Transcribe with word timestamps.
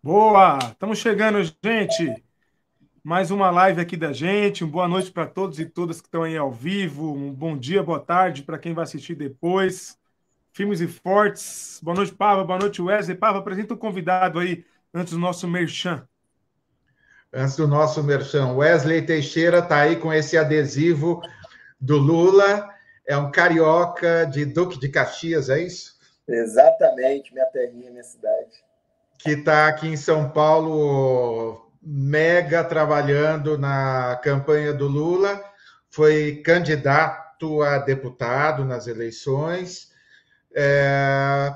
Boa! 0.00 0.58
Estamos 0.62 0.98
chegando, 1.00 1.42
gente. 1.42 2.24
Mais 3.02 3.32
uma 3.32 3.50
live 3.50 3.80
aqui 3.80 3.96
da 3.96 4.12
gente. 4.12 4.62
Uma 4.62 4.70
boa 4.70 4.88
noite 4.88 5.10
para 5.10 5.26
todos 5.26 5.58
e 5.58 5.66
todas 5.66 6.00
que 6.00 6.06
estão 6.06 6.22
aí 6.22 6.36
ao 6.36 6.52
vivo. 6.52 7.12
Um 7.12 7.34
bom 7.34 7.58
dia, 7.58 7.82
boa 7.82 7.98
tarde 7.98 8.44
para 8.44 8.60
quem 8.60 8.72
vai 8.72 8.84
assistir 8.84 9.16
depois. 9.16 9.98
Filmes 10.52 10.80
e 10.80 10.86
Fortes. 10.86 11.80
Boa 11.82 11.96
noite, 11.96 12.14
Pava. 12.14 12.44
Boa 12.44 12.60
noite, 12.60 12.80
Wesley. 12.80 13.16
Pava, 13.16 13.38
apresenta 13.40 13.74
o 13.74 13.76
convidado 13.76 14.38
aí 14.38 14.64
antes 14.94 15.14
do 15.14 15.18
nosso 15.18 15.48
merchan. 15.48 16.06
Antes 17.32 17.56
do 17.56 17.66
nosso 17.66 18.00
merchan, 18.00 18.52
Wesley 18.52 19.04
Teixeira 19.04 19.58
está 19.58 19.80
aí 19.80 19.96
com 19.96 20.12
esse 20.12 20.38
adesivo 20.38 21.20
do 21.80 21.98
Lula. 21.98 22.70
É 23.04 23.16
um 23.16 23.32
carioca 23.32 24.24
de 24.26 24.44
Duque 24.44 24.78
de 24.78 24.88
Caxias, 24.90 25.50
é 25.50 25.60
isso? 25.60 25.98
Exatamente, 26.28 27.34
minha 27.34 27.46
terrinha, 27.46 27.90
minha 27.90 28.04
cidade. 28.04 28.68
Que 29.18 29.32
está 29.32 29.66
aqui 29.68 29.88
em 29.88 29.96
São 29.96 30.30
Paulo, 30.30 31.70
mega 31.82 32.62
trabalhando 32.62 33.58
na 33.58 34.18
campanha 34.22 34.72
do 34.72 34.86
Lula, 34.86 35.42
foi 35.90 36.40
candidato 36.44 37.62
a 37.62 37.78
deputado 37.78 38.64
nas 38.64 38.86
eleições 38.86 39.88
é... 40.54 41.52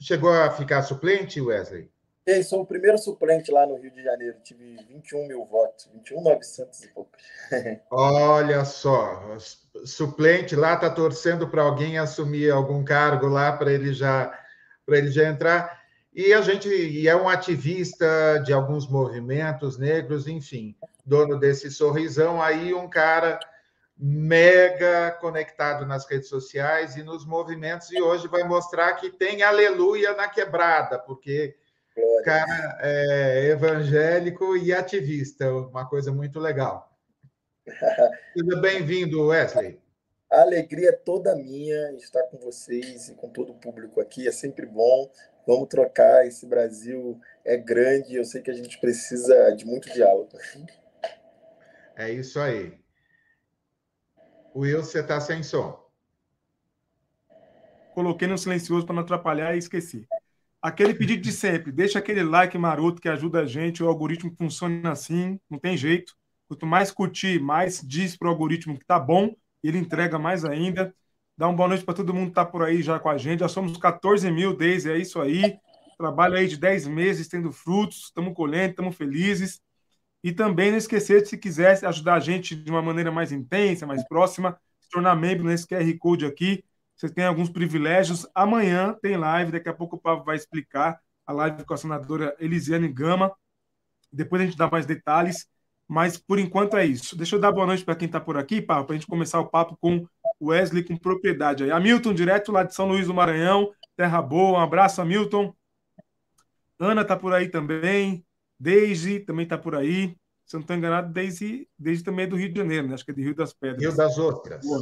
Chegou 0.00 0.32
a 0.32 0.50
ficar 0.50 0.82
suplente, 0.82 1.40
Wesley? 1.40 1.90
Eu 2.26 2.42
sou 2.42 2.62
o 2.62 2.66
primeiro 2.66 2.96
suplente 2.96 3.50
lá 3.50 3.66
no 3.66 3.76
Rio 3.76 3.90
de 3.90 4.02
Janeiro. 4.02 4.36
Tive 4.42 4.76
21 4.88 5.28
mil 5.28 5.44
votos, 5.44 5.88
21,900 5.92 6.82
e 6.82 6.88
poucos. 6.88 7.22
Olha 7.90 8.64
só, 8.64 9.36
suplente 9.84 10.56
lá 10.56 10.74
está 10.74 10.90
torcendo 10.90 11.48
para 11.48 11.62
alguém 11.62 11.98
assumir 11.98 12.50
algum 12.50 12.84
cargo 12.84 13.26
lá 13.26 13.52
para 13.52 13.72
ele 13.72 13.92
já 13.92 14.32
para 14.86 14.98
ele 14.98 15.10
já 15.10 15.28
entrar. 15.28 15.83
E 16.14 16.32
a 16.32 16.40
gente 16.42 16.68
e 16.68 17.08
é 17.08 17.16
um 17.16 17.28
ativista 17.28 18.40
de 18.44 18.52
alguns 18.52 18.86
movimentos 18.86 19.76
negros, 19.76 20.28
enfim, 20.28 20.76
dono 21.04 21.36
desse 21.36 21.72
sorrisão 21.72 22.40
aí, 22.40 22.72
um 22.72 22.88
cara 22.88 23.40
mega 23.98 25.10
conectado 25.20 25.84
nas 25.84 26.08
redes 26.08 26.28
sociais 26.28 26.96
e 26.96 27.02
nos 27.02 27.26
movimentos, 27.26 27.90
e 27.90 28.00
hoje 28.00 28.28
vai 28.28 28.44
mostrar 28.44 28.92
que 28.94 29.10
tem 29.10 29.42
aleluia 29.42 30.14
na 30.14 30.28
quebrada, 30.28 31.00
porque 31.00 31.56
o 31.96 32.22
cara 32.22 32.78
é 32.80 33.46
evangélico 33.46 34.56
e 34.56 34.72
ativista, 34.72 35.52
uma 35.52 35.88
coisa 35.88 36.12
muito 36.12 36.38
legal. 36.38 36.92
Seja 38.36 38.60
bem-vindo, 38.60 39.26
Wesley. 39.26 39.80
A 40.30 40.42
alegria 40.42 40.90
é 40.90 40.92
toda 40.92 41.34
minha 41.34 41.92
estar 41.92 42.22
com 42.24 42.38
vocês 42.38 43.08
e 43.08 43.14
com 43.14 43.28
todo 43.28 43.52
o 43.52 43.56
público 43.56 44.00
aqui, 44.00 44.28
é 44.28 44.32
sempre 44.32 44.66
bom. 44.66 45.10
Vamos 45.46 45.68
trocar, 45.68 46.26
esse 46.26 46.46
Brasil 46.46 47.20
é 47.44 47.56
grande, 47.56 48.16
eu 48.16 48.24
sei 48.24 48.40
que 48.40 48.50
a 48.50 48.54
gente 48.54 48.78
precisa 48.78 49.54
de 49.56 49.66
muito 49.66 49.92
diálogo. 49.92 50.30
É 51.96 52.10
isso 52.10 52.40
aí. 52.40 52.78
Will, 54.54 54.82
você 54.82 55.00
está 55.00 55.20
sem 55.20 55.42
som. 55.42 55.84
Coloquei 57.92 58.26
no 58.26 58.38
silencioso 58.38 58.86
para 58.86 58.94
não 58.94 59.02
atrapalhar 59.02 59.54
e 59.54 59.58
esqueci. 59.58 60.06
Aquele 60.60 60.94
pedido 60.94 61.22
de 61.22 61.30
sempre, 61.30 61.70
deixa 61.70 61.98
aquele 61.98 62.22
like 62.22 62.56
maroto 62.56 63.00
que 63.00 63.08
ajuda 63.08 63.40
a 63.40 63.46
gente, 63.46 63.82
o 63.82 63.88
algoritmo 63.88 64.34
funciona 64.36 64.92
assim, 64.92 65.38
não 65.50 65.58
tem 65.58 65.76
jeito. 65.76 66.16
Quanto 66.48 66.66
mais 66.66 66.90
curtir, 66.90 67.38
mais 67.38 67.80
diz 67.86 68.16
para 68.16 68.28
o 68.28 68.30
algoritmo 68.30 68.78
que 68.78 68.84
tá 68.84 68.98
bom, 68.98 69.34
ele 69.62 69.78
entrega 69.78 70.18
mais 70.18 70.44
ainda. 70.44 70.94
Dá 71.36 71.48
uma 71.48 71.56
boa 71.56 71.68
noite 71.68 71.84
para 71.84 71.94
todo 71.94 72.14
mundo 72.14 72.28
que 72.28 72.34
tá 72.34 72.44
por 72.44 72.62
aí 72.62 72.80
já 72.80 72.98
com 73.00 73.08
a 73.08 73.18
gente. 73.18 73.40
Já 73.40 73.48
somos 73.48 73.76
14 73.76 74.30
mil 74.30 74.56
desde, 74.56 74.90
é 74.90 74.98
isso 74.98 75.20
aí. 75.20 75.58
Trabalho 75.98 76.36
aí 76.36 76.46
de 76.46 76.56
10 76.56 76.86
meses 76.86 77.26
tendo 77.26 77.50
frutos, 77.50 78.04
estamos 78.04 78.34
colhendo, 78.34 78.70
estamos 78.70 78.96
felizes. 78.96 79.60
E 80.22 80.32
também 80.32 80.70
não 80.70 80.78
esquecer 80.78 81.22
de, 81.22 81.28
se 81.28 81.36
quiser 81.36 81.84
ajudar 81.84 82.14
a 82.14 82.20
gente 82.20 82.54
de 82.54 82.70
uma 82.70 82.80
maneira 82.80 83.10
mais 83.10 83.32
intensa, 83.32 83.86
mais 83.86 84.06
próxima, 84.06 84.58
se 84.80 84.88
tornar 84.88 85.16
membro 85.16 85.44
nesse 85.44 85.66
QR 85.66 85.98
Code 85.98 86.24
aqui. 86.24 86.64
Você 86.96 87.08
tem 87.08 87.24
alguns 87.24 87.50
privilégios. 87.50 88.26
Amanhã 88.34 88.96
tem 89.02 89.16
live, 89.16 89.52
daqui 89.52 89.68
a 89.68 89.74
pouco 89.74 89.96
o 89.96 90.00
Pablo 90.00 90.24
vai 90.24 90.36
explicar 90.36 91.00
a 91.26 91.32
live 91.32 91.64
com 91.64 91.74
a 91.74 91.76
senadora 91.76 92.36
Elisiane 92.38 92.88
Gama. 92.88 93.32
Depois 94.12 94.40
a 94.40 94.44
gente 94.44 94.56
dá 94.56 94.70
mais 94.70 94.86
detalhes, 94.86 95.48
mas 95.88 96.16
por 96.16 96.38
enquanto 96.38 96.76
é 96.76 96.86
isso. 96.86 97.16
Deixa 97.16 97.34
eu 97.34 97.40
dar 97.40 97.50
boa 97.50 97.66
noite 97.66 97.84
para 97.84 97.96
quem 97.96 98.06
está 98.06 98.20
por 98.20 98.36
aqui, 98.36 98.62
Pablo, 98.62 98.86
para 98.86 98.94
a 98.94 98.98
gente 98.98 99.08
começar 99.08 99.40
o 99.40 99.48
papo 99.48 99.76
com 99.80 100.06
Wesley 100.46 100.84
com 100.84 100.96
propriedade 100.96 101.64
aí. 101.64 101.70
Hamilton, 101.70 102.14
direto 102.14 102.52
lá 102.52 102.62
de 102.62 102.74
São 102.74 102.86
Luís 102.86 103.06
do 103.06 103.14
Maranhão, 103.14 103.72
Terra 103.96 104.20
Boa, 104.20 104.58
um 104.58 104.62
abraço, 104.62 105.00
Hamilton. 105.00 105.54
Ana 106.78 107.02
está 107.02 107.16
por 107.16 107.32
aí 107.32 107.48
também. 107.48 108.24
Daisy 108.58 109.20
também 109.20 109.44
está 109.44 109.58
por 109.58 109.74
aí. 109.74 110.16
Se 110.44 110.56
eu 110.56 110.58
não 110.58 110.62
estou 110.62 110.76
enganado, 110.76 111.12
Daisy, 111.12 111.68
Daisy 111.78 112.04
também 112.04 112.24
é 112.26 112.28
do 112.28 112.36
Rio 112.36 112.52
de 112.52 112.58
Janeiro, 112.58 112.86
né? 112.86 112.94
acho 112.94 113.04
que 113.04 113.10
é 113.10 113.14
de 113.14 113.22
Rio 113.22 113.34
das 113.34 113.52
Pedras. 113.52 113.82
Rio 113.82 113.96
das 113.96 114.18
Ostras. 114.18 114.64
Boa. 114.64 114.80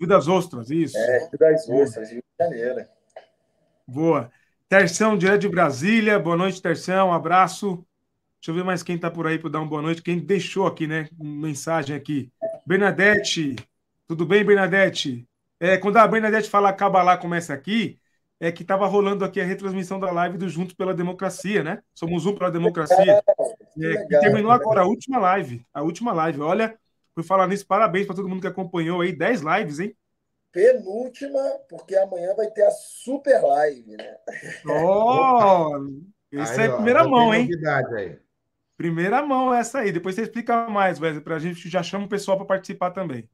Rio 0.00 0.08
das 0.08 0.28
Ostras, 0.28 0.70
isso. 0.70 0.96
É, 0.98 1.18
Rio 1.20 1.38
das 1.38 1.68
Ostras, 1.68 2.10
Rio 2.10 2.22
de 2.22 2.44
Janeiro. 2.44 2.86
Boa. 3.86 4.30
Terção, 4.68 5.16
direto 5.16 5.42
de 5.42 5.48
Brasília. 5.48 6.18
Boa 6.18 6.36
noite, 6.36 6.60
Terção. 6.60 7.08
Um 7.08 7.12
abraço. 7.12 7.86
Deixa 8.40 8.50
eu 8.50 8.54
ver 8.54 8.64
mais 8.64 8.82
quem 8.82 8.96
está 8.96 9.10
por 9.10 9.26
aí 9.26 9.38
para 9.38 9.50
dar 9.50 9.60
uma 9.60 9.68
boa 9.68 9.82
noite. 9.82 10.02
Quem 10.02 10.18
deixou 10.18 10.66
aqui, 10.66 10.86
né? 10.86 11.08
Mensagem 11.16 11.94
aqui. 11.94 12.32
Bernadette. 12.66 13.56
Tudo 14.06 14.24
bem, 14.24 14.44
Bernadette? 14.44 15.26
É, 15.58 15.76
quando 15.76 15.96
a 15.96 16.06
Bernadette 16.06 16.48
fala 16.48 16.68
acaba 16.68 17.02
lá, 17.02 17.16
começa 17.16 17.52
aqui, 17.52 17.98
é 18.38 18.52
que 18.52 18.62
estava 18.62 18.86
rolando 18.86 19.24
aqui 19.24 19.40
a 19.40 19.44
retransmissão 19.44 19.98
da 19.98 20.10
live 20.10 20.38
do 20.38 20.48
Juntos 20.48 20.74
pela 20.74 20.94
Democracia, 20.94 21.62
né? 21.62 21.82
Somos 21.94 22.26
um 22.26 22.34
pela 22.34 22.50
democracia. 22.50 23.22
É, 23.80 24.04
que 24.04 24.18
terminou 24.20 24.50
agora 24.50 24.82
a 24.82 24.86
última 24.86 25.18
live. 25.18 25.64
A 25.72 25.82
última 25.82 26.12
live. 26.12 26.40
Olha, 26.40 26.78
por 27.14 27.24
falar 27.24 27.48
nisso, 27.48 27.66
parabéns 27.66 28.06
para 28.06 28.14
todo 28.14 28.28
mundo 28.28 28.42
que 28.42 28.46
acompanhou 28.46 29.00
aí. 29.00 29.12
10 29.12 29.40
lives, 29.40 29.80
hein? 29.80 29.96
Penúltima, 30.52 31.40
porque 31.68 31.96
amanhã 31.96 32.34
vai 32.34 32.46
ter 32.50 32.62
a 32.62 32.70
super 32.70 33.42
live, 33.42 33.96
né? 33.96 34.16
Oh! 34.66 35.70
Isso 36.30 36.60
é 36.60 36.68
primeira 36.68 37.06
mão, 37.08 37.34
hein? 37.34 37.48
Aí. 37.96 38.18
Primeira 38.76 39.22
mão 39.22 39.52
essa 39.52 39.80
aí. 39.80 39.90
Depois 39.90 40.14
você 40.14 40.22
explica 40.22 40.68
mais, 40.68 41.00
Wesley, 41.00 41.22
para 41.22 41.36
a 41.36 41.38
gente 41.38 41.68
já 41.68 41.82
chama 41.82 42.04
o 42.04 42.08
pessoal 42.08 42.36
para 42.36 42.46
participar 42.46 42.90
também. 42.90 43.28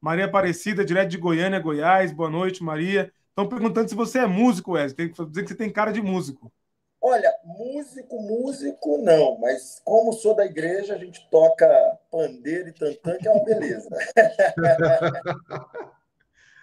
Maria 0.00 0.26
Aparecida, 0.26 0.84
direto 0.84 1.10
de 1.10 1.18
Goiânia, 1.18 1.58
Goiás. 1.58 2.12
Boa 2.12 2.30
noite, 2.30 2.62
Maria. 2.62 3.12
Estão 3.30 3.48
perguntando 3.48 3.88
se 3.88 3.94
você 3.94 4.20
é 4.20 4.26
músico, 4.26 4.72
Wesley. 4.72 4.94
Tem 4.94 5.08
que 5.08 5.26
dizer 5.26 5.42
que 5.42 5.48
você 5.48 5.56
tem 5.56 5.70
cara 5.70 5.92
de 5.92 6.00
músico. 6.00 6.52
Olha, 7.00 7.32
músico, 7.44 8.20
músico 8.20 8.98
não, 8.98 9.38
mas 9.38 9.80
como 9.84 10.12
sou 10.12 10.34
da 10.34 10.44
igreja, 10.44 10.94
a 10.94 10.98
gente 10.98 11.28
toca 11.30 11.66
pandeiro 12.10 12.68
e 12.68 12.72
tantã, 12.72 13.16
que 13.16 13.28
é 13.28 13.30
uma 13.30 13.44
beleza. 13.44 13.88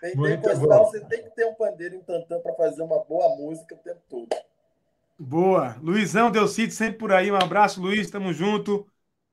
tem 0.02 0.14
gostar, 0.14 0.80
você 0.80 1.00
tem 1.06 1.24
que 1.24 1.30
ter 1.30 1.46
um 1.46 1.54
pandeiro 1.54 1.96
e 1.96 1.98
um 1.98 2.04
tantã 2.04 2.38
para 2.42 2.54
fazer 2.56 2.82
uma 2.82 3.00
boa 3.00 3.34
música 3.38 3.76
o 3.76 3.78
tempo 3.78 4.02
todo. 4.10 4.28
Boa. 5.18 5.78
Luizão 5.82 6.30
Delcide, 6.30 6.74
sempre 6.74 6.98
por 6.98 7.14
aí. 7.14 7.32
Um 7.32 7.38
abraço, 7.38 7.82
Luiz. 7.82 8.10
Tamo 8.10 8.34
junto. 8.34 8.86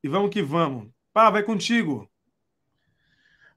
E 0.03 0.09
vamos 0.09 0.31
que 0.31 0.41
vamos. 0.41 0.89
Pá, 1.13 1.31
vai 1.31 1.43
contigo. 1.43 2.09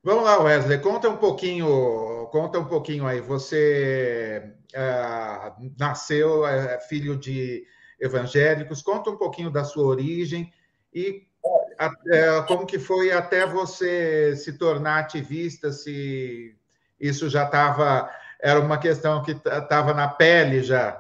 Vamos 0.06 0.24
lá, 0.24 0.40
Wesley, 0.40 0.78
conta 0.78 1.10
um 1.10 1.18
pouquinho, 1.18 2.30
conta 2.32 2.60
um 2.60 2.66
pouquinho 2.66 3.08
aí. 3.08 3.20
Você 3.22 4.54
uh, 4.76 5.72
nasceu 5.80 6.46
é 6.46 6.80
filho 6.80 7.18
de 7.18 7.66
evangélicos, 8.00 8.84
conta 8.84 9.10
um 9.10 9.18
pouquinho 9.18 9.50
da 9.50 9.64
sua 9.64 9.88
origem 9.88 10.54
e 10.94 11.28
uh, 11.44 12.46
como 12.48 12.68
que 12.68 12.78
foi 12.78 13.12
até 13.12 13.48
você 13.48 14.36
se 14.36 14.60
tornar 14.60 15.00
ativista, 15.00 15.72
se 15.72 16.56
isso 17.00 17.28
já 17.28 17.46
estava, 17.46 18.08
era 18.40 18.60
uma 18.60 18.78
questão 18.78 19.24
que 19.24 19.32
estava 19.32 19.92
na 19.92 20.08
pele 20.08 20.62
já. 20.62 21.00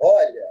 Olha, 0.00 0.46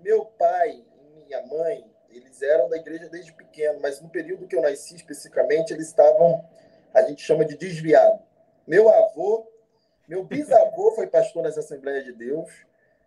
meu 0.00 0.24
pai 0.24 0.82
e 0.98 1.26
minha 1.26 1.46
mãe, 1.46 1.84
eles 2.08 2.40
eram 2.40 2.70
da 2.70 2.78
igreja 2.78 3.06
desde 3.10 3.34
pequeno, 3.34 3.80
mas 3.82 4.00
no 4.00 4.08
período 4.08 4.48
que 4.48 4.56
eu 4.56 4.62
nasci 4.62 4.96
especificamente, 4.96 5.74
eles 5.74 5.88
estavam 5.88 6.42
a 6.96 7.02
gente 7.02 7.22
chama 7.22 7.44
de 7.44 7.58
desviado. 7.58 8.18
Meu 8.66 8.88
avô, 8.88 9.46
meu 10.08 10.24
bisavô 10.24 10.92
foi 10.92 11.06
pastor 11.06 11.42
nas 11.42 11.58
Assembleias 11.58 12.06
de 12.06 12.12
Deus, 12.12 12.50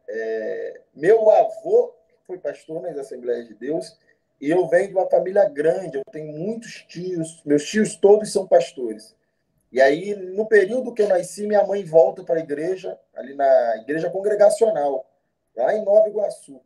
é, 0.07 0.81
meu 0.93 1.29
avô 1.31 1.95
foi 2.27 2.37
pastor 2.37 2.83
nas 2.83 2.95
Assembleias 2.99 3.47
de 3.47 3.55
Deus, 3.55 3.97
e 4.39 4.51
eu 4.51 4.67
venho 4.67 4.89
de 4.89 4.93
uma 4.93 5.09
família 5.09 5.49
grande, 5.49 5.97
eu 5.97 6.03
tenho 6.11 6.31
muitos 6.31 6.83
tios, 6.87 7.41
meus 7.43 7.65
tios 7.65 7.95
todos 7.95 8.31
são 8.31 8.47
pastores. 8.47 9.15
E 9.71 9.81
aí, 9.81 10.15
no 10.15 10.45
período 10.45 10.93
que 10.93 11.01
eu 11.01 11.07
nasci, 11.07 11.47
minha 11.47 11.65
mãe 11.65 11.83
volta 11.83 12.23
para 12.23 12.35
a 12.35 12.43
igreja, 12.43 12.97
ali 13.15 13.33
na 13.33 13.77
igreja 13.77 14.09
congregacional, 14.09 15.09
lá 15.55 15.73
em 15.75 15.83
Nova 15.83 16.07
Iguaçu. 16.07 16.61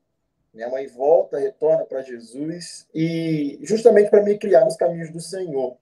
Minha 0.53 0.69
mãe 0.69 0.87
volta, 0.87 1.39
retorna 1.39 1.85
para 1.85 2.01
Jesus, 2.01 2.85
e 2.93 3.59
justamente 3.63 4.09
para 4.09 4.21
me 4.21 4.37
criar 4.37 4.65
nos 4.65 4.75
caminhos 4.75 5.09
do 5.09 5.21
Senhor. 5.21 5.77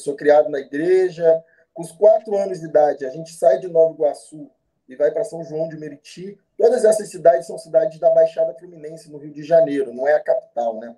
Eu 0.00 0.04
sou 0.04 0.16
criado 0.16 0.48
na 0.48 0.58
igreja. 0.58 1.44
Com 1.74 1.82
os 1.82 1.92
quatro 1.92 2.34
anos 2.36 2.58
de 2.58 2.66
idade, 2.66 3.04
a 3.04 3.10
gente 3.10 3.32
sai 3.32 3.58
de 3.58 3.68
Nova 3.68 3.92
Iguaçu 3.92 4.50
e 4.88 4.96
vai 4.96 5.10
para 5.10 5.24
São 5.24 5.44
João 5.44 5.68
de 5.68 5.76
Meriti. 5.76 6.38
Todas 6.56 6.84
essas 6.84 7.10
cidades 7.10 7.46
são 7.46 7.58
cidades 7.58 7.98
da 8.00 8.10
Baixada 8.10 8.54
Fluminense, 8.54 9.10
no 9.10 9.18
Rio 9.18 9.32
de 9.32 9.42
Janeiro, 9.42 9.92
não 9.92 10.08
é 10.08 10.14
a 10.14 10.22
capital, 10.22 10.80
né? 10.80 10.96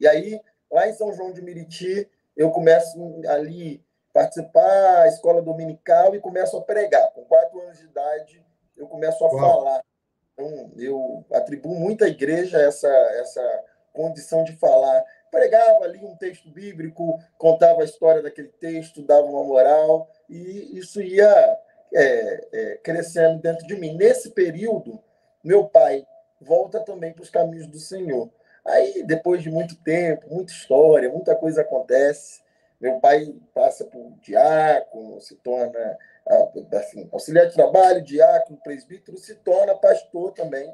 E 0.00 0.06
aí, 0.06 0.40
lá 0.70 0.88
em 0.88 0.94
São 0.94 1.12
João 1.12 1.32
de 1.32 1.42
Meriti, 1.42 2.08
eu 2.36 2.50
começo 2.50 2.96
ali 3.28 3.84
participar 4.12 5.02
a 5.02 5.08
escola 5.08 5.42
dominical 5.42 6.14
e 6.14 6.20
começo 6.20 6.56
a 6.56 6.62
pregar. 6.62 7.10
Com 7.12 7.24
quatro 7.24 7.60
anos 7.60 7.78
de 7.78 7.84
idade, 7.84 8.44
eu 8.76 8.86
começo 8.86 9.24
a 9.24 9.28
Uau. 9.28 9.40
falar. 9.40 9.84
Então, 10.32 10.70
eu 10.76 11.24
atribuo 11.32 11.74
muito 11.74 12.04
à 12.04 12.08
igreja 12.08 12.60
essa, 12.60 12.88
essa 12.88 13.64
condição 13.92 14.42
de 14.42 14.56
falar. 14.56 15.04
Pregava 15.34 15.84
ali 15.84 15.98
um 16.04 16.14
texto 16.14 16.48
bíblico, 16.48 17.18
contava 17.36 17.82
a 17.82 17.84
história 17.84 18.22
daquele 18.22 18.52
texto, 18.60 19.02
dava 19.02 19.26
uma 19.26 19.42
moral, 19.42 20.08
e 20.30 20.78
isso 20.78 21.02
ia 21.02 21.58
é, 21.92 22.48
é, 22.52 22.76
crescendo 22.76 23.42
dentro 23.42 23.66
de 23.66 23.74
mim. 23.74 23.96
Nesse 23.96 24.30
período, 24.30 25.02
meu 25.42 25.64
pai 25.64 26.06
volta 26.40 26.78
também 26.78 27.12
para 27.12 27.24
os 27.24 27.30
caminhos 27.30 27.66
do 27.66 27.80
Senhor. 27.80 28.30
Aí, 28.64 29.02
depois 29.02 29.42
de 29.42 29.50
muito 29.50 29.74
tempo, 29.82 30.32
muita 30.32 30.52
história, 30.52 31.10
muita 31.10 31.34
coisa 31.34 31.62
acontece. 31.62 32.44
Meu 32.80 33.00
pai 33.00 33.34
passa 33.52 33.84
por 33.84 34.12
diácono, 34.22 35.20
se 35.20 35.34
torna 35.34 35.98
assim, 36.78 37.08
auxiliar 37.12 37.48
de 37.48 37.54
trabalho, 37.54 38.02
diácono, 38.02 38.60
presbítero, 38.62 39.18
se 39.18 39.34
torna 39.34 39.74
pastor 39.74 40.32
também. 40.32 40.72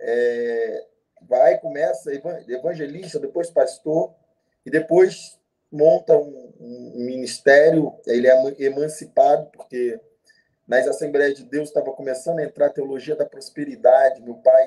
É, 0.00 0.84
vai, 1.22 1.58
começa 1.58 2.12
evangelista, 2.12 3.18
depois 3.18 3.50
pastor, 3.50 4.14
e 4.64 4.70
depois 4.70 5.38
monta 5.70 6.16
um, 6.16 6.52
um 6.60 7.04
ministério. 7.04 7.94
Ele 8.06 8.28
é 8.28 8.54
emancipado, 8.58 9.50
porque 9.52 10.00
nas 10.66 10.86
Assembleias 10.86 11.34
de 11.34 11.44
Deus 11.44 11.68
estava 11.68 11.92
começando 11.92 12.40
a 12.40 12.44
entrar 12.44 12.66
a 12.66 12.72
teologia 12.72 13.16
da 13.16 13.24
prosperidade. 13.26 14.22
Meu 14.22 14.34
pai 14.34 14.66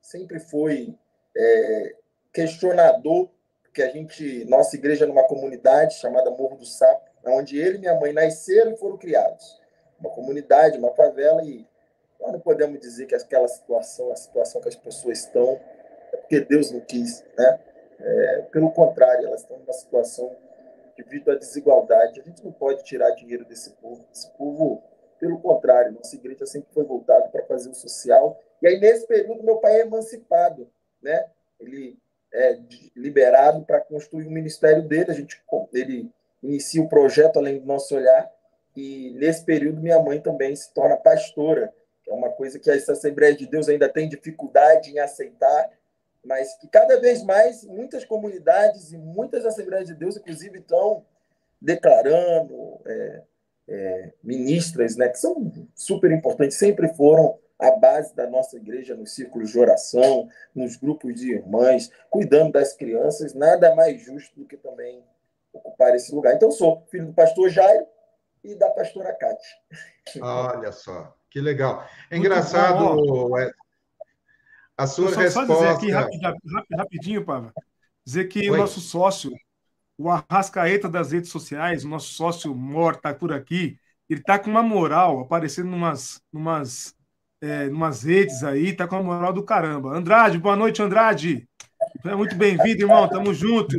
sempre 0.00 0.38
foi 0.38 0.96
é, 1.36 1.94
questionador, 2.32 3.28
porque 3.62 3.82
a 3.82 3.88
gente, 3.88 4.44
nossa 4.46 4.76
igreja 4.76 5.04
é 5.04 5.08
numa 5.08 5.24
comunidade 5.24 5.94
chamada 5.94 6.30
Morro 6.30 6.56
do 6.56 6.66
Sapo, 6.66 7.08
onde 7.26 7.58
ele 7.58 7.76
e 7.76 7.80
minha 7.80 7.94
mãe 7.94 8.12
nasceram 8.12 8.72
e 8.72 8.76
foram 8.76 8.96
criados. 8.96 9.60
Uma 9.98 10.10
comunidade, 10.10 10.78
uma 10.78 10.94
favela, 10.94 11.42
e 11.44 11.66
nós 12.20 12.32
não 12.32 12.40
podemos 12.40 12.80
dizer 12.80 13.06
que 13.06 13.14
aquela 13.14 13.48
situação, 13.48 14.10
a 14.10 14.16
situação 14.16 14.60
que 14.60 14.68
as 14.68 14.76
pessoas 14.76 15.18
estão, 15.18 15.60
é 16.12 16.16
porque 16.16 16.40
Deus 16.40 16.70
não 16.70 16.80
quis, 16.80 17.24
né? 17.36 17.60
É, 17.98 18.42
pelo 18.50 18.70
contrário, 18.72 19.26
elas 19.26 19.42
estão 19.42 19.58
numa 19.58 19.72
situação 19.72 20.34
devido 20.96 21.30
à 21.30 21.34
desigualdade. 21.34 22.20
A 22.20 22.24
gente 22.24 22.44
não 22.44 22.52
pode 22.52 22.82
tirar 22.84 23.10
dinheiro 23.10 23.44
desse 23.44 23.70
povo. 23.72 24.04
Esse 24.12 24.30
povo 24.36 24.82
pelo 25.20 25.38
contrário, 25.38 25.92
nossa 25.92 26.16
igreja 26.16 26.46
sempre 26.46 26.72
foi 26.72 26.82
voltada 26.82 27.28
para 27.28 27.44
fazer 27.44 27.68
o 27.68 27.74
social. 27.74 28.40
E 28.62 28.66
aí, 28.66 28.80
nesse 28.80 29.06
período, 29.06 29.44
meu 29.44 29.58
pai 29.58 29.76
é 29.76 29.80
emancipado, 29.82 30.68
né? 31.02 31.26
Ele 31.60 31.98
é 32.32 32.58
liberado 32.96 33.64
para 33.64 33.80
construir 33.80 34.26
o 34.26 34.30
ministério 34.30 34.82
dele. 34.82 35.10
A 35.10 35.14
gente, 35.14 35.42
ele 35.74 36.10
inicia 36.42 36.82
o 36.82 36.88
projeto 36.88 37.38
Além 37.38 37.58
do 37.58 37.66
Nosso 37.66 37.94
Olhar. 37.94 38.30
E 38.74 39.12
nesse 39.18 39.44
período, 39.44 39.80
minha 39.80 40.00
mãe 40.00 40.20
também 40.20 40.56
se 40.56 40.72
torna 40.72 40.96
pastora, 40.96 41.72
que 42.02 42.10
é 42.10 42.14
uma 42.14 42.30
coisa 42.30 42.58
que 42.58 42.70
essa 42.70 42.92
Assembleia 42.92 43.34
de 43.34 43.46
Deus 43.46 43.68
ainda 43.68 43.88
tem 43.88 44.08
dificuldade 44.08 44.90
em 44.90 44.98
aceitar, 44.98 45.70
mas 46.24 46.56
que 46.58 46.68
cada 46.68 47.00
vez 47.00 47.22
mais 47.22 47.64
muitas 47.64 48.04
comunidades 48.04 48.92
e 48.92 48.98
muitas 48.98 49.44
Assembleias 49.44 49.86
de 49.86 49.94
Deus, 49.94 50.16
inclusive, 50.16 50.58
estão 50.58 51.04
declarando, 51.60 52.80
é, 52.86 53.22
é, 53.68 54.12
ministras, 54.22 54.96
né, 54.96 55.08
que 55.08 55.18
são 55.18 55.52
super 55.74 56.10
importantes, 56.10 56.56
sempre 56.56 56.88
foram 56.94 57.38
a 57.58 57.70
base 57.72 58.14
da 58.16 58.26
nossa 58.26 58.56
igreja 58.56 58.94
nos 58.94 59.14
círculos 59.14 59.50
de 59.50 59.58
oração, 59.58 60.28
nos 60.54 60.76
grupos 60.76 61.14
de 61.14 61.32
irmãs, 61.32 61.90
cuidando 62.08 62.52
das 62.52 62.72
crianças, 62.72 63.34
nada 63.34 63.74
mais 63.74 64.00
justo 64.00 64.40
do 64.40 64.46
que 64.46 64.56
também 64.56 65.04
ocupar 65.52 65.94
esse 65.94 66.14
lugar. 66.14 66.34
Então, 66.34 66.50
sou 66.50 66.86
filho 66.90 67.06
do 67.06 67.12
pastor 67.12 67.50
Jairo 67.50 67.86
e 68.42 68.54
da 68.54 68.70
pastora 68.70 69.12
Cátia. 69.12 69.56
Olha 70.22 70.72
só, 70.72 71.14
que 71.28 71.40
legal. 71.40 71.86
É 72.10 72.16
engraçado 72.16 72.96
a 74.80 74.86
sua 74.86 75.12
só, 75.12 75.20
resposta... 75.20 75.46
Só 75.46 75.60
dizer 75.60 75.68
aqui 75.68 75.90
rapidinho, 75.90 76.64
rapidinho 76.78 77.24
Pava, 77.24 77.52
dizer 78.04 78.24
que 78.28 78.50
Oi. 78.50 78.56
o 78.56 78.56
nosso 78.56 78.80
sócio, 78.80 79.30
o 79.98 80.08
Arrascaeta 80.08 80.88
das 80.88 81.12
redes 81.12 81.30
sociais, 81.30 81.84
o 81.84 81.88
nosso 81.88 82.14
sócio 82.14 82.54
Mor 82.54 82.94
está 82.94 83.12
por 83.12 83.30
aqui, 83.32 83.78
ele 84.08 84.20
está 84.20 84.38
com 84.38 84.50
uma 84.50 84.62
moral, 84.62 85.20
aparecendo 85.20 85.68
numas, 85.68 86.22
numas, 86.32 86.94
é, 87.42 87.68
numas 87.68 88.02
redes 88.02 88.42
aí, 88.42 88.68
está 88.68 88.88
com 88.88 88.96
uma 88.96 89.14
moral 89.14 89.34
do 89.34 89.44
caramba. 89.44 89.90
Andrade, 89.90 90.38
boa 90.38 90.56
noite, 90.56 90.82
Andrade. 90.82 91.46
É 92.04 92.14
muito 92.14 92.34
bem-vindo, 92.34 92.82
irmão, 92.82 93.08
tamo 93.08 93.34
junto. 93.34 93.76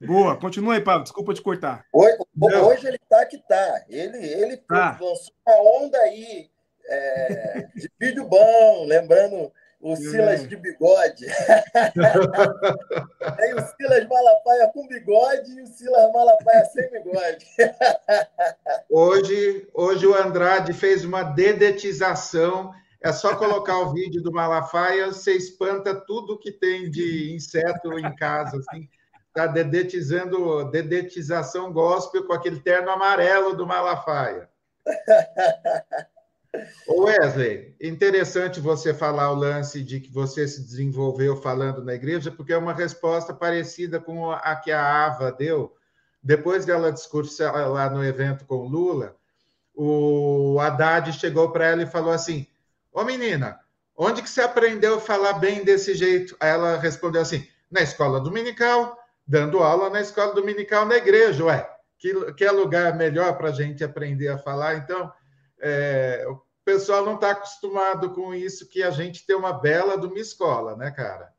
Boa, 0.00 0.36
continua 0.36 0.74
aí, 0.74 0.80
Pablo, 0.80 1.02
desculpa 1.02 1.34
te 1.34 1.42
cortar. 1.42 1.84
Hoje, 1.92 2.16
hoje 2.40 2.86
ele 2.86 2.96
está 2.96 3.26
que 3.26 3.38
tá. 3.38 3.84
Ele, 3.88 4.18
ele 4.18 4.56
tá. 4.56 4.98
lançou 5.00 5.34
uma 5.46 5.84
onda 5.84 5.98
aí 5.98 6.50
é, 6.86 7.68
de 7.74 7.90
vídeo 7.98 8.24
bom, 8.24 8.86
lembrando 8.86 9.50
o 9.82 9.94
Silas 9.96 10.48
de 10.48 10.56
bigode. 10.56 11.26
Tem 13.36 13.54
o 13.54 13.60
Silas 13.60 14.06
Malafaia 14.06 14.70
com 14.72 14.86
bigode 14.86 15.50
e 15.50 15.62
o 15.62 15.66
Silas 15.66 16.12
Malafaia 16.12 16.64
sem 16.66 16.88
bigode. 16.92 17.44
hoje, 18.88 19.68
hoje 19.74 20.06
o 20.06 20.14
Andrade 20.14 20.72
fez 20.72 21.04
uma 21.04 21.24
dedetização. 21.24 22.72
É 23.02 23.12
só 23.12 23.34
colocar 23.34 23.80
o 23.80 23.92
vídeo 23.92 24.22
do 24.22 24.30
Malafaia, 24.30 25.08
você 25.08 25.32
espanta 25.32 25.92
tudo 25.92 26.38
que 26.38 26.52
tem 26.52 26.88
de 26.88 27.34
inseto 27.34 27.98
em 27.98 28.14
casa. 28.14 28.58
Assim. 28.58 28.88
Está 29.26 29.48
dedetizando, 29.48 30.70
dedetização 30.70 31.72
gospel 31.72 32.24
com 32.24 32.32
aquele 32.32 32.60
terno 32.60 32.90
amarelo 32.90 33.56
do 33.56 33.66
Malafaia. 33.66 34.48
Wesley, 36.88 37.74
interessante 37.80 38.60
você 38.60 38.92
falar 38.92 39.30
o 39.30 39.34
lance 39.34 39.82
de 39.82 40.00
que 40.00 40.12
você 40.12 40.46
se 40.46 40.62
desenvolveu 40.62 41.36
falando 41.36 41.82
na 41.82 41.94
igreja, 41.94 42.30
porque 42.30 42.52
é 42.52 42.58
uma 42.58 42.74
resposta 42.74 43.32
parecida 43.32 43.98
com 43.98 44.30
a 44.30 44.54
que 44.56 44.70
a 44.70 45.06
Ava 45.06 45.32
deu. 45.32 45.74
Depois 46.22 46.64
dela 46.64 46.92
discursar 46.92 47.68
lá 47.70 47.88
no 47.88 48.04
evento 48.04 48.44
com 48.44 48.68
Lula, 48.68 49.16
o 49.74 50.58
Haddad 50.60 51.12
chegou 51.14 51.50
para 51.50 51.66
ela 51.66 51.82
e 51.82 51.86
falou 51.86 52.12
assim: 52.12 52.46
Ô 52.92 53.02
menina, 53.02 53.58
onde 53.96 54.22
que 54.22 54.28
você 54.28 54.42
aprendeu 54.42 54.96
a 54.96 55.00
falar 55.00 55.34
bem 55.34 55.64
desse 55.64 55.94
jeito? 55.94 56.36
Aí 56.38 56.50
ela 56.50 56.76
respondeu 56.76 57.22
assim: 57.22 57.46
na 57.70 57.80
escola 57.80 58.20
dominical, 58.20 58.98
dando 59.26 59.62
aula 59.62 59.88
na 59.88 60.00
escola 60.00 60.34
dominical 60.34 60.84
na 60.84 60.96
igreja. 60.96 61.44
Ué, 61.44 61.68
que, 61.98 62.32
que 62.34 62.44
é 62.44 62.50
lugar 62.50 62.96
melhor 62.96 63.38
para 63.38 63.48
a 63.48 63.52
gente 63.52 63.82
aprender 63.82 64.28
a 64.28 64.36
falar? 64.36 64.74
Então, 64.74 65.10
é, 65.62 66.26
o 66.26 66.42
pessoal 66.64 67.04
não 67.04 67.14
está 67.14 67.30
acostumado 67.30 68.12
com 68.12 68.34
isso, 68.34 68.68
que 68.68 68.82
a 68.82 68.90
gente 68.90 69.24
tem 69.24 69.36
uma 69.36 69.52
bela 69.52 69.96
de 69.96 70.06
uma 70.06 70.18
escola, 70.18 70.76
né, 70.76 70.90
cara? 70.90 71.32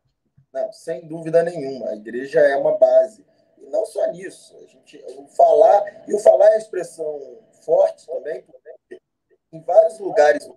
Não, 0.53 0.71
sem 0.71 1.07
dúvida 1.07 1.43
nenhuma. 1.43 1.89
A 1.89 1.95
igreja 1.95 2.39
é 2.39 2.55
uma 2.55 2.77
base. 2.77 3.25
E 3.57 3.65
não 3.69 3.85
só 3.85 4.09
nisso. 4.11 4.55
A 4.57 4.67
gente, 4.67 5.03
o 5.17 5.27
falar, 5.27 6.07
e 6.07 6.13
o 6.13 6.19
falar 6.19 6.47
é 6.47 6.55
a 6.55 6.57
expressão 6.57 7.39
forte 7.65 8.05
também, 8.05 8.43
porque 8.43 9.01
em 9.51 9.61
vários 9.61 9.99
lugares 9.99 10.49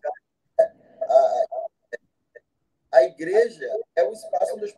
a, 0.59 0.63
a, 0.63 1.47
a 2.93 3.03
igreja 3.05 3.69
é 3.95 4.05
o 4.05 4.13
espaço 4.13 4.55
onde 4.55 4.65
as 4.65 4.75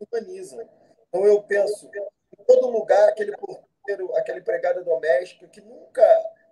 humanizam. 0.00 0.68
Então 1.08 1.24
eu 1.24 1.42
penso, 1.42 1.90
em 2.38 2.44
todo 2.44 2.70
lugar, 2.70 3.08
aquele 3.08 3.36
porteiro, 3.36 4.14
aquela 4.16 4.38
empregada 4.38 4.84
doméstica 4.84 5.48
que 5.48 5.60
nunca 5.60 6.02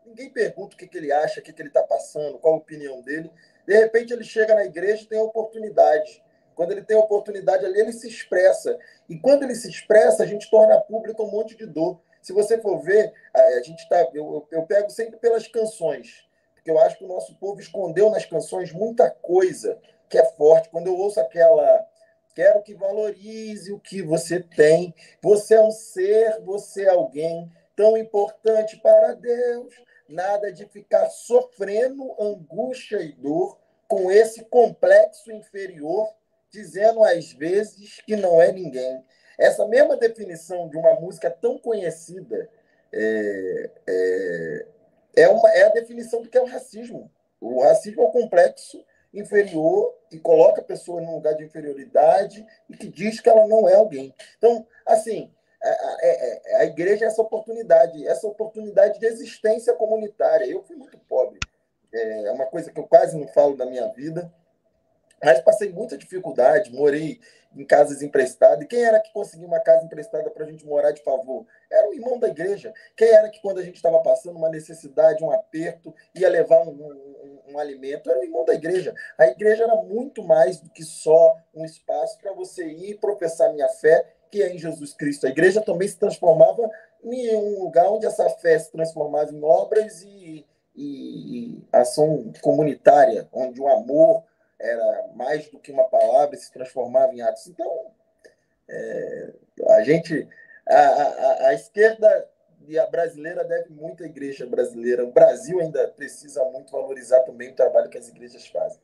ninguém 0.07 0.31
pergunta 0.31 0.75
o 0.75 0.79
que, 0.79 0.87
que 0.87 0.97
ele 0.97 1.13
acha, 1.13 1.41
o 1.41 1.43
que, 1.43 1.53
que 1.53 1.61
ele 1.61 1.69
está 1.69 1.83
passando, 1.83 2.39
qual 2.39 2.55
a 2.55 2.59
opinião 2.59 3.03
dele. 3.03 3.31
De 3.67 3.77
repente 3.77 4.13
ele 4.13 4.25
chega 4.25 4.55
na 4.55 4.65
igreja 4.65 5.03
e 5.03 5.07
tem 5.07 5.19
a 5.19 5.23
oportunidade. 5.23 6.23
Quando 6.55 6.73
ele 6.73 6.83
tem 6.83 6.97
a 6.97 7.01
oportunidade 7.01 7.67
ali, 7.67 7.81
ele 7.81 7.93
se 7.93 8.09
expressa. 8.09 8.79
E 9.09 9.19
quando 9.19 9.43
ele 9.43 9.55
se 9.55 9.69
expressa, 9.69 10.23
a 10.23 10.27
gente 10.27 10.49
torna 10.51 10.81
público 10.81 11.23
um 11.25 11.31
monte 11.31 11.57
de 11.57 11.67
dor. 11.67 12.01
Se 12.23 12.33
você 12.33 12.59
for 12.59 12.79
ver, 12.81 13.13
a 13.35 13.61
gente 13.63 13.87
tá, 13.89 14.09
eu, 14.15 14.47
eu 14.51 14.63
pego 14.63 14.89
sempre 14.91 15.17
pelas 15.19 15.47
canções, 15.47 16.27
porque 16.55 16.71
eu 16.71 16.79
acho 16.81 16.99
que 16.99 17.05
o 17.05 17.09
nosso 17.09 17.37
povo 17.37 17.61
escondeu 17.61 18.11
nas 18.11 18.25
canções 18.25 18.73
muita 18.73 19.11
coisa 19.11 19.79
que 20.09 20.19
é 20.19 20.25
forte. 20.25 20.71
Quando 20.71 20.87
eu 20.87 20.97
ouço 20.97 21.21
aquela 21.21 21.87
quero 22.35 22.63
que 22.63 22.75
valorize 22.75 23.73
o 23.73 23.81
que 23.81 24.03
você 24.03 24.41
tem. 24.41 24.95
Você 25.23 25.55
é 25.55 25.61
um 25.61 25.71
ser, 25.71 26.39
você 26.43 26.85
é 26.85 26.91
alguém 26.91 27.51
tão 27.75 27.97
importante 27.97 28.77
para 28.79 29.15
Deus 29.15 29.86
nada 30.09 30.53
de 30.53 30.67
ficar 30.67 31.09
sofrendo 31.09 32.15
angústia 32.21 33.01
e 33.03 33.13
dor 33.13 33.59
com 33.89 34.11
esse 34.11 34.45
complexo 34.45 35.31
inferior, 35.33 36.13
dizendo 36.51 37.05
às 37.05 37.33
vezes 37.33 38.01
que 38.01 38.17
não 38.17 38.41
é 38.41 38.53
ninguém. 38.53 39.05
Essa 39.39 39.67
mesma 39.67 39.97
definição 39.97 40.69
de 40.69 40.77
uma 40.77 40.95
música 40.95 41.31
tão 41.31 41.59
conhecida 41.59 42.49
é, 42.93 43.71
é, 43.87 44.67
é, 45.17 45.29
uma, 45.29 45.51
é 45.51 45.65
a 45.65 45.71
definição 45.71 46.23
do 46.23 46.29
que 46.29 46.39
é 46.39 46.43
o 46.43 46.47
racismo. 46.47 47.11
O, 47.41 47.57
O 47.57 47.63
racismo 47.63 48.03
é 48.03 48.07
um 48.07 48.11
complexo 48.11 48.85
inferior 49.13 49.95
que 50.09 50.19
coloca 50.19 50.61
a 50.61 50.65
pessoa 50.65 51.01
num 51.01 51.15
lugar 51.15 51.35
de 51.35 51.45
inferioridade 51.45 52.47
e 52.69 52.77
que 52.77 52.89
diz 52.89 53.21
que 53.21 53.29
ela 53.29 53.47
não 53.47 53.69
é 53.69 53.75
alguém. 53.75 54.15
Então, 54.39 54.67
assim, 54.85 55.31
a, 55.63 55.69
a, 55.69 56.59
a, 56.59 56.59
a 56.59 56.65
igreja 56.65 57.05
é 57.05 57.09
essa 57.09 57.23
oportunidade, 57.23 58.07
essa 58.07 58.27
oportunidade 58.27 58.99
de 58.99 59.07
existência 59.07 59.75
comunitária. 59.75 60.45
Eu 60.47 60.63
fui 60.63 60.77
muito 60.77 60.99
pobre. 61.09 61.39
É 61.93 62.31
uma 62.31 62.47
coisa 62.47 62.71
que 62.71 62.79
eu 62.79 62.87
quase 62.87 63.17
não 63.17 63.27
falo 63.29 63.57
da 63.57 63.65
minha 63.65 63.89
vida, 63.89 64.33
mas 65.23 65.41
passei 65.41 65.73
muita 65.73 65.97
dificuldade, 65.97 66.73
morei 66.73 67.21
em 67.57 67.65
casas 67.65 68.03
emprestadas. 68.03 68.63
E 68.63 68.67
quem 68.67 68.85
era 68.85 69.01
que 69.01 69.13
conseguia 69.13 69.47
uma 69.47 69.61
casa 69.61 69.85
emprestada 69.85 70.31
para 70.31 70.45
a 70.45 70.51
gente 70.51 70.67
morar 70.67 70.93
de 70.93 71.03
favor? 71.03 71.47
Era 71.71 71.89
o 71.89 71.95
irmão 71.95 72.19
da 72.19 72.29
igreja. 72.29 72.73
Quem 72.95 73.09
era 73.09 73.31
que, 73.31 73.41
quando 73.41 73.59
a 73.59 73.63
gente 73.63 73.77
estava 73.77 73.99
passando 74.01 74.37
uma 74.37 74.51
necessidade, 74.51 75.25
um 75.25 75.31
aperto, 75.31 75.95
ia 76.15 76.29
levar 76.29 76.61
um, 76.63 76.71
um, 76.71 77.41
um, 77.49 77.59
alimento? 77.59 78.11
Era 78.11 78.21
o 78.21 78.25
irmão 78.25 78.45
da 78.45 78.55
igreja. 78.55 78.95
A 79.17 79.27
igreja 79.27 79.65
era 79.65 79.77
muito 79.77 80.23
mais 80.23 80.61
do 80.61 80.69
que 80.69 80.85
só 80.85 81.37
um 81.55 81.65
espaço 81.65 82.19
para 82.19 82.33
você 82.33 82.67
ir 82.67 82.99
professar 82.99 83.53
minha 83.53 83.69
fé, 83.69 84.16
que 84.31 84.43
é 84.43 84.55
em 84.55 84.59
Jesus 84.59 84.95
Cristo. 84.95 85.27
A 85.27 85.31
igreja 85.31 85.61
também 85.61 85.89
se 85.89 85.99
transformava 85.99 86.71
em 87.03 87.37
um 87.37 87.63
lugar 87.65 87.89
onde 87.89 88.07
essa 88.07 88.29
fé 88.31 88.59
se 88.59 88.71
transformava 88.73 89.33
em 89.33 89.43
obras 89.43 90.03
e, 90.03 90.47
e, 90.75 91.55
e 91.55 91.65
ação 91.73 92.33
comunitária, 92.41 93.29
onde 93.33 93.61
o 93.61 93.69
amor 93.69 94.25
era 94.59 95.09
mais 95.15 95.49
do 95.51 95.59
que 95.59 95.71
uma 95.71 95.85
palavra, 95.85 96.37
se 96.37 96.53
transformava 96.53 97.15
em 97.15 97.21
atos. 97.21 97.47
Então, 97.47 97.91
é, 98.69 99.33
a 99.71 99.83
gente, 99.83 100.29
a, 100.69 100.79
a, 100.79 101.49
a, 101.49 101.55
esquerda 101.55 102.29
e 102.67 102.79
a 102.79 102.87
brasileira 102.87 103.45
deve 103.45 103.71
muito 103.71 104.03
à 104.03 104.07
igreja 104.07 104.47
brasileira. 104.47 105.05
O 105.05 105.13
Brasil 105.13 105.61
ainda 105.61 105.87
precisa 105.89 106.45
muito 106.47 106.73
valorizar 106.73 107.21
também 107.21 107.51
o 107.51 107.55
trabalho 107.55 107.89
que 107.89 107.99
as 107.99 108.09
igrejas 108.09 108.47
fazem. 108.47 108.81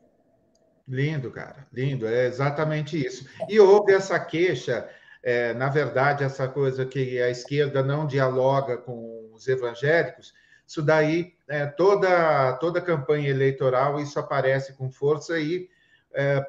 Lindo, 0.87 1.31
cara, 1.31 1.67
lindo, 1.73 2.07
é 2.07 2.27
exatamente 2.27 3.05
isso. 3.05 3.29
E 3.49 3.59
houve 3.59 3.95
essa 3.95 4.19
queixa, 4.19 4.89
é, 5.23 5.55
na 5.55 5.69
verdade, 5.69 6.25
essa 6.25 6.49
coisa 6.49 6.85
que 6.85 7.21
a 7.21 7.31
esquerda 7.31 7.83
não 7.83 8.07
dialoga 8.07 8.77
com 8.77 9.31
os 9.33 9.47
evangélicos, 9.47 10.33
isso 10.67 10.83
daí, 10.83 11.35
é, 11.49 11.67
toda, 11.67 12.55
toda 12.55 12.81
campanha 12.81 13.29
eleitoral, 13.29 14.01
isso 14.01 14.19
aparece 14.19 14.73
com 14.73 14.91
força 14.91 15.39
e 15.39 15.69
é, 16.15 16.45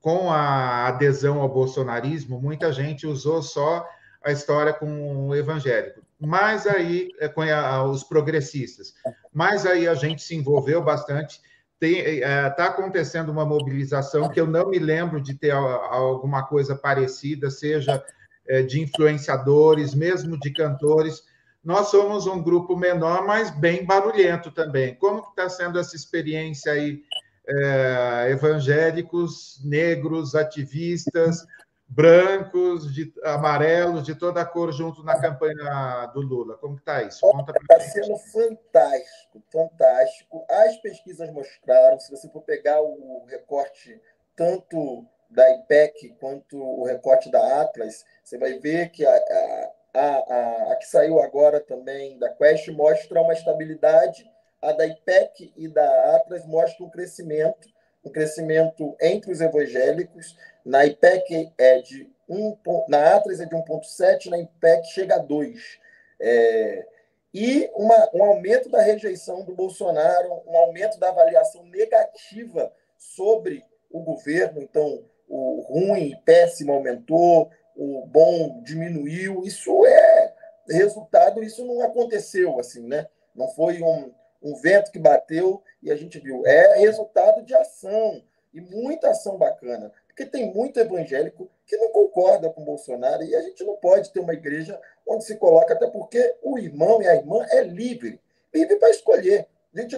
com 0.00 0.30
a 0.30 0.86
adesão 0.86 1.40
ao 1.40 1.48
bolsonarismo, 1.48 2.40
muita 2.40 2.72
gente 2.72 3.06
usou 3.06 3.42
só 3.42 3.86
a 4.22 4.32
história 4.32 4.72
com 4.72 5.28
o 5.28 5.34
evangélico. 5.34 6.02
Mas 6.20 6.66
aí, 6.66 7.10
é, 7.20 7.28
com 7.28 7.42
a, 7.42 7.84
os 7.84 8.02
progressistas. 8.02 8.94
Mas 9.32 9.64
aí 9.64 9.86
a 9.86 9.94
gente 9.94 10.22
se 10.22 10.34
envolveu 10.34 10.82
bastante. 10.82 11.40
Está 11.80 12.28
é, 12.28 12.50
tá 12.50 12.66
acontecendo 12.66 13.30
uma 13.30 13.44
mobilização 13.44 14.28
que 14.28 14.40
eu 14.40 14.46
não 14.46 14.68
me 14.68 14.78
lembro 14.78 15.20
de 15.20 15.34
ter 15.34 15.52
alguma 15.52 16.44
coisa 16.44 16.74
parecida, 16.74 17.50
seja 17.50 18.02
é, 18.48 18.62
de 18.62 18.80
influenciadores, 18.80 19.94
mesmo 19.94 20.38
de 20.38 20.52
cantores 20.52 21.22
nós 21.68 21.88
somos 21.90 22.26
um 22.26 22.42
grupo 22.42 22.76
menor, 22.76 23.26
mas 23.26 23.50
bem 23.50 23.84
barulhento 23.84 24.50
também. 24.50 24.94
Como 24.94 25.20
está 25.20 25.48
sendo 25.48 25.78
essa 25.78 25.96
experiência 25.96 26.72
aí? 26.72 27.02
É, 27.50 28.28
evangélicos, 28.30 29.60
negros, 29.64 30.34
ativistas, 30.34 31.46
brancos, 31.88 32.92
de, 32.92 33.12
amarelos, 33.24 34.04
de 34.04 34.14
toda 34.14 34.42
a 34.42 34.44
cor 34.44 34.72
junto 34.72 35.02
na 35.02 35.18
campanha 35.18 36.06
do 36.12 36.20
Lula. 36.20 36.56
Como 36.58 36.76
está 36.76 37.02
isso? 37.02 37.26
Está 37.26 37.80
sendo 37.80 38.16
fantástico, 38.18 39.42
fantástico. 39.50 40.46
As 40.50 40.76
pesquisas 40.76 41.32
mostraram, 41.32 41.98
se 41.98 42.10
você 42.10 42.28
for 42.28 42.42
pegar 42.42 42.80
o 42.80 43.24
recorte 43.26 44.00
tanto 44.36 45.06
da 45.30 45.50
IPEC 45.56 46.16
quanto 46.20 46.56
o 46.56 46.84
recorte 46.84 47.30
da 47.30 47.62
Atlas, 47.62 48.04
você 48.22 48.38
vai 48.38 48.58
ver 48.58 48.90
que 48.90 49.04
a, 49.04 49.14
a 49.14 49.72
a, 49.94 50.00
a, 50.00 50.72
a, 50.72 50.76
que 50.76 50.86
saiu 50.86 51.20
agora 51.20 51.60
também 51.60 52.18
da 52.18 52.28
Quest 52.28 52.68
mostra 52.68 53.20
uma 53.20 53.32
estabilidade, 53.32 54.30
a 54.60 54.72
da 54.72 54.86
IPEC 54.86 55.52
e 55.56 55.68
da 55.68 56.16
Atlas 56.16 56.44
mostra 56.46 56.84
um 56.84 56.90
crescimento, 56.90 57.68
um 58.08 58.12
crescimento 58.12 58.96
entre 59.00 59.30
os 59.30 59.40
evangélicos. 59.40 60.36
Na 60.64 60.84
IPEC 60.86 61.52
é 61.56 61.80
de 61.80 62.10
1, 62.28 62.56
na 62.88 63.16
Atlas 63.16 63.40
é 63.40 63.46
de 63.46 63.54
1,7, 63.54 64.26
na 64.26 64.38
IPEC 64.38 64.86
chega 64.88 65.16
a 65.16 65.18
2. 65.18 65.78
É, 66.20 66.86
e 67.32 67.70
uma, 67.74 68.10
um 68.14 68.22
aumento 68.22 68.68
da 68.70 68.80
rejeição 68.80 69.44
do 69.44 69.54
Bolsonaro, 69.54 70.42
um 70.46 70.56
aumento 70.56 70.98
da 70.98 71.10
avaliação 71.10 71.64
negativa 71.64 72.72
sobre 72.96 73.64
o 73.90 74.00
governo. 74.00 74.62
Então, 74.62 75.04
o 75.28 75.60
ruim, 75.60 76.16
péssimo 76.24 76.72
aumentou, 76.72 77.50
o 77.76 78.06
bom 78.06 78.60
diminuiu. 78.62 79.42
Isso 79.44 79.86
é 79.86 80.34
resultado, 80.68 81.42
isso 81.42 81.64
não 81.64 81.82
aconteceu 81.82 82.58
assim, 82.58 82.86
né? 82.86 83.06
Não 83.34 83.48
foi 83.48 83.82
um, 83.82 84.12
um 84.42 84.54
vento 84.54 84.92
que 84.92 84.98
bateu 84.98 85.62
e 85.82 85.90
a 85.90 85.96
gente 85.96 86.18
viu. 86.18 86.46
É 86.46 86.78
resultado 86.78 87.42
de 87.44 87.54
ação 87.54 88.22
e 88.52 88.60
muita 88.60 89.10
ação 89.10 89.36
bacana. 89.36 89.92
Porque 90.06 90.26
tem 90.26 90.52
muito 90.52 90.80
evangélico 90.80 91.50
que 91.64 91.76
não 91.76 91.90
concorda 91.90 92.50
com 92.50 92.64
Bolsonaro 92.64 93.22
e 93.22 93.34
a 93.34 93.42
gente 93.42 93.64
não 93.64 93.76
pode 93.76 94.12
ter 94.12 94.20
uma 94.20 94.32
igreja 94.32 94.80
onde 95.06 95.24
se 95.24 95.36
coloca, 95.36 95.74
até 95.74 95.86
porque 95.86 96.36
o 96.42 96.58
irmão 96.58 97.00
e 97.00 97.08
a 97.08 97.14
irmã 97.14 97.46
é 97.50 97.62
livre, 97.62 98.20
livre 98.52 98.76
para 98.76 98.90
escolher. 98.90 99.46
A, 99.74 99.80
gente, 99.80 99.96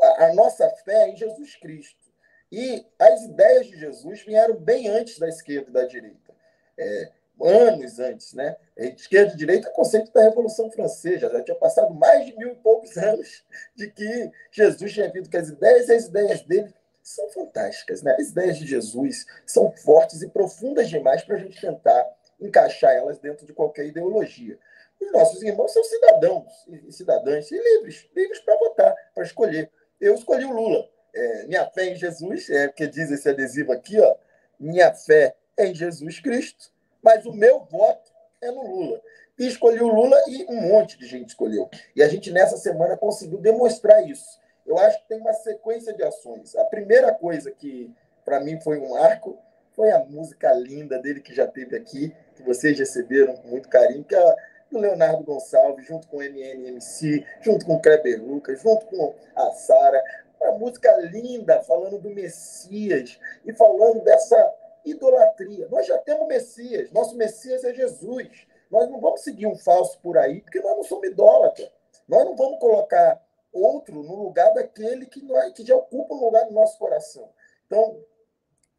a, 0.00 0.24
a 0.26 0.34
nossa 0.34 0.68
fé 0.84 1.04
é 1.04 1.10
em 1.10 1.16
Jesus 1.16 1.56
Cristo. 1.56 2.10
E 2.50 2.84
as 2.98 3.22
ideias 3.22 3.66
de 3.68 3.78
Jesus 3.78 4.22
vieram 4.22 4.56
bem 4.56 4.88
antes 4.88 5.18
da 5.18 5.28
esquerda 5.28 5.70
e 5.70 5.72
da 5.72 5.84
direita. 5.84 6.34
É, 6.76 7.12
anos 7.44 7.98
antes, 7.98 8.34
né? 8.34 8.56
Esquerda 8.76 9.34
e 9.34 9.36
direita 9.36 9.68
é 9.68 9.72
conceito 9.72 10.12
da 10.12 10.22
Revolução 10.22 10.70
Francesa, 10.70 11.30
já 11.30 11.42
tinha 11.42 11.56
passado 11.56 11.94
mais 11.94 12.26
de 12.26 12.36
mil 12.36 12.52
e 12.52 12.56
poucos 12.56 12.96
anos 12.98 13.44
de 13.74 13.90
que 13.90 14.30
Jesus 14.50 14.92
tinha 14.92 15.10
vindo 15.10 15.30
com 15.30 15.36
as 15.36 15.48
ideias, 15.48 15.88
e 15.88 15.92
as 15.92 16.04
ideias 16.06 16.42
dele 16.42 16.74
são 17.02 17.28
fantásticas, 17.30 18.02
né? 18.02 18.16
As 18.18 18.28
ideias 18.28 18.58
de 18.58 18.66
Jesus 18.66 19.26
são 19.46 19.70
fortes 19.72 20.22
e 20.22 20.28
profundas 20.28 20.88
demais 20.88 21.22
para 21.22 21.36
a 21.36 21.38
gente 21.38 21.60
tentar 21.60 22.06
encaixar 22.40 22.92
elas 22.94 23.18
dentro 23.18 23.46
de 23.46 23.52
qualquer 23.52 23.86
ideologia. 23.86 24.58
Os 25.00 25.12
nossos 25.12 25.42
irmãos 25.42 25.72
são 25.72 25.82
cidadãos 25.82 26.66
e 26.68 26.92
cidadãs 26.92 27.50
e 27.50 27.56
livres, 27.56 28.06
livres 28.14 28.40
para 28.40 28.58
votar, 28.58 28.94
para 29.14 29.24
escolher. 29.24 29.70
Eu 30.00 30.14
escolhi 30.14 30.44
o 30.44 30.52
Lula. 30.52 30.88
É, 31.12 31.46
minha 31.46 31.66
fé 31.70 31.86
em 31.86 31.96
Jesus, 31.96 32.48
é 32.50 32.68
porque 32.68 32.86
diz 32.86 33.10
esse 33.10 33.28
adesivo 33.28 33.72
aqui, 33.72 33.98
ó, 33.98 34.14
minha 34.58 34.92
fé 34.94 35.34
é 35.56 35.66
em 35.66 35.74
Jesus 35.74 36.20
Cristo 36.20 36.72
mas 37.02 37.26
o 37.26 37.32
meu 37.32 37.60
voto 37.64 38.10
é 38.40 38.50
no 38.50 38.66
Lula. 38.66 39.00
E 39.38 39.46
escolhi 39.46 39.80
o 39.80 39.88
Lula 39.88 40.16
e 40.28 40.44
um 40.48 40.60
monte 40.60 40.98
de 40.98 41.06
gente 41.06 41.28
escolheu. 41.28 41.68
E 41.94 42.02
a 42.02 42.08
gente, 42.08 42.30
nessa 42.30 42.56
semana, 42.56 42.96
conseguiu 42.96 43.38
demonstrar 43.38 44.06
isso. 44.08 44.38
Eu 44.66 44.78
acho 44.78 45.00
que 45.02 45.08
tem 45.08 45.20
uma 45.20 45.32
sequência 45.32 45.92
de 45.94 46.02
ações. 46.02 46.54
A 46.56 46.64
primeira 46.64 47.12
coisa 47.12 47.50
que, 47.50 47.92
para 48.24 48.40
mim, 48.40 48.60
foi 48.60 48.78
um 48.78 48.94
arco 48.94 49.38
foi 49.72 49.90
a 49.92 50.04
música 50.04 50.52
linda 50.52 50.98
dele 50.98 51.20
que 51.20 51.34
já 51.34 51.46
teve 51.46 51.76
aqui, 51.76 52.14
que 52.34 52.42
vocês 52.42 52.78
receberam 52.78 53.34
com 53.36 53.48
muito 53.48 53.68
carinho, 53.68 54.04
que 54.04 54.14
é 54.14 54.36
do 54.70 54.78
Leonardo 54.78 55.24
Gonçalves, 55.24 55.86
junto 55.86 56.06
com 56.06 56.18
o 56.18 56.22
MNMC, 56.22 57.24
junto 57.40 57.64
com 57.64 57.74
o 57.74 57.80
Kleber 57.80 58.22
Lucas, 58.22 58.60
junto 58.60 58.86
com 58.86 59.14
a 59.34 59.50
Sara. 59.52 60.02
Uma 60.40 60.58
música 60.58 60.94
linda, 60.98 61.62
falando 61.62 61.98
do 61.98 62.10
Messias 62.10 63.18
e 63.44 63.52
falando 63.52 64.02
dessa 64.02 64.54
idolatria. 64.84 65.68
Nós 65.68 65.86
já 65.86 65.98
temos 65.98 66.26
Messias, 66.26 66.90
nosso 66.90 67.16
Messias 67.16 67.64
é 67.64 67.74
Jesus. 67.74 68.46
Nós 68.70 68.88
não 68.88 69.00
vamos 69.00 69.22
seguir 69.22 69.46
um 69.46 69.56
falso 69.56 69.98
por 70.00 70.16
aí, 70.16 70.40
porque 70.40 70.60
nós 70.60 70.76
não 70.76 70.84
somos 70.84 71.08
idólatras. 71.08 71.70
Nós 72.08 72.24
não 72.24 72.36
vamos 72.36 72.58
colocar 72.58 73.20
outro 73.52 74.02
no 74.02 74.14
lugar 74.14 74.52
daquele 74.54 75.06
que, 75.06 75.22
nós, 75.22 75.52
que 75.52 75.64
já 75.64 75.74
ocupa 75.74 76.14
um 76.14 76.24
lugar 76.24 76.46
no 76.46 76.52
nosso 76.52 76.78
coração. 76.78 77.28
Então, 77.66 78.04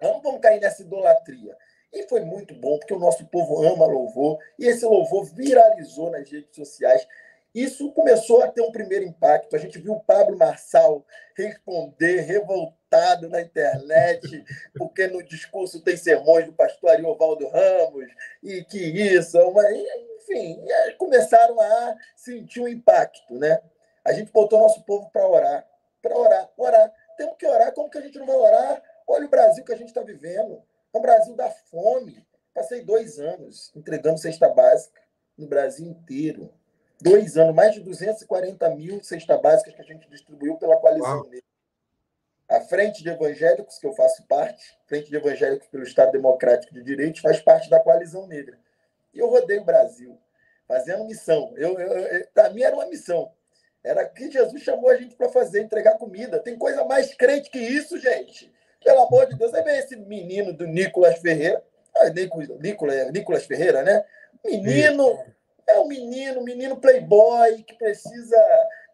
não 0.02 0.22
vamos 0.22 0.42
cair 0.42 0.60
nessa 0.60 0.82
idolatria. 0.82 1.58
E 1.94 2.08
foi 2.08 2.22
muito 2.22 2.56
bom, 2.56 2.78
porque 2.78 2.94
o 2.94 3.00
nosso 3.00 3.26
povo 3.28 3.64
ama 3.64 3.86
louvor, 3.86 4.40
e 4.58 4.66
esse 4.66 4.86
louvor 4.86 5.26
viralizou 5.26 6.10
nas 6.10 6.30
redes 6.30 6.56
sociais. 6.56 7.06
Isso 7.54 7.92
começou 7.92 8.42
a 8.42 8.48
ter 8.48 8.62
um 8.62 8.72
primeiro 8.72 9.04
impacto. 9.04 9.56
A 9.56 9.60
gente 9.60 9.78
viu 9.78 9.94
o 9.94 10.00
Pablo 10.00 10.38
Marçal 10.38 11.06
responder 11.36 12.22
revoltado 12.22 13.28
na 13.28 13.42
internet, 13.42 14.44
porque 14.78 15.08
no 15.08 15.22
discurso 15.22 15.82
tem 15.82 15.98
sermões 15.98 16.46
do 16.46 16.54
pastor 16.54 16.92
Ariovaldo 16.92 17.50
Ramos, 17.50 18.08
e 18.42 18.64
que 18.64 18.78
isso, 18.78 19.38
enfim, 20.16 20.64
começaram 20.98 21.60
a 21.60 21.96
sentir 22.16 22.62
um 22.62 22.68
impacto, 22.68 23.38
né? 23.38 23.62
A 24.04 24.14
gente 24.14 24.32
botou 24.32 24.60
nosso 24.60 24.84
povo 24.84 25.10
para 25.12 25.28
orar, 25.28 25.68
para 26.02 26.18
orar, 26.18 26.50
orar. 26.58 26.92
Temos 27.18 27.36
que 27.38 27.46
orar, 27.46 27.74
como 27.74 27.90
que 27.90 27.98
a 27.98 28.02
gente 28.02 28.18
não 28.18 28.26
vai 28.26 28.36
orar? 28.36 28.84
Olha 29.08 29.26
o 29.26 29.30
Brasil 29.30 29.64
que 29.64 29.74
a 29.74 29.78
gente 29.78 29.90
está 29.90 30.02
vivendo, 30.02 30.64
é 30.94 30.98
um 30.98 31.02
Brasil 31.02 31.36
da 31.36 31.50
fome. 31.50 32.26
Passei 32.54 32.82
dois 32.82 33.20
anos 33.20 33.72
entregando 33.76 34.18
cesta 34.18 34.50
básica 34.50 35.02
no 35.38 35.48
Brasil 35.48 35.86
inteiro 35.86 36.52
dois 37.02 37.38
anos, 37.38 37.56
mais 37.56 37.74
de 37.74 37.82
240 37.82 38.70
mil 38.76 39.04
cestas 39.04 39.42
básicas 39.42 39.74
que 39.74 39.82
a 39.82 39.86
gente 39.86 40.10
distribuiu 40.10 40.58
pela 40.58 40.78
coalizão 40.78 41.24
dele. 41.30 41.44
A 42.48 42.60
Frente 42.62 43.02
de 43.02 43.10
Evangélicos, 43.10 43.78
que 43.80 43.88
eu 43.88 43.94
faço 43.94 44.26
parte, 44.28 44.78
Frente 44.86 45.10
de 45.10 45.16
Evangélicos 45.16 45.68
pelo 45.68 45.84
Estado 45.84 46.12
Democrático 46.12 46.74
de 46.74 46.84
Direitos, 46.84 47.22
faz 47.22 47.40
parte 47.40 47.70
da 47.70 47.80
Coalizão 47.80 48.28
Negra. 48.28 48.58
E 49.14 49.20
eu 49.20 49.30
rodei 49.30 49.58
o 49.60 49.64
Brasil, 49.64 50.18
fazendo 50.68 51.06
missão. 51.06 51.54
Eu, 51.56 51.80
eu, 51.80 52.28
Para 52.34 52.50
mim 52.50 52.62
era 52.62 52.76
uma 52.76 52.88
missão. 52.88 53.32
Era 53.84 54.06
que 54.06 54.30
Jesus 54.30 54.62
chamou 54.62 54.90
a 54.90 54.98
gente 54.98 55.16
para 55.16 55.30
fazer, 55.30 55.62
entregar 55.62 55.98
comida. 55.98 56.40
Tem 56.40 56.58
coisa 56.58 56.84
mais 56.86 57.14
crente 57.16 57.50
que 57.50 57.60
isso, 57.60 57.98
gente. 58.00 58.52
Pelo 58.84 59.04
amor 59.04 59.28
de 59.28 59.38
Deus. 59.38 59.54
Aí 59.54 59.64
vem 59.64 59.78
esse 59.78 59.96
menino 59.96 60.54
do 60.54 60.68
Nicolas 60.68 61.20
Ferreira. 61.20 61.64
Ah, 61.96 62.10
Nicolas, 62.10 63.12
Nicolas 63.12 63.46
Ferreira, 63.46 63.82
né? 63.84 64.06
Menino, 64.44 65.20
é 65.68 65.80
um 65.80 65.88
menino, 65.88 66.42
menino 66.42 66.78
playboy 66.78 67.64
que 67.64 67.74
precisa 67.76 68.38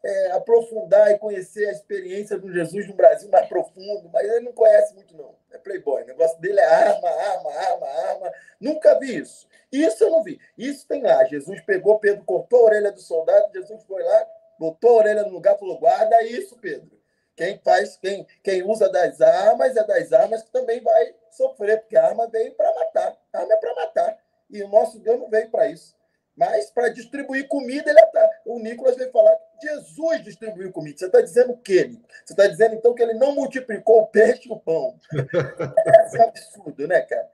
é, 0.03 0.31
aprofundar 0.31 1.11
e 1.11 1.19
conhecer 1.19 1.67
a 1.67 1.71
experiência 1.71 2.37
do 2.37 2.51
Jesus 2.51 2.87
no 2.87 2.93
Brasil 2.93 3.29
mais 3.29 3.47
profundo, 3.47 4.09
mas 4.11 4.29
ele 4.29 4.45
não 4.45 4.53
conhece 4.53 4.93
muito, 4.93 5.15
não. 5.15 5.35
É 5.51 5.57
playboy. 5.57 6.03
O 6.03 6.07
negócio 6.07 6.39
dele 6.39 6.59
é 6.59 6.65
arma, 6.65 7.09
arma, 7.09 7.51
arma, 7.51 7.87
arma. 7.87 8.31
Nunca 8.59 8.97
vi 8.99 9.17
isso. 9.17 9.47
Isso 9.71 10.03
eu 10.03 10.11
não 10.11 10.23
vi. 10.23 10.39
Isso 10.57 10.87
tem 10.87 11.01
lá. 11.01 11.23
Jesus 11.25 11.61
pegou 11.61 11.99
Pedro, 11.99 12.23
cortou 12.23 12.61
a 12.61 12.63
orelha 12.63 12.91
do 12.91 13.01
soldado, 13.01 13.51
Jesus 13.53 13.83
foi 13.83 14.03
lá, 14.03 14.27
botou 14.59 14.91
a 14.91 14.99
orelha 14.99 15.23
no 15.23 15.31
lugar 15.31 15.57
falou: 15.57 15.79
guarda 15.79 16.21
isso, 16.23 16.57
Pedro. 16.57 16.97
Quem 17.35 17.59
faz, 17.59 17.97
quem, 17.97 18.25
quem 18.43 18.63
usa 18.63 18.89
das 18.89 19.21
armas 19.21 19.77
é 19.77 19.83
das 19.83 20.11
armas 20.11 20.41
que 20.41 20.51
também 20.51 20.81
vai 20.81 21.13
sofrer, 21.29 21.81
porque 21.81 21.95
a 21.95 22.07
arma 22.07 22.27
veio 22.27 22.53
para 22.55 22.73
matar. 22.73 23.15
A 23.31 23.39
arma 23.39 23.53
é 23.53 23.57
para 23.57 23.75
matar. 23.75 24.19
E 24.49 24.63
o 24.63 24.67
nosso 24.69 24.99
Deus 24.99 25.19
não 25.19 25.29
veio 25.29 25.49
para 25.51 25.67
isso. 25.67 25.96
Mas 26.37 26.69
para 26.69 26.89
distribuir 26.89 27.47
comida, 27.47 27.89
ele 27.89 28.05
tá. 28.07 28.29
O 28.45 28.59
Nicolas 28.59 28.95
veio 28.95 29.11
falar 29.11 29.35
que 29.59 29.67
Jesus 29.67 30.23
distribuiu 30.23 30.71
comida. 30.71 30.95
Você 30.99 31.07
está 31.07 31.19
dizendo 31.19 31.53
o 31.53 31.57
quê? 31.57 31.89
Você 32.23 32.33
está 32.33 32.45
dizendo, 32.45 32.75
então, 32.75 32.93
que 32.93 33.01
ele 33.01 33.15
não 33.15 33.33
multiplicou 33.33 34.01
o 34.01 34.07
peixe 34.07 34.47
e 34.47 34.51
o 34.51 34.59
pão. 34.59 34.99
é 35.11 36.19
um 36.19 36.23
absurdo, 36.23 36.87
né, 36.87 37.01
cara? 37.01 37.27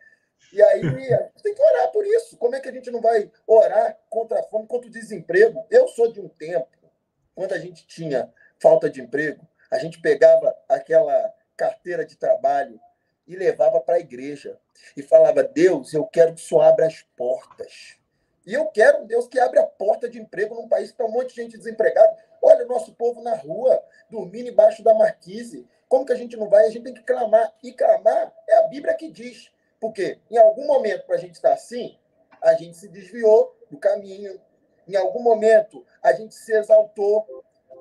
E 0.54 0.62
aí 0.62 0.86
a 0.86 1.24
gente 1.24 1.44
tem 1.44 1.54
que 1.54 1.62
orar 1.62 1.92
por 1.92 2.06
isso. 2.06 2.38
Como 2.38 2.56
é 2.56 2.62
que 2.62 2.70
a 2.70 2.72
gente 2.72 2.90
não 2.92 3.02
vai 3.02 3.30
orar 3.46 3.98
contra 4.10 4.40
a 4.40 4.44
fome, 4.44 4.68
contra 4.68 4.88
o 4.88 4.92
desemprego? 4.92 5.66
Eu 5.70 5.88
sou 5.90 6.10
de 6.12 6.22
um 6.22 6.30
tempo, 6.30 6.70
quando 7.36 7.52
a 7.54 7.60
gente 7.60 7.86
tinha 7.86 8.32
falta 8.62 8.90
de 8.90 9.02
emprego, 9.02 9.46
a 9.70 9.80
gente 9.80 10.00
pegava 10.00 10.56
aquela 10.70 11.34
carteira 11.58 12.06
de 12.06 12.16
trabalho 12.16 12.80
e 13.28 13.36
levava 13.36 13.82
para 13.82 13.96
a 13.96 14.00
igreja 14.00 14.58
e 14.96 15.02
falava: 15.02 15.44
Deus, 15.44 15.94
eu 15.94 16.06
quero 16.06 16.36
que 16.36 16.42
o 16.42 16.46
Senhor 16.46 16.62
abra 16.62 16.86
as 16.86 17.02
portas. 17.18 17.98
E 18.46 18.54
eu 18.54 18.66
quero, 18.68 19.06
Deus, 19.06 19.28
que 19.28 19.40
abra 19.40 19.62
a 19.62 19.66
porta 19.66 20.10
de 20.10 20.20
emprego 20.20 20.56
num 20.56 20.68
país 20.68 20.90
que 20.90 20.94
está 20.94 21.06
um 21.06 21.12
monte 21.12 21.30
de 21.30 21.42
gente 21.42 21.58
desempregada. 21.58 22.16
Olha 22.42 22.66
o 22.66 22.68
nosso 22.68 22.94
povo 22.94 23.22
na 23.22 23.36
rua, 23.36 23.82
dormindo 24.10 24.50
embaixo 24.50 24.84
da 24.84 24.94
marquise. 24.94 25.68
Como 25.88 26.06
que 26.06 26.12
a 26.12 26.16
gente 26.18 26.36
não 26.36 26.50
vai? 26.50 26.66
A 26.66 26.70
gente 26.70 26.84
tem 26.84 26.94
que 26.94 27.04
clamar. 27.04 27.54
E 27.64 27.72
clamar 27.72 28.34
é 28.48 28.58
a 28.58 28.68
Bíblia 28.68 28.94
que 28.96 29.10
diz. 29.10 29.52
Porque 29.80 30.20
em 30.30 30.38
algum 30.38 30.66
momento, 30.66 31.06
para 31.06 31.16
a 31.16 31.20
gente 31.20 31.36
estar 31.36 31.54
assim, 31.54 31.98
a 32.42 32.54
gente 32.54 32.78
se 32.78 32.90
desviou 32.90 33.56
do 33.70 33.78
caminho. 33.78 34.40
Em 34.88 34.96
algum 34.96 35.22
momento, 35.22 35.86
a 36.02 36.12
gente 36.12 36.36
se 36.36 36.54
exaltou, 36.54 37.26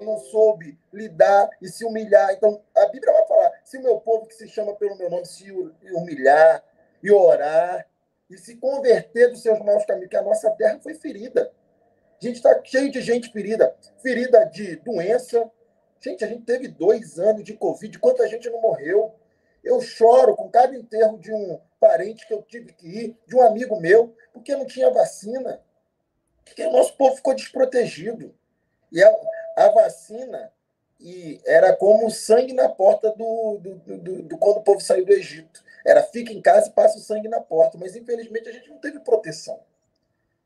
não 0.00 0.18
soube 0.18 0.78
lidar 0.92 1.50
e 1.60 1.68
se 1.68 1.84
humilhar. 1.84 2.32
Então, 2.32 2.62
a 2.74 2.86
Bíblia 2.86 3.12
vai 3.12 3.26
falar: 3.26 3.52
se 3.64 3.78
o 3.78 3.82
meu 3.82 4.00
povo 4.00 4.26
que 4.26 4.34
se 4.34 4.48
chama 4.48 4.74
pelo 4.74 4.96
meu 4.96 5.10
nome 5.10 5.26
se 5.26 5.50
humilhar 5.92 6.62
e 7.02 7.10
orar 7.10 7.86
e 8.32 8.38
se 8.38 8.56
converter 8.56 9.28
dos 9.30 9.42
seus 9.42 9.58
maus 9.60 9.84
caminhos, 9.84 10.08
que 10.08 10.16
a 10.16 10.22
nossa 10.22 10.50
terra 10.52 10.80
foi 10.80 10.94
ferida. 10.94 11.52
A 12.20 12.24
gente 12.24 12.36
está 12.36 12.60
cheio 12.64 12.90
de 12.90 13.00
gente 13.00 13.30
ferida, 13.30 13.76
ferida 14.00 14.44
de 14.46 14.76
doença. 14.76 15.50
Gente, 16.00 16.24
a 16.24 16.28
gente 16.28 16.44
teve 16.44 16.68
dois 16.68 17.18
anos 17.18 17.44
de 17.44 17.54
Covid, 17.54 17.98
quanta 17.98 18.28
gente 18.28 18.48
não 18.48 18.60
morreu. 18.60 19.14
Eu 19.62 19.80
choro 19.80 20.34
com 20.34 20.48
cada 20.48 20.74
enterro 20.74 21.18
de 21.18 21.32
um 21.32 21.60
parente 21.78 22.26
que 22.26 22.34
eu 22.34 22.42
tive 22.42 22.72
que 22.72 22.86
ir, 22.86 23.18
de 23.26 23.36
um 23.36 23.42
amigo 23.42 23.80
meu, 23.80 24.14
porque 24.32 24.54
não 24.56 24.66
tinha 24.66 24.90
vacina. 24.90 25.60
Porque 26.44 26.64
o 26.64 26.72
nosso 26.72 26.96
povo 26.96 27.16
ficou 27.16 27.34
desprotegido. 27.34 28.34
E 28.90 29.02
a, 29.02 29.14
a 29.56 29.68
vacina 29.68 30.52
e 31.02 31.40
era 31.44 31.74
como 31.74 32.08
sangue 32.10 32.52
na 32.52 32.68
porta 32.68 33.10
do, 33.10 33.58
do, 33.58 33.74
do, 33.74 34.22
do, 34.22 34.38
quando 34.38 34.58
o 34.58 34.62
povo 34.62 34.80
saiu 34.80 35.04
do 35.04 35.12
Egito. 35.12 35.64
Era 35.84 36.00
fica 36.00 36.32
em 36.32 36.40
casa 36.40 36.68
e 36.68 36.72
passa 36.72 36.96
o 36.96 37.00
sangue 37.00 37.28
na 37.28 37.40
porta. 37.40 37.76
Mas 37.76 37.96
infelizmente 37.96 38.48
a 38.48 38.52
gente 38.52 38.70
não 38.70 38.78
teve 38.78 39.00
proteção. 39.00 39.58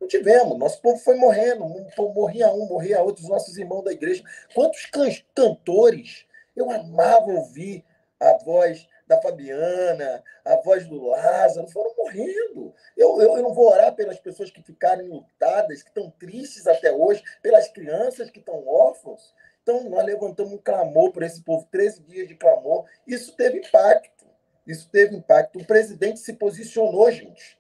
Não 0.01 0.09
tivemos. 0.09 0.59
Nosso 0.59 0.81
povo 0.81 0.99
foi 0.99 1.17
morrendo. 1.17 1.67
Morria 2.15 2.51
um, 2.51 2.67
morria 2.67 3.03
outro, 3.03 3.23
os 3.23 3.29
nossos 3.29 3.59
irmãos 3.59 3.83
da 3.83 3.93
igreja. 3.93 4.25
Quantos 4.55 4.91
cantores 5.35 6.25
eu 6.57 6.71
amava 6.71 7.31
ouvir 7.31 7.85
a 8.19 8.33
voz 8.39 8.89
da 9.07 9.21
Fabiana, 9.21 10.25
a 10.45 10.57
voz 10.57 10.87
do 10.87 11.07
Lázaro, 11.07 11.69
foram 11.69 11.95
morrendo. 11.97 12.75
Eu, 12.97 13.21
eu, 13.21 13.37
eu 13.37 13.43
não 13.43 13.53
vou 13.53 13.71
orar 13.71 13.95
pelas 13.95 14.19
pessoas 14.19 14.51
que 14.51 14.63
ficaram 14.63 15.05
lutadas, 15.07 15.83
que 15.83 15.91
estão 15.91 16.11
tristes 16.19 16.67
até 16.67 16.91
hoje, 16.93 17.23
pelas 17.43 17.69
crianças 17.69 18.31
que 18.31 18.41
estão 18.41 18.67
órfãos. 18.67 19.35
Então, 19.67 19.91
nós 19.91 20.05
levantamos 20.05 20.53
um 20.53 20.59
clamor 20.59 21.11
por 21.11 21.25
esse 21.25 21.43
povo, 21.43 21.67
13 21.73 22.05
dias 22.05 22.29
de 22.29 22.37
clamor. 22.37 22.85
Isso 23.05 23.35
teve 23.35 23.59
impacto. 23.59 24.25
Isso 24.65 24.89
teve 24.89 25.17
impacto. 25.17 25.59
O 25.59 25.67
presidente 25.67 26.21
se 26.21 26.35
posicionou, 26.35 27.11
gente. 27.11 27.59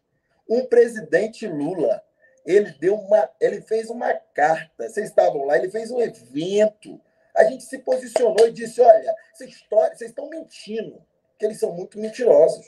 Um 0.48 0.64
presidente 0.66 1.48
Lula, 1.48 2.00
ele 2.44 2.70
deu 2.78 2.94
uma, 2.94 3.28
ele 3.40 3.60
fez 3.60 3.90
uma 3.90 4.14
carta. 4.14 4.88
Vocês 4.88 5.08
estavam 5.08 5.46
lá, 5.46 5.58
ele 5.58 5.68
fez 5.68 5.90
um 5.90 6.00
evento. 6.00 7.00
A 7.34 7.42
gente 7.42 7.64
se 7.64 7.80
posicionou 7.80 8.46
e 8.46 8.52
disse: 8.52 8.80
olha, 8.80 9.12
essa 9.32 9.44
história, 9.44 9.96
vocês 9.96 10.10
estão 10.10 10.30
mentindo 10.30 11.04
que 11.36 11.44
eles 11.44 11.58
são 11.58 11.72
muito 11.72 11.98
mentirosos. 11.98 12.64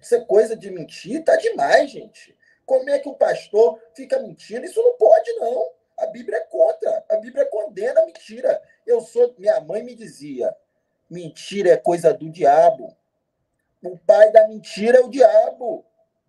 Isso 0.00 0.14
é 0.14 0.20
coisa 0.20 0.56
de 0.56 0.70
mentir, 0.70 1.24
tá 1.24 1.34
demais, 1.34 1.90
gente. 1.90 2.38
Como 2.64 2.88
é 2.88 3.00
que 3.00 3.08
o 3.08 3.14
pastor 3.14 3.82
fica 3.92 4.20
mentindo? 4.20 4.64
Isso 4.64 4.80
não 4.80 4.92
pode, 4.96 5.32
não. 5.32 5.68
A 5.98 6.06
Bíblia 6.06 6.46
contra. 6.58 7.04
A 7.08 7.16
Bíblia 7.18 7.46
condena 7.46 8.00
a 8.00 8.06
mentira. 8.06 8.60
Eu 8.84 9.00
sou, 9.00 9.32
minha 9.38 9.60
mãe 9.60 9.84
me 9.84 9.94
dizia, 9.94 10.52
mentira 11.08 11.70
é 11.70 11.76
coisa 11.76 12.12
do 12.12 12.28
diabo. 12.28 12.96
O 13.80 13.96
pai 13.96 14.32
da 14.32 14.48
mentira 14.48 14.98
é 14.98 15.00
o 15.00 15.08
diabo. 15.08 15.86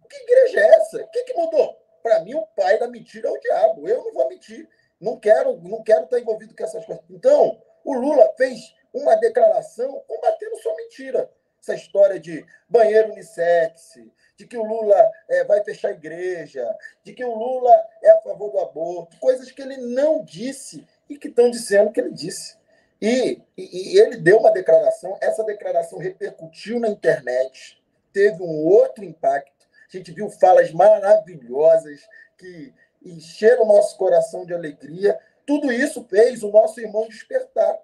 Que 0.08 0.15
igreja 0.18 0.60
é 0.60 0.76
essa? 0.76 0.98
O 0.98 1.08
que, 1.08 1.24
que 1.24 1.34
mudou? 1.34 1.76
Para 2.04 2.20
mim, 2.20 2.36
o 2.36 2.46
pai 2.56 2.78
da 2.78 2.88
mentira 2.88 3.28
é 3.28 3.32
o 3.32 3.39
diabo. 3.39 3.88
Eu 3.88 4.04
não 4.04 4.13
vou 4.13 4.30
mentir. 4.30 4.70
Não 5.02 5.20
quero, 5.20 5.60
não 5.62 5.82
quero 5.82 6.04
estar 6.04 6.20
envolvido 6.20 6.56
com 6.56 6.63
essas 6.63 6.86
coisas. 6.86 7.04
Então, 7.10 7.60
o 7.84 7.94
Lula 7.94 8.32
fez 8.38 8.76
uma 8.94 9.15
declaração 9.15 10.04
combatendo 10.08 10.58
sua 10.58 10.76
mentira 10.76 11.30
essa 11.62 11.76
história 11.76 12.19
de 12.19 12.45
banheiro 12.67 13.12
unissex, 13.12 14.00
de 14.38 14.48
que 14.48 14.58
o 14.58 14.63
Lula 14.63 15.12
é, 15.28 15.43
vai 15.43 15.63
fechar 15.63 15.89
a 15.89 15.93
igreja, 15.93 16.65
de 17.04 17.13
que 17.13 17.24
o 17.24 17.36
Lula 17.36 17.74
é 18.02 18.12
a 18.12 18.22
favor 18.22 18.52
do 18.52 18.60
aborto, 18.60 19.17
coisas 19.19 19.52
que 19.52 19.62
ele 19.62 19.78
não 19.78 20.24
disse 20.24 20.88
e 21.10 21.17
que 21.17 21.28
estão 21.28 21.50
dizendo 21.50 21.91
que 21.91 22.00
ele 22.00 22.12
disse. 22.12 22.58
E, 23.02 23.41
e, 23.58 23.93
e 23.93 24.00
ele 24.00 24.17
deu 24.17 24.38
uma 24.39 24.52
declaração, 24.52 25.17
essa 25.22 25.43
declaração 25.43 26.00
repercutiu 26.00 26.80
na 26.80 26.89
internet, 26.89 27.82
teve 28.13 28.41
um 28.41 28.65
outro 28.65 29.04
impacto. 29.04 29.67
A 29.91 29.98
gente 29.98 30.12
viu 30.12 30.30
falas 30.30 30.72
maravilhosas 30.72 32.02
que 32.38 32.74
encheram 33.04 33.63
o 33.63 33.67
nosso 33.67 33.98
coração 33.98 34.45
de 34.45 34.54
alegria. 34.54 35.19
Tudo 35.45 35.72
isso 35.72 36.06
fez 36.10 36.43
o 36.43 36.52
nosso 36.52 36.80
irmão 36.80 37.08
despertar. 37.08 37.80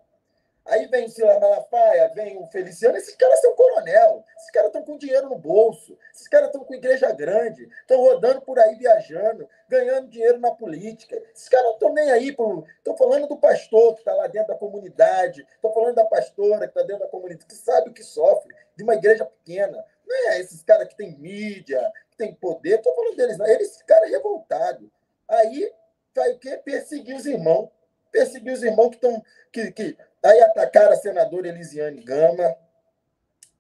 Aí 0.66 0.88
vem 0.88 1.06
o 1.06 1.10
Sila 1.10 1.40
Malafaia, 1.40 2.12
vem 2.16 2.38
o 2.40 2.48
Feliciano, 2.48 2.98
esses 2.98 3.16
caras 3.16 3.40
são 3.40 3.54
coronel, 3.56 4.26
esses 4.36 4.50
caras 4.50 4.70
estão 4.70 4.82
com 4.82 4.98
dinheiro 4.98 5.30
no 5.30 5.38
bolso, 5.38 5.96
esses 6.12 6.28
caras 6.28 6.48
estão 6.48 6.64
com 6.64 6.74
igreja 6.74 7.12
grande, 7.12 7.70
estão 7.82 8.02
rodando 8.02 8.42
por 8.42 8.58
aí 8.58 8.74
viajando, 8.76 9.48
ganhando 9.70 10.10
dinheiro 10.10 10.40
na 10.40 10.52
política. 10.52 11.22
Esses 11.36 11.48
caras 11.48 11.68
não 11.68 11.74
estão 11.74 11.94
nem 11.94 12.12
aí. 12.12 12.30
Estão 12.30 12.98
falando 12.98 13.28
do 13.28 13.38
pastor 13.38 13.94
que 13.94 14.02
está 14.02 14.16
lá 14.16 14.26
dentro 14.26 14.48
da 14.48 14.56
comunidade, 14.56 15.46
estão 15.54 15.72
falando 15.72 15.96
da 15.96 16.06
pastora 16.06 16.62
que 16.62 16.78
está 16.78 16.82
dentro 16.82 17.04
da 17.04 17.10
comunidade, 17.10 17.46
que 17.46 17.56
sabe 17.56 17.92
o 17.92 17.94
que 17.94 18.04
sofre, 18.04 18.56
de 18.76 18.84
uma 18.84 18.96
igreja 18.96 19.24
pequena. 19.24 19.86
Não 20.08 20.32
é 20.32 20.40
esses 20.40 20.64
caras 20.64 20.88
que 20.88 20.98
têm 20.98 21.16
mídia, 21.16 21.80
que 22.10 22.18
têm 22.18 22.34
poder, 22.34 22.78
estou 22.78 22.96
falando 22.96 23.16
deles, 23.16 23.38
não. 23.38 23.46
Eles, 23.46 23.84
caras 23.84 24.10
revoltados. 24.10 24.90
Aí 25.28 25.72
vai 26.16 26.32
o 26.32 26.40
quê? 26.40 26.58
Perseguir 26.58 27.16
os 27.16 27.26
irmãos. 27.28 27.70
Perseguir 28.12 28.54
os 28.54 28.64
irmãos 28.64 28.90
que 28.90 28.96
estão. 28.96 29.24
Que, 29.52 29.72
que 29.72 29.98
Aí 30.26 30.42
atacaram 30.42 30.92
a 30.92 30.96
senadora 30.96 31.48
Elisiane 31.48 32.02
Gama. 32.02 32.58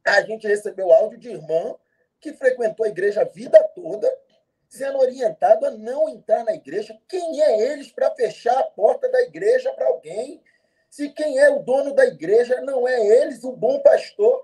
A 0.03 0.21
gente 0.23 0.47
recebeu 0.47 0.91
áudio 0.91 1.19
de 1.19 1.29
irmã 1.29 1.75
que 2.19 2.33
frequentou 2.33 2.87
a 2.87 2.89
igreja 2.89 3.21
a 3.21 3.25
vida 3.25 3.63
toda, 3.75 4.11
sendo 4.67 4.97
orientado 4.97 5.67
a 5.67 5.71
não 5.71 6.09
entrar 6.09 6.43
na 6.43 6.55
igreja. 6.55 6.99
Quem 7.07 7.39
é 7.39 7.71
eles 7.71 7.91
para 7.91 8.09
fechar 8.15 8.57
a 8.57 8.63
porta 8.63 9.07
da 9.11 9.21
igreja 9.21 9.71
para 9.73 9.85
alguém? 9.85 10.41
Se 10.89 11.09
quem 11.09 11.37
é 11.37 11.51
o 11.51 11.59
dono 11.59 11.93
da 11.93 12.07
igreja 12.07 12.59
não 12.61 12.87
é 12.87 12.99
eles, 12.99 13.43
o 13.43 13.51
bom 13.51 13.79
pastor. 13.81 14.43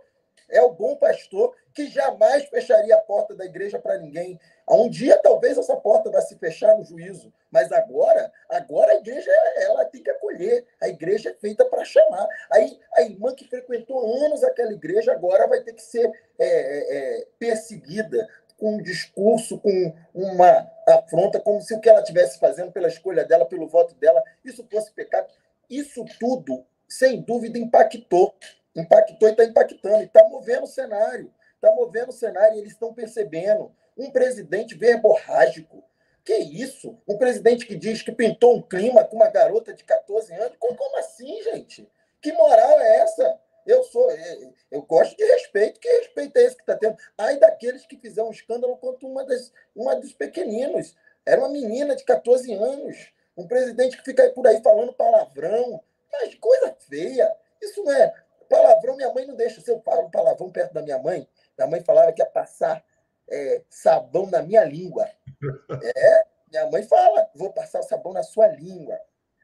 É 0.51 0.61
o 0.61 0.73
bom 0.73 0.95
pastor 0.95 1.55
que 1.73 1.87
jamais 1.89 2.45
fecharia 2.45 2.95
a 2.95 3.01
porta 3.01 3.33
da 3.33 3.45
igreja 3.45 3.79
para 3.79 3.97
ninguém. 3.97 4.39
Um 4.69 4.89
dia 4.89 5.17
talvez 5.17 5.57
essa 5.57 5.75
porta 5.75 6.09
vai 6.09 6.21
se 6.21 6.37
fechar 6.37 6.77
no 6.77 6.83
juízo, 6.83 7.33
mas 7.49 7.71
agora, 7.71 8.31
agora 8.49 8.91
a 8.91 8.95
igreja 8.95 9.31
ela 9.57 9.85
tem 9.85 10.03
que 10.03 10.09
acolher. 10.09 10.65
A 10.81 10.87
igreja 10.87 11.29
é 11.29 11.33
feita 11.33 11.65
para 11.65 11.83
chamar. 11.83 12.27
Aí 12.51 12.79
a 12.95 13.01
irmã 13.01 13.33
que 13.33 13.47
frequentou 13.47 14.23
anos 14.25 14.43
aquela 14.43 14.73
igreja 14.73 15.11
agora 15.11 15.47
vai 15.47 15.61
ter 15.61 15.73
que 15.73 15.81
ser 15.81 16.05
é, 16.37 16.45
é, 16.45 17.19
é 17.19 17.27
perseguida 17.39 18.27
com 18.61 18.75
um 18.75 18.81
discurso, 18.81 19.57
com 19.59 19.93
uma 20.13 20.71
afronta, 20.87 21.39
como 21.39 21.59
se 21.61 21.73
o 21.73 21.81
que 21.81 21.89
ela 21.89 22.01
estivesse 22.01 22.37
fazendo 22.37 22.71
pela 22.71 22.87
escolha 22.87 23.25
dela, 23.25 23.43
pelo 23.43 23.67
voto 23.67 23.95
dela, 23.95 24.21
isso 24.45 24.63
fosse 24.71 24.91
pecado. 24.91 25.27
Isso 25.67 26.05
tudo, 26.19 26.63
sem 26.87 27.21
dúvida, 27.21 27.57
impactou. 27.57 28.35
Impactou 28.75 29.27
e 29.27 29.31
está 29.31 29.43
impactando, 29.43 30.03
está 30.03 30.23
movendo 30.27 30.63
o 30.63 30.67
cenário. 30.67 31.34
Está 31.55 31.71
movendo 31.75 32.10
o 32.10 32.13
cenário 32.13 32.55
e 32.55 32.60
eles 32.60 32.71
estão 32.71 32.93
percebendo. 32.93 33.71
Um 33.97 34.10
presidente 34.10 34.75
verborrágico. 34.75 35.84
Que 36.23 36.36
isso? 36.36 36.97
Um 37.07 37.17
presidente 37.17 37.65
que 37.65 37.75
diz 37.75 38.01
que 38.01 38.12
pintou 38.12 38.55
um 38.55 38.62
clima 38.62 39.03
com 39.03 39.15
uma 39.15 39.29
garota 39.29 39.73
de 39.73 39.84
14 39.84 40.34
anos? 40.34 40.57
Como 40.60 40.97
assim, 40.97 41.41
gente? 41.43 41.89
Que 42.21 42.31
moral 42.34 42.79
é 42.79 42.97
essa? 42.97 43.39
Eu 43.65 43.84
sou, 43.84 44.10
é, 44.10 44.38
eu 44.71 44.81
gosto 44.84 45.15
de 45.15 45.23
respeito. 45.23 45.79
Que 45.79 45.88
respeito 45.88 46.38
é 46.38 46.43
esse 46.43 46.55
que 46.55 46.62
está 46.62 46.75
tendo? 46.75 46.97
Ai 47.17 47.38
daqueles 47.38 47.86
que 47.86 47.97
fizeram 47.97 48.29
um 48.29 48.31
escândalo 48.31 48.77
contra 48.77 49.07
uma, 49.07 49.23
das, 49.25 49.51
uma 49.75 49.95
dos 49.95 50.13
pequeninos. 50.13 50.95
Era 51.25 51.41
uma 51.41 51.49
menina 51.49 51.95
de 51.95 52.03
14 52.03 52.53
anos. 52.53 53.12
Um 53.36 53.47
presidente 53.47 53.97
que 53.97 54.03
fica 54.03 54.29
por 54.29 54.45
aí 54.47 54.62
falando 54.62 54.93
palavrão. 54.93 55.84
Mas 56.12 56.36
coisa 56.36 56.75
feia. 56.88 57.36
Isso 57.62 57.84
não 57.84 57.93
é. 57.93 58.13
Palavrão, 58.51 58.97
minha 58.97 59.13
mãe 59.13 59.25
não 59.25 59.33
deixa. 59.33 59.61
Se 59.61 59.71
eu 59.71 59.79
falo 59.79 60.09
palavrão 60.09 60.51
perto 60.51 60.73
da 60.73 60.81
minha 60.81 60.99
mãe, 60.99 61.25
minha 61.57 61.69
mãe 61.69 61.81
falava 61.81 62.11
que 62.11 62.21
ia 62.21 62.25
passar 62.25 62.83
é, 63.29 63.61
sabão 63.69 64.29
na 64.29 64.41
minha 64.41 64.65
língua. 64.65 65.09
É, 65.95 66.25
minha 66.51 66.69
mãe 66.69 66.83
fala, 66.83 67.31
vou 67.33 67.51
passar 67.51 67.81
sabão 67.81 68.11
na 68.11 68.21
sua 68.21 68.47
língua. 68.47 68.99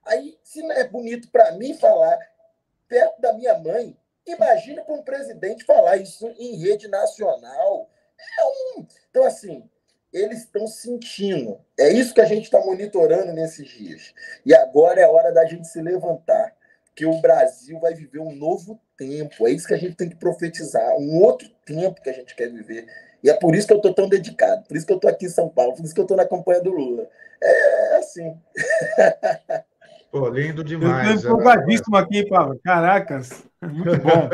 Aí, 0.06 0.38
se 0.44 0.62
não 0.62 0.74
é 0.74 0.84
bonito 0.84 1.32
para 1.32 1.54
mim 1.54 1.74
falar 1.74 2.20
perto 2.88 3.20
da 3.20 3.34
minha 3.34 3.58
mãe, 3.58 3.98
imagina 4.26 4.84
para 4.84 4.94
um 4.94 5.02
presidente 5.02 5.64
falar 5.64 5.98
isso 5.98 6.28
em 6.38 6.58
rede 6.58 6.88
nacional. 6.88 7.90
É 8.38 8.46
um... 8.46 8.86
Então, 9.10 9.24
assim, 9.24 9.68
eles 10.12 10.40
estão 10.40 10.68
sentindo. 10.68 11.60
É 11.80 11.90
isso 11.90 12.14
que 12.14 12.22
a 12.22 12.26
gente 12.26 12.44
está 12.44 12.60
monitorando 12.60 13.32
nesses 13.32 13.70
dias. 13.70 14.14
E 14.46 14.54
agora 14.54 15.00
é 15.00 15.08
hora 15.08 15.32
da 15.32 15.46
gente 15.46 15.68
se 15.68 15.82
levantar, 15.82 16.56
que 16.94 17.06
o 17.06 17.20
Brasil 17.22 17.80
vai 17.80 17.96
viver 17.96 18.20
um 18.20 18.36
novo 18.36 18.80
tempo. 18.98 19.48
É 19.48 19.52
isso 19.52 19.68
que 19.68 19.74
a 19.74 19.78
gente 19.78 19.96
tem 19.96 20.10
que 20.10 20.16
profetizar, 20.16 20.96
um 20.98 21.22
outro 21.22 21.48
tempo 21.66 22.02
que 22.02 22.10
a 22.10 22.14
gente 22.14 22.36
quer 22.36 22.52
viver. 22.52 22.88
E 23.24 23.30
é 23.30 23.34
por 23.34 23.56
isso 23.56 23.68
que 23.68 23.74
eu 23.74 23.78
estou 23.78 23.94
tão 23.94 24.10
dedicado, 24.10 24.64
por 24.68 24.76
isso 24.76 24.86
que 24.86 24.92
eu 24.92 24.98
estou 24.98 25.10
aqui 25.10 25.26
em 25.26 25.30
São 25.30 25.50
Paulo, 25.50 25.76
por 25.76 25.86
isso 25.86 25.94
que 25.94 26.00
eu 26.00 26.04
estou 26.04 26.18
na 26.18 26.28
campanha 26.28 26.62
do 26.62 26.72
Lula. 26.72 27.08
É, 27.42 27.98
assim. 27.98 28.36
Pô, 30.12 30.30
lindo 30.30 30.64
demais. 30.64 31.10
Eu 31.10 31.16
estou 31.16 31.32
empolgadíssimo 31.32 31.96
aqui, 31.98 32.28
Paulo. 32.28 32.60
Caracas, 32.64 33.44
muito 33.62 33.98
bom. 34.02 34.30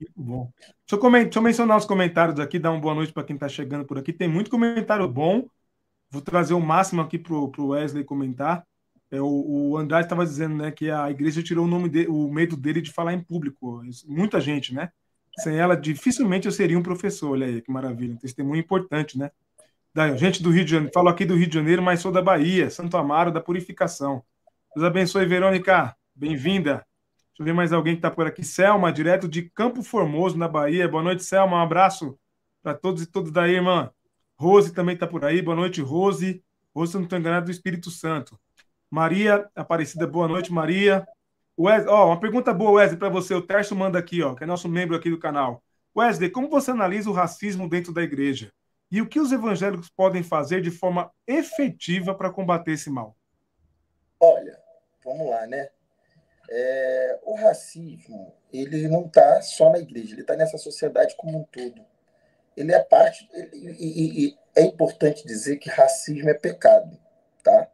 Muito 0.00 0.12
bom. 0.16 0.48
Deixa 0.60 0.92
eu, 0.92 0.98
comentar, 0.98 1.24
deixa 1.24 1.38
eu 1.38 1.42
mencionar 1.42 1.76
os 1.76 1.84
comentários 1.84 2.38
aqui, 2.40 2.58
dar 2.58 2.70
uma 2.70 2.80
boa 2.80 2.94
noite 2.94 3.12
para 3.12 3.24
quem 3.24 3.34
está 3.34 3.48
chegando 3.48 3.84
por 3.84 3.98
aqui. 3.98 4.12
Tem 4.12 4.28
muito 4.28 4.50
comentário 4.50 5.06
bom. 5.08 5.44
Vou 6.10 6.22
trazer 6.22 6.54
o 6.54 6.60
máximo 6.60 7.02
aqui 7.02 7.18
para 7.18 7.34
o 7.34 7.68
Wesley 7.68 8.04
comentar. 8.04 8.64
É, 9.10 9.20
o, 9.20 9.70
o 9.70 9.76
Andrade 9.76 10.06
estava 10.06 10.24
dizendo 10.24 10.54
né, 10.56 10.70
que 10.70 10.90
a 10.90 11.10
igreja 11.10 11.42
tirou 11.42 11.64
o, 11.64 11.68
nome 11.68 11.88
de, 11.88 12.06
o 12.06 12.30
medo 12.30 12.56
dele 12.56 12.80
de 12.80 12.92
falar 12.92 13.14
em 13.14 13.20
público. 13.20 13.82
Muita 14.06 14.40
gente, 14.40 14.74
né? 14.74 14.90
Sem 15.38 15.56
ela, 15.56 15.76
dificilmente 15.76 16.46
eu 16.46 16.52
seria 16.52 16.78
um 16.78 16.82
professor. 16.82 17.30
Olha 17.32 17.46
aí, 17.46 17.62
que 17.62 17.70
maravilha. 17.70 18.14
Um 18.14 18.18
testemunho 18.18 18.60
importante, 18.60 19.18
né? 19.18 19.30
Da, 19.94 20.14
gente 20.16 20.42
do 20.42 20.50
Rio 20.50 20.64
de 20.64 20.72
Janeiro, 20.72 20.92
falo 20.92 21.08
aqui 21.08 21.24
do 21.24 21.34
Rio 21.34 21.46
de 21.46 21.54
Janeiro, 21.54 21.82
mas 21.82 22.00
sou 22.00 22.12
da 22.12 22.20
Bahia, 22.20 22.70
Santo 22.70 22.96
Amaro 22.96 23.32
da 23.32 23.40
Purificação. 23.40 24.22
Deus 24.74 24.86
abençoe, 24.86 25.24
Verônica. 25.26 25.96
Bem-vinda. 26.14 26.86
Deixa 27.28 27.40
eu 27.40 27.44
ver 27.44 27.54
mais 27.54 27.72
alguém 27.72 27.94
que 27.94 28.00
está 28.00 28.10
por 28.10 28.26
aqui. 28.26 28.44
Selma, 28.44 28.92
direto 28.92 29.28
de 29.28 29.42
Campo 29.50 29.82
Formoso, 29.82 30.36
na 30.36 30.48
Bahia. 30.48 30.88
Boa 30.88 31.02
noite, 31.02 31.24
Selma. 31.24 31.56
Um 31.56 31.62
abraço 31.62 32.18
para 32.62 32.74
todos 32.74 33.02
e 33.02 33.06
todas 33.06 33.30
daí, 33.30 33.54
irmã. 33.54 33.90
Rose 34.36 34.72
também 34.72 34.94
está 34.94 35.06
por 35.06 35.24
aí. 35.24 35.40
Boa 35.40 35.56
noite, 35.56 35.80
Rose. 35.80 36.42
Rose, 36.74 36.92
se 36.92 36.98
não 36.98 37.04
estou 37.04 37.18
enganado, 37.18 37.46
do 37.46 37.50
Espírito 37.50 37.90
Santo. 37.90 38.38
Maria 38.90 39.48
Aparecida, 39.54 40.06
boa 40.06 40.26
noite, 40.26 40.52
Maria. 40.52 41.06
Wesley, 41.58 41.88
ó, 41.92 42.06
uma 42.06 42.20
pergunta 42.20 42.54
boa, 42.54 42.80
Wesley, 42.80 42.98
para 42.98 43.08
você. 43.08 43.34
O 43.34 43.46
Tércio 43.46 43.76
manda 43.76 43.98
aqui, 43.98 44.22
ó, 44.22 44.34
que 44.34 44.44
é 44.44 44.46
nosso 44.46 44.68
membro 44.68 44.96
aqui 44.96 45.10
do 45.10 45.18
canal. 45.18 45.62
Wesley, 45.96 46.30
como 46.30 46.48
você 46.48 46.70
analisa 46.70 47.10
o 47.10 47.12
racismo 47.12 47.68
dentro 47.68 47.92
da 47.92 48.02
igreja? 48.02 48.52
E 48.90 49.02
o 49.02 49.08
que 49.08 49.20
os 49.20 49.32
evangélicos 49.32 49.90
podem 49.90 50.22
fazer 50.22 50.62
de 50.62 50.70
forma 50.70 51.10
efetiva 51.26 52.14
para 52.14 52.32
combater 52.32 52.72
esse 52.72 52.88
mal? 52.88 53.16
Olha, 54.18 54.58
vamos 55.04 55.28
lá, 55.28 55.46
né? 55.46 55.68
É, 56.50 57.20
o 57.24 57.34
racismo, 57.34 58.34
ele 58.50 58.88
não 58.88 59.06
está 59.06 59.42
só 59.42 59.70
na 59.70 59.78
igreja, 59.78 60.14
ele 60.14 60.22
está 60.22 60.34
nessa 60.34 60.56
sociedade 60.56 61.14
como 61.16 61.38
um 61.38 61.44
todo. 61.44 61.84
Ele 62.56 62.72
é 62.72 62.82
parte. 62.82 63.28
Ele, 63.34 63.76
e, 63.78 64.26
e, 64.26 64.38
é 64.56 64.62
importante 64.62 65.26
dizer 65.26 65.58
que 65.58 65.68
racismo 65.68 66.30
é 66.30 66.34
pecado, 66.34 66.98
tá? 67.42 67.68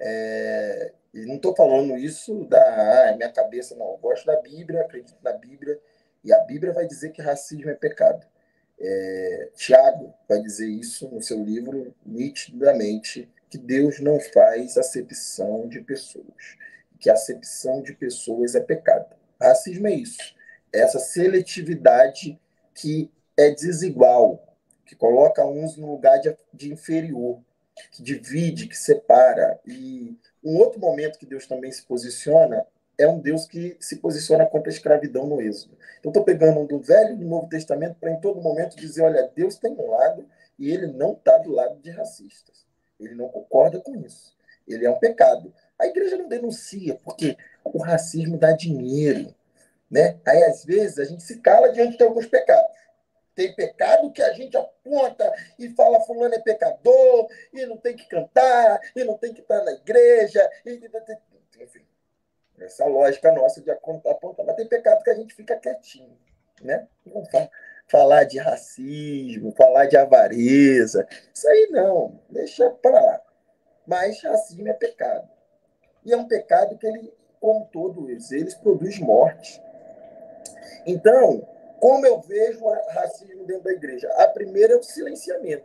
É, 0.00 0.92
e 1.12 1.24
não 1.26 1.36
estou 1.36 1.54
falando 1.54 1.96
isso 1.96 2.44
da 2.46 3.10
ah, 3.10 3.16
minha 3.16 3.30
cabeça, 3.30 3.76
não. 3.76 3.92
Eu 3.92 3.98
gosto 3.98 4.26
da 4.26 4.40
Bíblia, 4.40 4.82
acredito 4.82 5.16
na 5.22 5.32
Bíblia, 5.32 5.78
e 6.24 6.32
a 6.32 6.40
Bíblia 6.40 6.72
vai 6.72 6.86
dizer 6.86 7.10
que 7.10 7.22
racismo 7.22 7.70
é 7.70 7.74
pecado. 7.74 8.26
É, 8.80 9.50
Tiago 9.54 10.12
vai 10.28 10.40
dizer 10.40 10.66
isso 10.66 11.08
no 11.08 11.22
seu 11.22 11.42
livro 11.42 11.94
nitidamente, 12.04 13.30
que 13.48 13.56
Deus 13.56 14.00
não 14.00 14.18
faz 14.18 14.76
acepção 14.76 15.68
de 15.68 15.80
pessoas, 15.80 16.58
que 16.98 17.08
acepção 17.08 17.80
de 17.82 17.94
pessoas 17.94 18.56
é 18.56 18.60
pecado. 18.60 19.14
Racismo 19.40 19.86
é 19.86 19.92
isso, 19.92 20.34
é 20.72 20.80
essa 20.80 20.98
seletividade 20.98 22.40
que 22.74 23.10
é 23.36 23.50
desigual, 23.50 24.56
que 24.84 24.96
coloca 24.96 25.46
uns 25.46 25.76
no 25.76 25.92
lugar 25.92 26.18
de, 26.18 26.36
de 26.52 26.72
inferior 26.72 27.40
que 27.90 28.02
divide, 28.02 28.68
que 28.68 28.76
separa. 28.76 29.58
E 29.66 30.16
um 30.42 30.56
outro 30.58 30.80
momento 30.80 31.18
que 31.18 31.26
Deus 31.26 31.46
também 31.46 31.70
se 31.72 31.82
posiciona 31.82 32.66
é 32.96 33.08
um 33.08 33.18
Deus 33.18 33.46
que 33.46 33.76
se 33.80 33.96
posiciona 33.96 34.46
contra 34.46 34.70
a 34.70 34.74
escravidão 34.74 35.26
no 35.26 35.40
Êxodo. 35.40 35.76
Então, 35.98 36.10
estou 36.10 36.24
pegando 36.24 36.66
do 36.66 36.78
Velho 36.78 37.14
e 37.14 37.16
do 37.16 37.26
Novo 37.26 37.48
Testamento 37.48 37.96
para, 37.98 38.10
em 38.10 38.20
todo 38.20 38.40
momento, 38.40 38.76
dizer: 38.76 39.02
olha, 39.02 39.30
Deus 39.34 39.56
tem 39.56 39.72
um 39.72 39.90
lado 39.90 40.26
e 40.58 40.70
ele 40.70 40.86
não 40.86 41.12
está 41.12 41.38
do 41.38 41.50
lado 41.50 41.80
de 41.80 41.90
racistas. 41.90 42.64
Ele 42.98 43.14
não 43.14 43.28
concorda 43.28 43.80
com 43.80 43.96
isso. 43.96 44.36
Ele 44.66 44.86
é 44.86 44.90
um 44.90 44.98
pecado. 44.98 45.52
A 45.78 45.86
igreja 45.86 46.16
não 46.16 46.28
denuncia, 46.28 46.98
porque 47.02 47.36
o 47.64 47.78
racismo 47.78 48.38
dá 48.38 48.52
dinheiro. 48.52 49.34
Né? 49.90 50.18
Aí, 50.24 50.42
às 50.44 50.64
vezes, 50.64 50.98
a 50.98 51.04
gente 51.04 51.22
se 51.22 51.38
cala 51.40 51.72
diante 51.72 51.98
de 51.98 52.04
alguns 52.04 52.26
pecados. 52.26 52.70
Tem 53.34 53.54
pecado 53.54 54.12
que 54.12 54.22
a 54.22 54.32
gente 54.32 54.56
aponta 54.56 55.32
e 55.58 55.68
fala 55.70 56.00
fulano 56.00 56.34
é 56.34 56.38
pecador, 56.38 57.28
e 57.52 57.66
não 57.66 57.76
tem 57.76 57.96
que 57.96 58.06
cantar, 58.08 58.80
e 58.94 59.02
não 59.04 59.18
tem 59.18 59.34
que 59.34 59.40
estar 59.40 59.62
na 59.64 59.72
igreja. 59.72 60.48
E... 60.64 60.80
Enfim, 61.60 61.84
essa 62.60 62.86
lógica 62.86 63.32
nossa 63.32 63.60
de 63.60 63.70
apontar. 63.70 64.44
Mas 64.46 64.56
tem 64.56 64.68
pecado 64.68 65.02
que 65.02 65.10
a 65.10 65.14
gente 65.14 65.34
fica 65.34 65.56
quietinho. 65.56 66.16
Né? 66.62 66.86
Falar 67.88 68.24
de 68.24 68.38
racismo, 68.38 69.52
falar 69.52 69.86
de 69.86 69.96
avareza. 69.96 71.06
Isso 71.32 71.48
aí 71.48 71.68
não, 71.70 72.20
deixa 72.30 72.70
para 72.70 73.00
lá. 73.00 73.20
Mas 73.86 74.22
racismo 74.22 74.68
é 74.68 74.72
pecado. 74.72 75.28
E 76.04 76.12
é 76.12 76.16
um 76.16 76.28
pecado 76.28 76.78
que 76.78 76.86
ele, 76.86 77.12
como 77.40 77.66
todos 77.72 78.30
eles, 78.30 78.54
produz 78.54 78.98
morte. 78.98 79.60
Então, 80.86 81.46
como 81.80 82.06
eu 82.06 82.20
vejo 82.20 82.64
o 82.64 82.72
racismo 82.90 83.44
dentro 83.44 83.64
da 83.64 83.72
igreja? 83.72 84.08
A 84.14 84.28
primeira 84.28 84.74
é 84.74 84.76
o 84.76 84.82
silenciamento. 84.82 85.64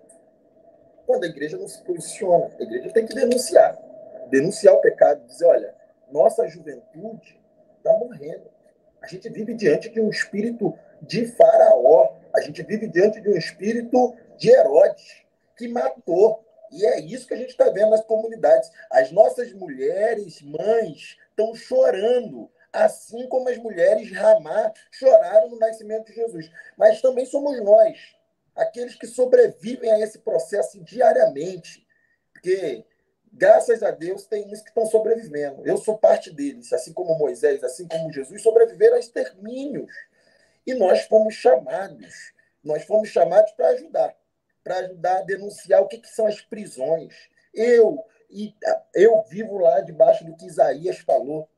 Quando 1.05 1.23
a 1.23 1.27
igreja 1.27 1.57
não 1.57 1.67
se 1.67 1.81
posiciona, 1.83 2.51
a 2.59 2.63
igreja 2.63 2.91
tem 2.91 3.05
que 3.05 3.15
denunciar. 3.15 3.77
Denunciar 4.29 4.75
o 4.75 4.81
pecado, 4.81 5.25
dizer, 5.25 5.45
olha, 5.45 5.73
nossa 6.11 6.47
juventude 6.47 7.39
está 7.77 7.91
morrendo. 7.97 8.49
A 9.01 9.07
gente 9.07 9.29
vive 9.29 9.53
diante 9.53 9.89
de 9.89 10.01
um 10.01 10.09
espírito 10.09 10.77
de 11.01 11.25
faraó. 11.27 12.13
A 12.35 12.41
gente 12.41 12.61
vive 12.63 12.87
diante 12.87 13.21
de 13.21 13.29
um 13.29 13.35
espírito 13.35 14.15
de 14.37 14.49
Herodes, 14.49 15.23
que 15.57 15.67
matou. 15.67 16.43
E 16.71 16.85
é 16.85 16.99
isso 16.99 17.27
que 17.27 17.33
a 17.33 17.37
gente 17.37 17.49
está 17.49 17.69
vendo 17.69 17.89
nas 17.89 18.05
comunidades. 18.05 18.69
As 18.91 19.11
nossas 19.11 19.51
mulheres, 19.53 20.41
mães, 20.41 21.17
estão 21.29 21.55
chorando 21.55 22.51
assim 22.71 23.27
como 23.27 23.49
as 23.49 23.57
mulheres 23.57 24.11
Ramá 24.11 24.71
choraram 24.91 25.49
no 25.49 25.59
nascimento 25.59 26.07
de 26.07 26.13
Jesus. 26.13 26.49
Mas 26.77 27.01
também 27.01 27.25
somos 27.25 27.61
nós, 27.63 27.97
aqueles 28.55 28.95
que 28.95 29.07
sobrevivem 29.07 29.91
a 29.91 29.99
esse 29.99 30.19
processo 30.19 30.81
diariamente. 30.83 31.85
Porque, 32.33 32.85
graças 33.31 33.83
a 33.83 33.91
Deus, 33.91 34.25
tem 34.25 34.45
uns 34.45 34.61
que 34.61 34.69
estão 34.69 34.85
sobrevivendo. 34.85 35.65
Eu 35.65 35.77
sou 35.77 35.97
parte 35.97 36.31
deles, 36.31 36.71
assim 36.71 36.93
como 36.93 37.17
Moisés, 37.17 37.63
assim 37.63 37.87
como 37.87 38.11
Jesus, 38.11 38.41
sobreviveram 38.41 38.95
a 38.95 38.99
extermínios. 38.99 39.93
E 40.65 40.73
nós 40.73 41.01
fomos 41.05 41.33
chamados, 41.33 42.33
nós 42.63 42.83
fomos 42.83 43.09
chamados 43.09 43.51
para 43.53 43.69
ajudar, 43.69 44.15
para 44.63 44.77
ajudar 44.77 45.17
a 45.17 45.23
denunciar 45.23 45.81
o 45.81 45.87
que, 45.87 45.97
que 45.97 46.09
são 46.09 46.27
as 46.27 46.41
prisões. 46.41 47.13
Eu, 47.53 48.03
e 48.29 48.53
eu 48.93 49.23
vivo 49.23 49.57
lá 49.57 49.81
debaixo 49.81 50.23
do 50.23 50.35
que 50.35 50.45
Isaías 50.45 50.99
falou, 50.99 51.49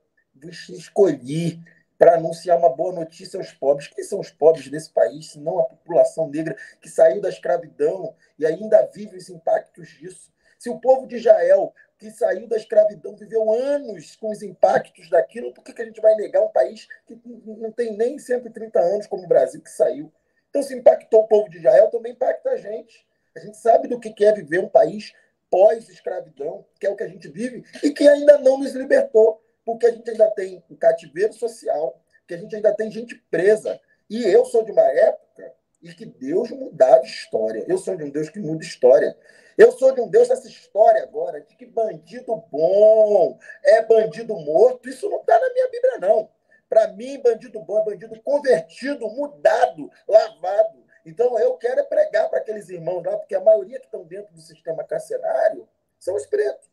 escolhi 0.50 1.62
para 1.98 2.16
anunciar 2.16 2.58
uma 2.58 2.70
boa 2.70 2.92
notícia 2.92 3.38
aos 3.38 3.54
pobres. 3.54 3.88
Quem 3.88 4.04
são 4.04 4.20
os 4.20 4.32
pobres 4.32 4.68
desse 4.70 4.90
país, 4.90 5.32
se 5.32 5.40
não 5.40 5.60
a 5.60 5.64
população 5.64 6.28
negra 6.28 6.58
que 6.82 6.90
saiu 6.90 7.22
da 7.22 7.30
escravidão 7.30 8.16
e 8.40 8.46
ainda 8.46 8.90
vive 8.92 9.18
os 9.18 9.30
impactos 9.30 9.88
disso? 9.90 10.32
Se 10.58 10.70
o 10.70 10.80
povo 10.80 11.06
de 11.06 11.18
Israel, 11.18 11.74
que 12.00 12.10
saiu 12.10 12.48
da 12.48 12.58
escravidão, 12.58 13.16
viveu 13.16 13.52
anos 13.52 14.16
com 14.16 14.32
os 14.32 14.42
impactos 14.42 15.10
daquilo, 15.12 15.54
por 15.54 15.64
que, 15.64 15.74
que 15.74 15.82
a 15.84 15.86
gente 15.86 16.02
vai 16.02 16.16
negar 16.16 16.42
um 16.42 16.50
país 16.50 16.88
que 17.06 17.20
não 17.26 17.72
tem 17.72 17.96
nem 17.96 18.18
130 18.18 18.80
anos 18.80 19.06
como 19.06 19.24
o 19.24 19.28
Brasil 19.28 19.62
que 19.62 19.70
saiu? 19.70 20.12
Então, 20.50 20.64
se 20.64 20.76
impactou 20.76 21.22
o 21.22 21.28
povo 21.28 21.50
de 21.50 21.58
Israel, 21.60 21.90
também 21.90 22.14
impacta 22.14 22.50
a 22.50 22.58
gente. 22.58 23.06
A 23.36 23.40
gente 23.40 23.58
sabe 23.58 23.88
do 23.88 24.00
que 24.00 24.26
é 24.26 24.34
viver 24.34 24.60
um 24.60 24.68
país 24.68 25.14
pós-escravidão, 25.52 26.66
que 26.80 26.88
é 26.88 26.90
o 26.90 26.96
que 26.96 27.04
a 27.04 27.08
gente 27.08 27.28
vive, 27.28 27.64
e 27.84 27.92
que 27.92 28.08
ainda 28.08 28.38
não 28.40 28.58
nos 28.58 28.74
libertou 28.74 29.42
porque 29.66 29.86
a 29.86 29.92
gente 29.92 30.10
ainda 30.10 30.30
tem 30.32 30.64
um 30.70 30.76
cativeiro 30.76 31.34
social, 31.34 32.02
que 32.28 32.34
a 32.34 32.38
gente 32.38 32.56
ainda 32.56 32.74
tem 32.74 32.92
gente 32.92 33.16
presa. 33.30 33.80
E 34.10 34.24
eu 34.24 34.46
sou 34.46 34.64
de 34.64 34.72
uma 34.72 34.82
época 34.82 35.54
em 35.82 35.92
que 35.94 36.06
Deus 36.06 36.52
mudava 36.52 37.04
história. 37.04 37.66
Eu 37.68 37.78
sou 37.78 37.96
de 37.96 38.04
um 38.04 38.10
Deus 38.10 38.30
que 38.30 38.40
muda 38.40 38.64
história. 38.64 39.18
Eu 39.58 39.72
sou 39.72 39.94
de 39.94 40.02
um 40.02 40.08
Deus 40.08 40.30
dessa 40.30 40.48
história 40.48 41.04
agora, 41.04 41.42
de 41.42 41.56
que 41.56 41.66
bandido 41.66 42.36
bom 42.52 43.38
é 43.64 43.82
bandido 43.84 44.36
morto. 44.36 44.90
Isso 44.90 45.10
não 45.10 45.22
está 45.22 45.40
na 45.40 45.54
minha 45.54 45.70
Bíblia, 45.70 46.00
não. 46.00 46.30
Para 46.70 46.88
mim, 46.94 47.20
bandido 47.20 47.60
bom 47.62 47.80
é 47.80 47.86
bandido 47.86 48.22
convertido, 48.22 49.10
mudado, 49.10 49.92
lavado. 50.08 50.82
Então, 51.06 51.38
eu 51.40 51.56
quero 51.56 51.80
é 51.80 51.84
pregar 51.84 52.30
para 52.30 52.40
aqueles 52.40 52.70
irmãos 52.70 53.04
lá, 53.04 53.18
porque 53.18 53.36
a 53.36 53.42
maioria 53.42 53.80
que 53.80 53.86
estão 53.86 54.04
dentro 54.04 54.34
do 54.34 54.40
sistema 54.40 54.84
carcerário 54.84 55.68
são 56.00 56.16
os 56.16 56.26
pretos. 56.26 56.70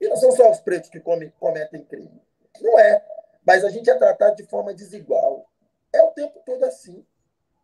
E 0.00 0.08
não 0.08 0.16
são 0.16 0.32
só 0.32 0.50
os 0.50 0.60
pretos 0.60 0.88
que 0.88 1.00
cometem 1.00 1.84
crime. 1.84 2.22
Não 2.60 2.78
é. 2.78 3.04
Mas 3.44 3.64
a 3.64 3.70
gente 3.70 3.90
é 3.90 3.94
tratado 3.94 4.36
de 4.36 4.44
forma 4.44 4.74
desigual. 4.74 5.46
É 5.92 6.02
o 6.02 6.10
tempo 6.10 6.40
todo 6.44 6.64
assim. 6.64 7.04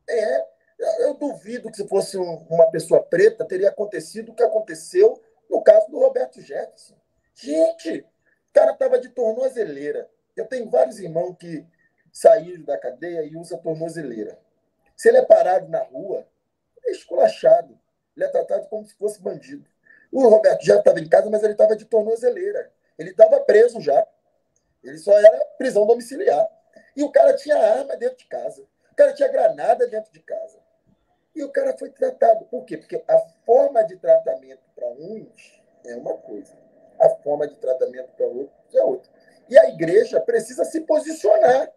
É. 0.09 0.47
Eu 1.01 1.15
duvido 1.15 1.71
que 1.71 1.77
se 1.77 1.89
fosse 1.89 2.17
uma 2.17 2.71
pessoa 2.71 3.03
preta, 3.03 3.45
teria 3.45 3.71
acontecido 3.71 4.31
o 4.31 4.35
que 4.35 4.43
aconteceu 4.43 5.21
no 5.49 5.63
caso 5.63 5.91
do 5.91 5.99
Roberto 5.99 6.41
Jefferson. 6.41 6.95
Gente, 7.35 8.01
o 8.49 8.53
cara 8.53 8.73
estava 8.73 8.99
de 8.99 9.09
tornozeleira. 9.09 10.11
Eu 10.37 10.47
tenho 10.47 10.69
vários 10.69 10.99
irmãos 10.99 11.37
que 11.39 11.67
saíram 12.13 12.65
da 12.65 12.79
cadeia 12.79 13.23
e 13.23 13.37
usam 13.37 13.59
tornozeleira. 13.59 14.39
Se 14.97 15.09
ele 15.09 15.19
é 15.19 15.25
parado 15.25 15.69
na 15.69 15.83
rua, 15.83 16.27
ele 16.79 16.89
é 16.89 16.99
esculachado. 16.99 17.79
Ele 18.17 18.25
é 18.25 18.29
tratado 18.29 18.67
como 18.69 18.87
se 18.87 18.95
fosse 18.95 19.21
bandido. 19.21 19.69
O 20.11 20.27
Roberto 20.29 20.65
já 20.65 20.79
estava 20.79 20.99
em 21.01 21.09
casa, 21.09 21.29
mas 21.29 21.43
ele 21.43 21.53
estava 21.53 21.77
de 21.77 21.85
tornozeleira. 21.85 22.73
Ele 22.99 23.11
estava 23.11 23.41
preso 23.41 23.81
já. 23.81 24.07
Ele 24.88 24.99
só 24.99 25.16
era 25.18 25.44
prisão 25.59 25.87
domiciliar. 25.87 26.49
E 26.94 27.03
o 27.03 27.11
cara 27.11 27.35
tinha 27.35 27.57
arma 27.57 27.96
dentro 27.96 28.16
de 28.16 28.27
casa. 28.27 28.62
O 28.90 28.94
cara 28.96 29.12
tinha 29.12 29.29
granada 29.29 29.87
dentro 29.87 30.12
de 30.12 30.20
casa. 30.20 30.59
E 31.35 31.44
o 31.44 31.51
cara 31.51 31.77
foi 31.77 31.90
tratado. 31.90 32.46
Por 32.46 32.64
quê? 32.64 32.79
Porque 32.79 33.03
a 33.07 33.18
forma 33.44 33.83
de 33.85 33.96
tratamento 33.96 34.62
para 34.75 34.88
uns 34.88 35.62
é 35.85 35.94
uma 35.96 36.16
coisa. 36.16 36.57
A 36.99 37.11
forma 37.11 37.46
de 37.46 37.57
tratamento 37.57 38.09
para 38.16 38.27
outros 38.27 38.75
é 38.75 38.83
outra. 38.83 39.11
E 39.49 39.59
a 39.59 39.68
igreja 39.68 40.18
precisa 40.20 40.64
se 40.64 40.81
posicionar. 40.81 41.70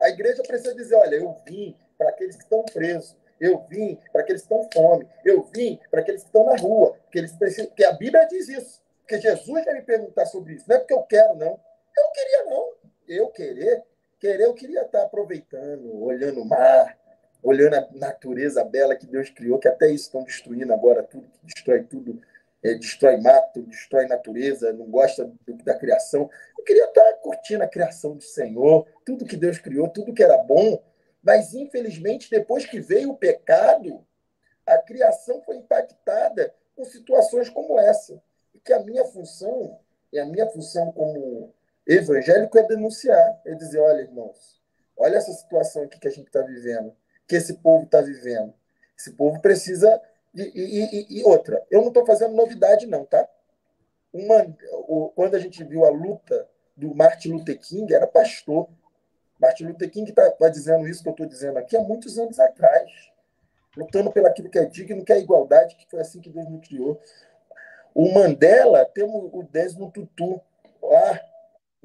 A 0.00 0.08
igreja 0.08 0.42
precisa 0.42 0.74
dizer: 0.74 0.94
olha, 0.94 1.16
eu 1.16 1.36
vim 1.46 1.76
para 1.98 2.08
aqueles 2.08 2.36
que 2.36 2.42
estão 2.42 2.64
presos. 2.64 3.16
Eu 3.38 3.58
vim 3.68 4.00
para 4.12 4.22
aqueles 4.22 4.46
que 4.46 4.54
estão 4.54 4.68
fome. 4.72 5.06
Eu 5.22 5.42
vim 5.54 5.78
para 5.90 6.00
aqueles 6.00 6.22
que 6.22 6.28
estão 6.28 6.44
na 6.44 6.56
rua. 6.56 6.96
Porque, 7.02 7.18
eles 7.18 7.32
precisam... 7.32 7.66
porque 7.66 7.84
a 7.84 7.92
Bíblia 7.92 8.26
diz 8.26 8.48
isso. 8.48 8.82
Porque 9.00 9.20
Jesus 9.20 9.64
vai 9.64 9.74
me 9.74 9.82
perguntar 9.82 10.24
sobre 10.24 10.54
isso. 10.54 10.64
Não 10.66 10.76
é 10.76 10.78
porque 10.78 10.94
eu 10.94 11.02
quero, 11.02 11.36
não. 11.36 11.60
Eu 11.96 12.04
não 12.04 12.12
queria, 12.12 12.44
não. 12.44 12.72
Eu 13.08 13.28
querer, 13.28 13.84
querer, 14.18 14.44
eu 14.44 14.54
queria 14.54 14.82
estar 14.82 15.02
aproveitando, 15.02 16.02
olhando 16.02 16.42
o 16.42 16.44
mar, 16.44 16.98
olhando 17.42 17.74
a 17.74 17.88
natureza 17.92 18.64
bela 18.64 18.96
que 18.96 19.06
Deus 19.06 19.30
criou, 19.30 19.58
que 19.58 19.68
até 19.68 19.88
isso 19.88 20.06
estão 20.06 20.24
destruindo 20.24 20.72
agora, 20.72 21.02
tudo 21.02 21.28
que 21.28 21.38
destrói 21.44 21.84
tudo, 21.84 22.20
é, 22.62 22.74
destrói 22.74 23.16
mato, 23.18 23.62
destrói 23.62 24.06
natureza, 24.06 24.72
não 24.72 24.86
gosta 24.86 25.24
do, 25.24 25.54
da 25.62 25.78
criação. 25.78 26.28
Eu 26.58 26.64
queria 26.64 26.86
estar 26.86 27.12
curtindo 27.14 27.62
a 27.62 27.68
criação 27.68 28.16
do 28.16 28.22
Senhor, 28.22 28.86
tudo 29.04 29.24
que 29.24 29.36
Deus 29.36 29.58
criou, 29.58 29.88
tudo 29.88 30.12
que 30.12 30.22
era 30.22 30.36
bom. 30.38 30.82
Mas, 31.22 31.54
infelizmente, 31.54 32.30
depois 32.30 32.66
que 32.66 32.80
veio 32.80 33.10
o 33.10 33.16
pecado, 33.16 34.04
a 34.64 34.78
criação 34.78 35.40
foi 35.42 35.56
impactada 35.56 36.52
com 36.74 36.84
situações 36.84 37.48
como 37.48 37.78
essa. 37.78 38.20
E 38.54 38.58
que 38.58 38.72
a 38.72 38.80
minha 38.80 39.04
função, 39.04 39.78
e 40.12 40.18
a 40.18 40.26
minha 40.26 40.48
função 40.48 40.90
como 40.92 41.52
Evangélico 41.86 42.58
é 42.58 42.62
denunciar, 42.64 43.40
é 43.44 43.54
dizer, 43.54 43.78
olha, 43.78 44.00
irmãos, 44.00 44.60
olha 44.96 45.16
essa 45.16 45.32
situação 45.32 45.84
aqui 45.84 46.00
que 46.00 46.08
a 46.08 46.10
gente 46.10 46.26
está 46.26 46.42
vivendo, 46.42 46.94
que 47.28 47.36
esse 47.36 47.54
povo 47.54 47.84
está 47.84 48.00
vivendo. 48.00 48.52
Esse 48.98 49.12
povo 49.12 49.40
precisa. 49.40 50.00
De, 50.34 50.42
e, 50.54 51.16
e, 51.16 51.20
e 51.20 51.24
outra, 51.24 51.64
eu 51.70 51.80
não 51.80 51.88
estou 51.88 52.04
fazendo 52.04 52.34
novidade, 52.34 52.86
não, 52.86 53.04
tá? 53.04 53.28
Uma, 54.12 54.46
quando 55.14 55.34
a 55.34 55.38
gente 55.38 55.62
viu 55.62 55.84
a 55.84 55.90
luta 55.90 56.48
do 56.76 56.94
Martin 56.94 57.32
Luther 57.32 57.58
King, 57.58 57.92
era 57.94 58.06
pastor. 58.06 58.68
Martin 59.38 59.64
Luther 59.64 59.90
King 59.90 60.10
está 60.10 60.30
tá 60.30 60.48
dizendo 60.48 60.88
isso 60.88 61.02
que 61.02 61.08
eu 61.08 61.12
estou 61.12 61.26
dizendo 61.26 61.58
aqui 61.58 61.76
há 61.76 61.80
muitos 61.80 62.18
anos 62.18 62.40
atrás, 62.40 62.90
lutando 63.76 64.10
pelo 64.10 64.26
aquilo 64.26 64.48
que 64.48 64.58
é 64.58 64.64
digno, 64.64 65.04
que 65.04 65.12
é 65.12 65.18
igualdade, 65.18 65.76
que 65.76 65.88
foi 65.88 66.00
assim 66.00 66.20
que 66.20 66.30
Deus 66.30 66.48
nos 66.48 66.66
criou. 66.66 67.00
O 67.94 68.12
Mandela, 68.12 68.84
temos 68.86 69.30
o 69.32 69.42
Desmond 69.42 69.92
Tutu 69.92 70.40
lá, 70.82 71.20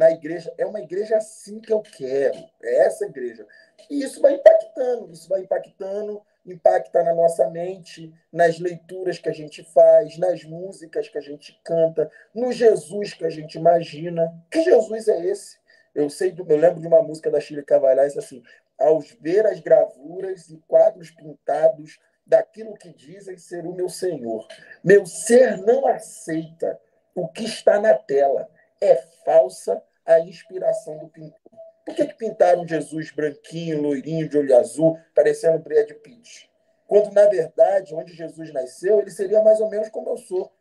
na 0.02 0.10
igreja. 0.10 0.52
É 0.58 0.66
uma 0.66 0.82
igreja 0.82 1.18
assim 1.18 1.60
que 1.60 1.72
eu 1.72 1.80
quero. 1.80 2.44
É 2.64 2.86
essa 2.88 3.06
igreja. 3.06 3.46
E 3.88 4.02
isso 4.02 4.20
vai 4.20 4.34
impactando, 4.34 5.12
isso 5.12 5.30
vai 5.30 5.42
impactando, 5.42 6.24
impacta 6.44 7.04
na 7.04 7.14
nossa 7.14 7.48
mente, 7.52 8.12
nas 8.34 8.58
leituras 8.58 9.20
que 9.20 9.30
a 9.30 9.34
gente 9.34 9.64
faz, 9.64 10.18
nas 10.18 10.44
músicas 10.44 11.08
que 11.08 11.20
a 11.20 11.22
gente 11.22 11.60
canta, 11.64 12.10
no 12.34 12.52
Jesus 12.52 13.14
que 13.14 13.24
a 13.24 13.30
gente 13.30 13.60
imagina. 13.60 14.34
Que 14.50 14.64
Jesus 14.64 15.08
é 15.08 15.24
esse? 15.24 15.60
Eu 15.94 16.10
sei, 16.10 16.34
eu 16.36 16.58
lembro 16.58 16.82
de 16.82 16.88
uma 16.88 17.04
música 17.04 17.30
da 17.30 17.40
Chile 17.40 17.62
Cavalhais 17.62 18.18
assim: 18.18 18.42
ao 18.80 19.00
ver 19.00 19.46
as 19.46 19.60
gravuras 19.60 20.50
e 20.50 20.58
quadros 20.68 21.12
pintados 21.12 22.00
daquilo 22.26 22.74
que 22.74 22.92
dizem 22.92 23.38
ser 23.38 23.68
o 23.68 23.76
meu 23.76 23.90
Senhor, 23.90 24.48
meu 24.84 25.06
ser 25.06 25.58
não 25.58 25.86
aceita 25.86 26.80
o 27.14 27.28
que 27.28 27.44
está 27.44 27.80
na 27.80 27.94
tela. 27.94 28.50
É 28.80 28.96
falsa 29.24 29.80
a 30.06 30.20
inspiração 30.20 30.98
do 30.98 31.08
pintor. 31.08 31.40
Por 31.86 31.96
que, 31.96 32.06
que 32.06 32.14
pintaram 32.14 32.68
Jesus 32.68 33.12
branquinho, 33.12 33.82
loirinho, 33.82 34.30
de 34.30 34.38
olho 34.38 34.56
azul, 34.58 35.00
parecendo 35.16 35.60
Brad 35.60 35.92
Pitt? 35.94 36.50
Quando, 36.88 37.12
na 37.12 37.26
verdade, 37.28 37.96
onde 37.96 38.14
Jesus 38.14 38.52
nasceu, 38.54 39.00
ele 39.00 39.12
seria 39.12 39.42
mais 39.42 39.60
ou 39.60 39.70
menos 39.70 39.90
como 39.90 40.10
eu 40.10 40.18
sou. 40.18 40.52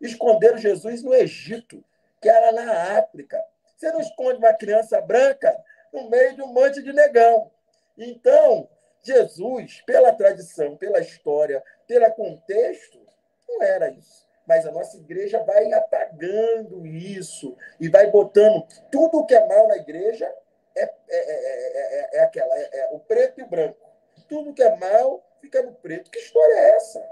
Esconderam 0.00 0.58
Jesus 0.58 1.02
no 1.02 1.14
Egito, 1.14 1.84
que 2.20 2.28
era 2.28 2.52
na 2.52 2.98
África. 2.98 3.42
Você 3.76 3.90
não 3.92 4.00
esconde 4.00 4.38
uma 4.38 4.54
criança 4.54 5.00
branca 5.00 5.56
no 5.92 6.08
meio 6.08 6.34
de 6.34 6.42
um 6.42 6.52
monte 6.52 6.82
de 6.82 6.92
negão. 6.92 7.50
Então, 7.98 8.68
Jesus, 9.02 9.82
pela 9.84 10.12
tradição, 10.12 10.76
pela 10.76 11.00
história, 11.00 11.62
pelo 11.86 12.10
contexto, 12.12 13.00
não 13.48 13.62
era 13.62 13.90
isso 13.90 14.31
mas 14.52 14.66
a 14.66 14.70
nossa 14.70 14.98
igreja 14.98 15.42
vai 15.44 15.72
apagando 15.72 16.86
isso 16.86 17.56
e 17.80 17.88
vai 17.88 18.10
botando 18.10 18.66
tudo 18.90 19.24
que 19.24 19.34
é 19.34 19.46
mal 19.46 19.66
na 19.66 19.78
igreja 19.78 20.30
é, 20.76 20.82
é, 20.82 20.90
é, 21.08 22.18
é 22.18 22.20
aquela, 22.20 22.54
é, 22.54 22.90
o 22.92 22.98
preto 22.98 23.40
e 23.40 23.44
o 23.44 23.48
branco. 23.48 23.80
Tudo 24.28 24.52
que 24.52 24.62
é 24.62 24.76
mal 24.76 25.24
fica 25.40 25.62
no 25.62 25.72
preto. 25.72 26.10
Que 26.10 26.18
história 26.18 26.52
é 26.52 26.76
essa? 26.76 27.02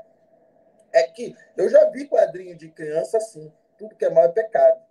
É 0.92 1.05
que 1.05 1.35
eu 1.57 1.70
já 1.70 1.88
vi 1.88 2.07
quadrinho 2.07 2.55
de 2.55 2.68
criança 2.68 3.16
assim: 3.16 3.50
tudo 3.79 3.96
que 3.96 4.05
é 4.05 4.11
mal 4.11 4.24
é 4.24 4.29
pecado. 4.29 4.83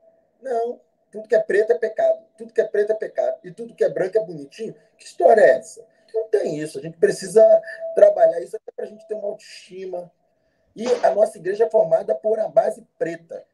Não, 0.42 0.82
tudo 1.12 1.28
que 1.28 1.36
é 1.36 1.40
preto 1.40 1.74
é 1.74 1.78
pecado. 1.78 2.26
Tudo 2.36 2.52
que 2.52 2.62
é 2.62 2.66
preto 2.66 2.94
é 2.94 2.96
pecado. 2.96 3.38
E 3.44 3.52
tudo 3.52 3.76
que 3.76 3.84
é 3.84 3.90
branco 3.90 4.18
é 4.18 4.26
bonitinho. 4.26 4.76
Que 4.98 5.06
história 5.06 5.42
é 5.42 5.58
essa? 5.58 5.86
Não 6.16 6.28
tem 6.30 6.58
isso. 6.58 6.80
A 6.80 6.82
gente 6.82 6.98
precisa 6.98 7.44
trabalhar 7.94 8.42
isso 8.42 8.56
até 8.56 8.72
para 8.72 8.86
a 8.86 8.88
gente 8.88 9.08
ter 9.08 9.14
uma 9.14 9.28
autoestima, 9.28 10.12
e 10.76 10.86
a 11.04 11.14
nossa 11.14 11.38
igreja 11.38 11.66
é 11.66 11.70
formada 11.70 12.16
por 12.16 12.40
a 12.40 12.48
base 12.48 12.86
preta. 12.98 13.46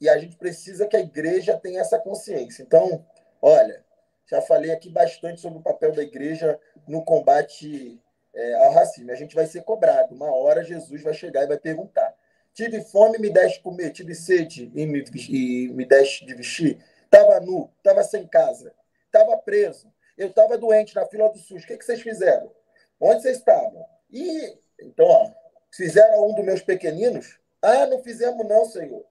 E 0.00 0.08
a 0.08 0.16
gente 0.18 0.36
precisa 0.36 0.86
que 0.86 0.96
a 0.96 1.00
igreja 1.00 1.58
tenha 1.58 1.80
essa 1.80 1.98
consciência. 1.98 2.62
Então, 2.62 3.04
olha, 3.42 3.84
já 4.26 4.40
falei 4.40 4.70
aqui 4.70 4.88
bastante 4.90 5.40
sobre 5.40 5.58
o 5.58 5.62
papel 5.62 5.92
da 5.92 6.02
igreja 6.02 6.58
no 6.86 7.04
combate 7.04 8.00
é, 8.34 8.54
ao 8.64 8.72
racismo. 8.72 9.10
A 9.10 9.16
gente 9.16 9.34
vai 9.34 9.46
ser 9.46 9.62
cobrado. 9.62 10.14
Uma 10.14 10.32
hora 10.32 10.62
Jesus 10.62 11.02
vai 11.02 11.14
chegar 11.14 11.42
e 11.42 11.48
vai 11.48 11.58
perguntar: 11.58 12.14
tive 12.52 12.80
fome, 12.82 13.18
me 13.18 13.30
deste 13.30 13.60
comer, 13.60 13.90
tive 13.90 14.14
sede 14.14 14.70
e 14.74 14.86
me, 14.86 15.04
e 15.28 15.68
me 15.68 15.84
deste 15.84 16.24
de 16.24 16.34
vestir. 16.34 16.78
Estava 17.04 17.40
nu, 17.40 17.70
estava 17.78 18.04
sem 18.04 18.26
casa, 18.26 18.74
estava 19.06 19.36
preso, 19.38 19.90
eu 20.16 20.28
estava 20.28 20.58
doente 20.58 20.94
na 20.94 21.06
fila 21.06 21.28
do 21.30 21.38
SUS. 21.38 21.64
O 21.64 21.66
que, 21.66 21.78
que 21.78 21.84
vocês 21.84 22.02
fizeram? 22.02 22.52
Onde 23.00 23.22
vocês 23.22 23.38
estavam? 23.38 23.86
E, 24.10 24.58
então, 24.80 25.06
ó, 25.06 25.30
fizeram 25.72 26.28
um 26.28 26.34
dos 26.34 26.44
meus 26.44 26.62
pequeninos? 26.62 27.38
Ah, 27.60 27.86
não 27.86 28.02
fizemos 28.02 28.46
não, 28.46 28.64
Senhor. 28.64 29.04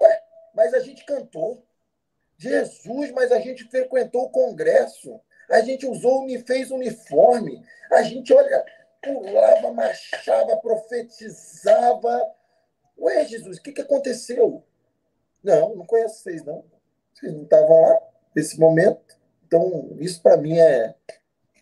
Ué, 0.00 0.22
mas 0.54 0.74
a 0.74 0.80
gente 0.80 1.04
cantou. 1.04 1.64
Jesus, 2.36 3.12
mas 3.12 3.30
a 3.30 3.38
gente 3.38 3.64
frequentou 3.64 4.24
o 4.24 4.30
congresso. 4.30 5.20
A 5.48 5.60
gente 5.60 5.86
usou, 5.86 6.26
fez 6.46 6.70
uniforme. 6.70 7.62
A 7.92 8.02
gente, 8.02 8.32
olha, 8.32 8.64
pulava, 9.02 9.72
marchava, 9.72 10.56
profetizava. 10.56 12.34
Ué, 12.98 13.24
Jesus, 13.24 13.58
o 13.58 13.62
que, 13.62 13.72
que 13.72 13.82
aconteceu? 13.82 14.64
Não, 15.42 15.76
não 15.76 15.86
conheço 15.86 16.22
vocês, 16.22 16.44
não. 16.44 16.64
Vocês 17.12 17.32
não 17.32 17.42
estavam 17.42 17.80
lá 17.82 18.00
nesse 18.34 18.58
momento. 18.58 19.18
Então, 19.46 19.96
isso 20.00 20.20
para 20.22 20.36
mim 20.36 20.58
é 20.58 20.94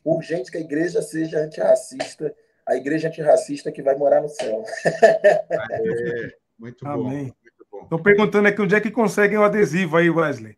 urgente 0.04 0.50
que 0.50 0.56
a 0.56 0.60
igreja 0.60 1.02
seja 1.02 1.40
antirracista. 1.40 2.34
A 2.66 2.76
igreja 2.76 3.08
antirracista 3.08 3.72
que 3.72 3.82
vai 3.82 3.96
morar 3.96 4.20
no 4.20 4.28
céu. 4.28 4.64
É, 4.84 6.32
muito 6.58 6.84
bom. 6.84 6.90
Amém. 6.90 7.34
Estão 7.82 8.02
perguntando 8.02 8.48
aqui 8.48 8.62
onde 8.62 8.74
é 8.74 8.80
que 8.80 8.90
conseguem 8.90 9.38
o 9.38 9.42
adesivo 9.42 9.96
aí, 9.96 10.08
Wesley. 10.08 10.56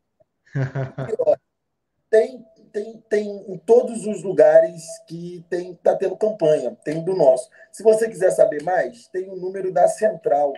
tem, 2.11 2.45
tem, 2.73 3.05
tem 3.09 3.53
em 3.53 3.59
todos 3.59 4.07
os 4.07 4.23
lugares 4.23 4.83
que 5.09 5.45
tem 5.49 5.73
está 5.73 5.97
tendo 5.97 6.17
campanha, 6.17 6.77
tem 6.85 7.03
do 7.03 7.15
nosso. 7.15 7.49
Se 7.73 7.83
você 7.83 8.09
quiser 8.09 8.31
saber 8.31 8.63
mais, 8.63 9.09
tem 9.09 9.31
o 9.31 9.37
número 9.37 9.73
da 9.73 9.89
central. 9.89 10.53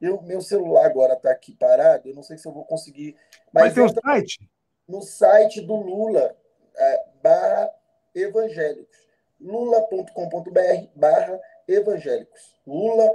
Eu, 0.00 0.22
meu 0.22 0.40
celular 0.40 0.86
agora 0.86 1.14
está 1.14 1.30
aqui 1.30 1.54
parado, 1.54 2.08
eu 2.08 2.14
não 2.14 2.22
sei 2.22 2.36
se 2.36 2.46
eu 2.46 2.52
vou 2.52 2.64
conseguir. 2.64 3.16
Mas, 3.52 3.74
tem 3.74 3.82
um 3.82 3.88
site? 3.88 4.50
No 4.86 5.02
site 5.02 5.60
do 5.62 5.74
Lula, 5.74 6.36
é, 6.76 7.04
barra 7.22 7.70
evangélicos. 8.14 9.05
lula.com.br 9.46 10.88
barra 10.96 11.40
evangélicos. 11.68 12.54
lula.com.br 12.66 13.14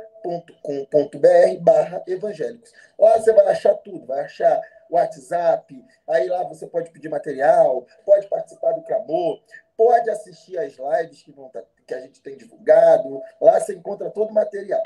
barra 1.61 2.01
evangélicos. 2.07 2.71
Lá 2.97 3.17
você 3.17 3.33
vai 3.33 3.47
achar 3.47 3.75
tudo, 3.75 4.05
vai 4.05 4.21
achar 4.21 4.61
WhatsApp, 4.89 5.85
aí 6.09 6.27
lá 6.27 6.43
você 6.43 6.67
pode 6.67 6.89
pedir 6.91 7.09
material, 7.09 7.85
pode 8.05 8.27
participar 8.27 8.71
do 8.73 8.81
clamor, 8.83 9.41
pode 9.77 10.09
assistir 10.09 10.57
às 10.57 10.77
lives 10.77 11.21
que, 11.23 11.31
vão 11.31 11.49
tá, 11.49 11.61
que 11.87 11.93
a 11.93 12.01
gente 12.01 12.21
tem 12.21 12.37
divulgado, 12.37 13.21
lá 13.41 13.59
você 13.59 13.73
encontra 13.73 14.09
todo 14.09 14.31
o 14.31 14.33
material. 14.33 14.81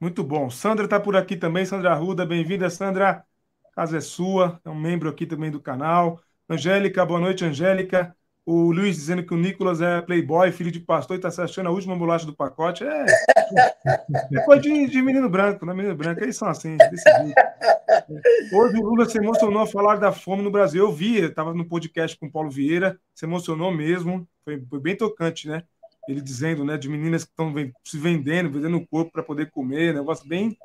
Muito 0.00 0.24
bom. 0.24 0.50
Sandra 0.50 0.84
está 0.86 0.98
por 0.98 1.16
aqui 1.16 1.36
também, 1.36 1.64
Sandra 1.64 1.92
Arruda, 1.92 2.26
bem-vinda, 2.26 2.68
Sandra. 2.68 3.24
A 3.64 3.74
casa 3.74 3.98
é 3.98 4.00
sua, 4.00 4.60
é 4.64 4.68
um 4.68 4.74
membro 4.74 5.08
aqui 5.08 5.26
também 5.26 5.50
do 5.50 5.60
canal. 5.60 6.20
Angélica, 6.48 7.06
boa 7.06 7.20
noite, 7.20 7.44
Angélica. 7.44 8.14
O 8.44 8.72
Luiz 8.72 8.96
dizendo 8.96 9.24
que 9.24 9.32
o 9.32 9.36
Nicolas 9.36 9.80
é 9.80 10.02
playboy, 10.02 10.50
filho 10.50 10.72
de 10.72 10.80
pastor, 10.80 11.14
e 11.14 11.18
está 11.18 11.30
se 11.30 11.40
achando 11.40 11.68
a 11.68 11.70
última 11.70 11.94
bolacha 11.94 12.26
do 12.26 12.34
pacote. 12.34 12.82
É, 12.82 13.06
é 14.34 14.40
coisa 14.44 14.60
de, 14.60 14.88
de, 14.88 15.00
menino 15.00 15.28
branco, 15.28 15.64
né? 15.64 15.72
Menino 15.72 15.94
branco, 15.94 16.24
eles 16.24 16.36
são 16.36 16.48
assim, 16.48 16.76
jeito. 16.76 17.34
Hoje 18.52 18.78
o 18.78 18.82
Lula 18.82 19.08
se 19.08 19.16
emocionou 19.16 19.62
a 19.62 19.66
falar 19.66 19.96
da 19.96 20.10
fome 20.10 20.42
no 20.42 20.50
Brasil. 20.50 20.84
Eu 20.84 20.92
vi, 20.92 21.18
estava 21.18 21.54
no 21.54 21.64
podcast 21.64 22.18
com 22.18 22.26
o 22.26 22.32
Paulo 22.32 22.50
Vieira, 22.50 22.98
se 23.14 23.24
emocionou 23.24 23.70
mesmo, 23.70 24.26
foi, 24.44 24.60
foi, 24.68 24.80
bem 24.80 24.96
tocante, 24.96 25.46
né? 25.46 25.62
Ele 26.08 26.20
dizendo, 26.20 26.64
né, 26.64 26.76
de 26.76 26.88
meninas 26.88 27.22
que 27.22 27.30
estão 27.30 27.54
se 27.84 27.96
vendendo, 27.96 28.50
vendendo 28.50 28.76
o 28.76 28.86
corpo 28.88 29.12
para 29.12 29.22
poder 29.22 29.52
comer, 29.52 29.94
negócio 29.94 30.26
bem, 30.26 30.58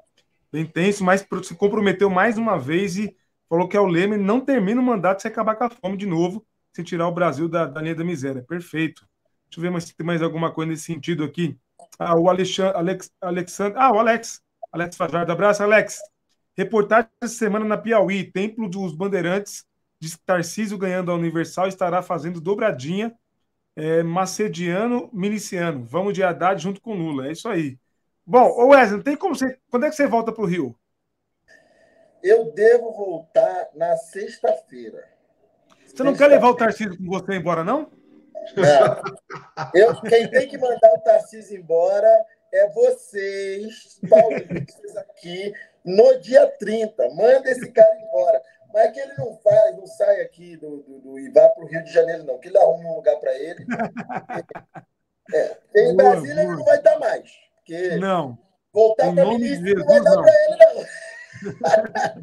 bem 0.51 0.65
tenso, 0.65 1.03
mas 1.03 1.23
se 1.43 1.53
comprometeu 1.53 2.09
mais 2.09 2.39
uma 2.39 2.57
vez 2.57 2.97
e 2.97 3.15
falou 3.47 3.67
que 3.67 3.77
é 3.77 3.79
o 3.79 3.85
lema 3.85 4.17
não 4.17 4.41
termina 4.41 4.81
o 4.81 4.83
mandato 4.83 5.21
se 5.21 5.27
acabar 5.27 5.55
com 5.55 5.65
a 5.65 5.69
fome 5.69 5.95
de 5.95 6.07
novo 6.07 6.43
sem 6.77 6.85
tirar 6.85 7.07
o 7.07 7.11
Brasil 7.11 7.49
da, 7.49 7.65
da 7.65 7.81
linha 7.81 7.95
da 7.95 8.03
miséria. 8.03 8.43
Perfeito. 8.43 9.07
Deixa 9.49 9.67
eu 9.67 9.73
ver 9.73 9.81
se 9.81 9.95
tem 9.95 10.05
mais 10.05 10.21
alguma 10.21 10.53
coisa 10.53 10.71
nesse 10.71 10.83
sentido 10.83 11.23
aqui. 11.23 11.57
Ah, 11.97 12.15
o 12.17 12.29
Alexandre, 12.29 12.77
Alex, 12.77 13.11
Alexandre, 13.19 13.79
ah, 13.79 13.91
o 13.91 13.99
Alex, 13.99 14.41
Alex 14.71 14.95
Fajardo, 14.95 15.31
abraço, 15.31 15.63
Alex. 15.63 15.99
Reportagem 16.55 17.09
essa 17.21 17.33
semana 17.33 17.65
na 17.65 17.77
Piauí, 17.77 18.31
Templo 18.31 18.69
dos 18.69 18.93
Bandeirantes, 18.93 19.65
diz 19.99 20.15
que 20.15 20.23
Tarcísio 20.23 20.77
ganhando 20.77 21.11
a 21.11 21.15
Universal 21.15 21.67
estará 21.67 22.03
fazendo 22.03 22.39
dobradinha 22.39 23.15
é, 23.75 24.03
macediano, 24.03 25.09
miliciano. 25.11 25.83
Vamos 25.83 26.13
de 26.13 26.21
Haddad 26.21 26.61
junto 26.61 26.79
com 26.81 26.93
Lula, 26.93 27.27
é 27.27 27.31
isso 27.31 27.47
aí. 27.47 27.79
Bom, 28.25 28.49
ô 28.49 28.67
Wesley, 28.67 29.01
tem 29.01 29.15
como 29.15 29.35
você. 29.35 29.57
Quando 29.69 29.85
é 29.85 29.89
que 29.89 29.95
você 29.95 30.05
volta 30.05 30.31
para 30.31 30.43
o 30.43 30.47
Rio? 30.47 30.77
Eu 32.21 32.51
devo 32.51 32.91
voltar 32.91 33.69
na 33.73 33.95
sexta-feira. 33.95 35.16
Você 35.97 36.03
não 36.03 36.15
quer 36.15 36.27
levar 36.27 36.49
o 36.49 36.55
Tarcísio 36.55 36.95
com 36.95 37.07
você 37.07 37.33
embora, 37.33 37.63
não? 37.63 37.89
Não. 38.55 39.01
Eu, 39.73 39.99
quem 40.01 40.29
tem 40.29 40.47
que 40.47 40.55
mandar 40.55 40.93
o 40.93 40.99
Tarcísio 40.99 41.59
embora 41.59 42.07
é 42.53 42.69
vocês, 42.69 43.99
paulistas 44.07 44.95
aqui, 44.95 45.51
no 45.83 46.19
dia 46.19 46.45
30. 46.59 47.09
Manda 47.15 47.49
esse 47.49 47.71
cara 47.71 47.99
embora. 47.99 48.39
Mas 48.71 48.91
que 48.91 48.99
ele 48.99 49.13
não 49.17 49.35
faz, 49.37 49.75
não 49.75 49.87
sai 49.87 50.21
aqui 50.21 50.55
do, 50.55 50.83
do, 50.83 50.99
do 50.99 51.19
e 51.19 51.31
vá 51.31 51.49
para 51.49 51.63
o 51.63 51.67
Rio 51.67 51.83
de 51.83 51.91
Janeiro, 51.91 52.25
não. 52.25 52.37
Que 52.37 52.49
ele 52.49 52.59
arruma 52.59 52.91
um 52.91 52.95
lugar 52.97 53.17
para 53.17 53.33
ele. 53.33 53.65
É, 55.33 55.57
em 55.75 55.93
Brasília 55.93 56.35
boa. 56.35 56.45
ele 56.45 56.55
não 56.55 56.63
vai 56.63 56.81
dar 56.81 56.97
mais. 56.99 57.29
Porque 57.57 57.97
não. 57.97 58.39
Voltar 58.71 59.13
para 59.13 59.25
ministro 59.25 59.75
não 59.75 59.85
vai 59.85 60.01
dar 60.01 60.21
para 60.21 60.31
ele, 60.31 60.57
não. 60.57 60.85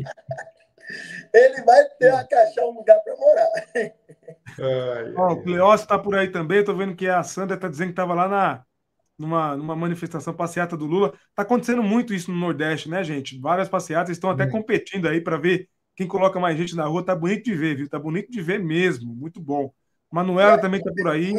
ele 1.33 1.63
vai 1.63 1.85
ter 1.99 2.13
a 2.13 2.25
caixar 2.25 2.65
um 2.65 2.75
lugar 2.75 3.01
para 3.01 3.17
morar. 3.17 3.49
Ó, 5.17 5.33
o 5.33 5.43
Cleócio 5.43 5.85
está 5.85 5.99
por 5.99 6.15
aí 6.15 6.29
também. 6.31 6.61
Estou 6.61 6.77
vendo 6.77 6.95
que 6.95 7.09
a 7.09 7.23
Sandra 7.23 7.57
está 7.57 7.69
dizendo 7.69 7.89
que 7.89 7.93
estava 7.93 8.15
lá 8.15 8.29
na, 8.29 8.65
numa, 9.19 9.57
numa 9.57 9.77
manifestação 9.77 10.35
passeata 10.35 10.77
do 10.77 10.87
Lula. 10.87 11.15
Está 11.31 11.43
acontecendo 11.43 11.83
muito 11.83 12.15
isso 12.15 12.31
no 12.31 12.39
Nordeste, 12.39 12.89
né, 12.89 13.03
gente? 13.03 13.39
Várias 13.39 13.69
passeatas 13.69 14.11
estão 14.11 14.31
até 14.31 14.47
competindo 14.47 15.09
aí 15.09 15.21
para 15.21 15.37
ver 15.37 15.69
quem 15.97 16.07
coloca 16.07 16.41
mais 16.41 16.57
gente 16.57 16.77
na 16.77 16.85
rua. 16.85 17.05
Tá 17.05 17.15
bonito 17.15 17.45
de 17.45 17.55
ver, 17.55 17.77
viu? 17.77 17.89
Tá 17.89 17.99
bonito 17.99 18.31
de 18.31 18.43
ver 18.43 18.59
mesmo. 18.59 19.15
Muito 19.15 19.41
bom. 19.41 19.73
Manuela 20.11 20.59
também 20.59 20.81
está 20.81 20.93
por 20.93 21.09
aí. 21.09 21.35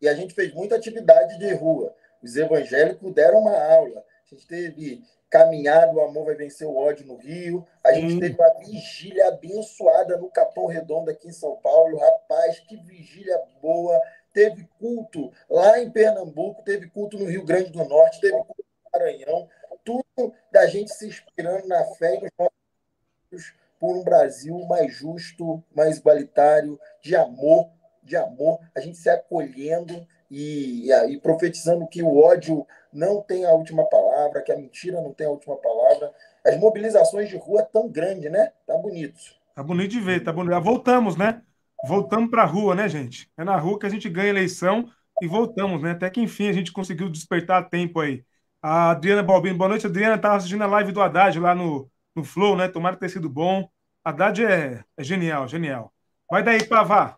E 0.00 0.08
a 0.08 0.14
gente 0.14 0.34
fez 0.34 0.52
muita 0.54 0.76
atividade 0.76 1.38
de 1.38 1.54
rua. 1.54 1.92
Os 2.22 2.36
evangélicos 2.36 3.12
deram 3.12 3.40
uma 3.40 3.56
aula. 3.56 4.00
A 4.00 4.34
gente 4.34 4.46
teve 4.46 5.02
caminhada, 5.30 5.92
o 5.92 6.00
amor 6.00 6.26
vai 6.26 6.34
vencer 6.34 6.66
o 6.66 6.76
ódio 6.76 7.06
no 7.06 7.16
Rio. 7.16 7.66
A 7.84 7.92
gente 7.92 8.14
hum. 8.14 8.20
teve 8.20 8.34
uma 8.34 8.54
vigília 8.60 9.28
abençoada 9.28 10.16
no 10.16 10.30
Capão 10.30 10.66
Redondo 10.66 11.10
aqui 11.10 11.28
em 11.28 11.32
São 11.32 11.56
Paulo. 11.56 11.98
Rapaz, 11.98 12.60
que 12.60 12.76
vigília 12.76 13.40
boa. 13.60 14.00
Teve 14.32 14.68
culto 14.78 15.32
lá 15.48 15.80
em 15.80 15.90
Pernambuco, 15.90 16.62
teve 16.62 16.88
culto 16.88 17.18
no 17.18 17.24
Rio 17.24 17.44
Grande 17.44 17.70
do 17.70 17.84
Norte, 17.84 18.20
teve 18.20 18.36
culto 18.36 18.64
no 18.84 18.90
Maranhão. 18.92 19.48
Tudo 19.84 20.34
da 20.52 20.66
gente 20.66 20.92
se 20.92 21.06
inspirando 21.06 21.66
na 21.66 21.84
fé 21.84 22.16
e 22.16 22.20
nos 22.20 22.30
nossos 22.38 23.58
por 23.78 23.96
um 23.96 24.02
Brasil 24.02 24.58
mais 24.66 24.92
justo, 24.92 25.62
mais 25.74 25.98
igualitário, 25.98 26.78
de 27.00 27.14
amor, 27.14 27.70
de 28.02 28.16
amor, 28.16 28.58
a 28.74 28.80
gente 28.80 28.98
se 28.98 29.08
acolhendo 29.08 30.06
e, 30.30 30.90
e, 30.90 31.18
profetizando 31.20 31.86
que 31.86 32.02
o 32.02 32.18
ódio 32.18 32.66
não 32.92 33.22
tem 33.22 33.44
a 33.44 33.52
última 33.52 33.84
palavra, 33.88 34.42
que 34.42 34.52
a 34.52 34.56
mentira 34.56 35.00
não 35.00 35.12
tem 35.12 35.26
a 35.26 35.30
última 35.30 35.56
palavra. 35.56 36.12
As 36.46 36.56
mobilizações 36.58 37.28
de 37.28 37.36
rua 37.36 37.62
tão 37.62 37.88
grande, 37.88 38.28
né? 38.28 38.52
Tá 38.66 38.76
bonito. 38.76 39.18
Tá 39.54 39.62
bonito 39.62 39.90
de 39.90 40.00
ver, 40.00 40.22
tá 40.22 40.32
bonito. 40.32 40.60
Voltamos, 40.60 41.16
né? 41.16 41.42
Voltamos 41.84 42.30
para 42.30 42.42
a 42.42 42.46
rua, 42.46 42.74
né, 42.74 42.88
gente? 42.88 43.30
É 43.36 43.44
na 43.44 43.56
rua 43.56 43.78
que 43.78 43.86
a 43.86 43.88
gente 43.88 44.08
ganha 44.08 44.28
eleição 44.28 44.88
e 45.22 45.26
voltamos, 45.26 45.82
né? 45.82 45.92
Até 45.92 46.10
que 46.10 46.20
enfim 46.20 46.48
a 46.48 46.52
gente 46.52 46.72
conseguiu 46.72 47.08
despertar 47.08 47.62
a 47.62 47.64
tempo 47.64 48.00
aí. 48.00 48.24
A 48.62 48.90
Adriana 48.90 49.22
Balbino, 49.22 49.58
boa 49.58 49.68
noite. 49.68 49.86
A 49.86 49.88
Adriana 49.88 50.16
estava 50.16 50.36
assistindo 50.36 50.62
a 50.62 50.66
live 50.66 50.92
do 50.92 51.00
Haddad 51.00 51.38
lá 51.38 51.54
no, 51.54 51.90
no 52.14 52.24
Flow, 52.24 52.56
né? 52.56 52.68
Tomara 52.68 52.96
ter 52.96 53.08
sido 53.08 53.28
bom. 53.28 53.68
Haddad 54.04 54.44
é, 54.44 54.84
é 54.96 55.04
genial, 55.04 55.46
genial. 55.46 55.92
Vai 56.30 56.42
daí, 56.42 56.64
Pavá. 56.64 57.16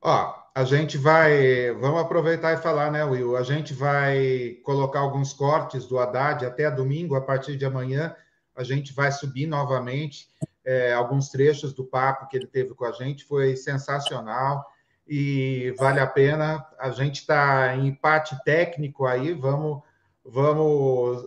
Ó, 0.00 0.41
a 0.54 0.64
gente 0.64 0.98
vai. 0.98 1.72
Vamos 1.72 2.00
aproveitar 2.00 2.52
e 2.52 2.62
falar, 2.62 2.90
né, 2.90 3.02
Will? 3.04 3.36
A 3.36 3.42
gente 3.42 3.72
vai 3.72 4.58
colocar 4.62 5.00
alguns 5.00 5.32
cortes 5.32 5.86
do 5.86 5.98
Haddad 5.98 6.44
até 6.44 6.70
domingo, 6.70 7.14
a 7.14 7.20
partir 7.20 7.56
de 7.56 7.64
amanhã. 7.64 8.14
A 8.54 8.62
gente 8.62 8.92
vai 8.92 9.10
subir 9.10 9.46
novamente 9.46 10.28
é, 10.64 10.92
alguns 10.92 11.30
trechos 11.30 11.72
do 11.72 11.84
papo 11.84 12.28
que 12.28 12.36
ele 12.36 12.46
teve 12.46 12.74
com 12.74 12.84
a 12.84 12.92
gente. 12.92 13.24
Foi 13.24 13.56
sensacional 13.56 14.64
e 15.08 15.74
vale 15.78 16.00
a 16.00 16.06
pena. 16.06 16.66
A 16.78 16.90
gente 16.90 17.20
está 17.20 17.74
em 17.74 17.88
empate 17.88 18.36
técnico 18.44 19.06
aí. 19.06 19.32
Vamos, 19.32 19.82
vamos 20.22 21.26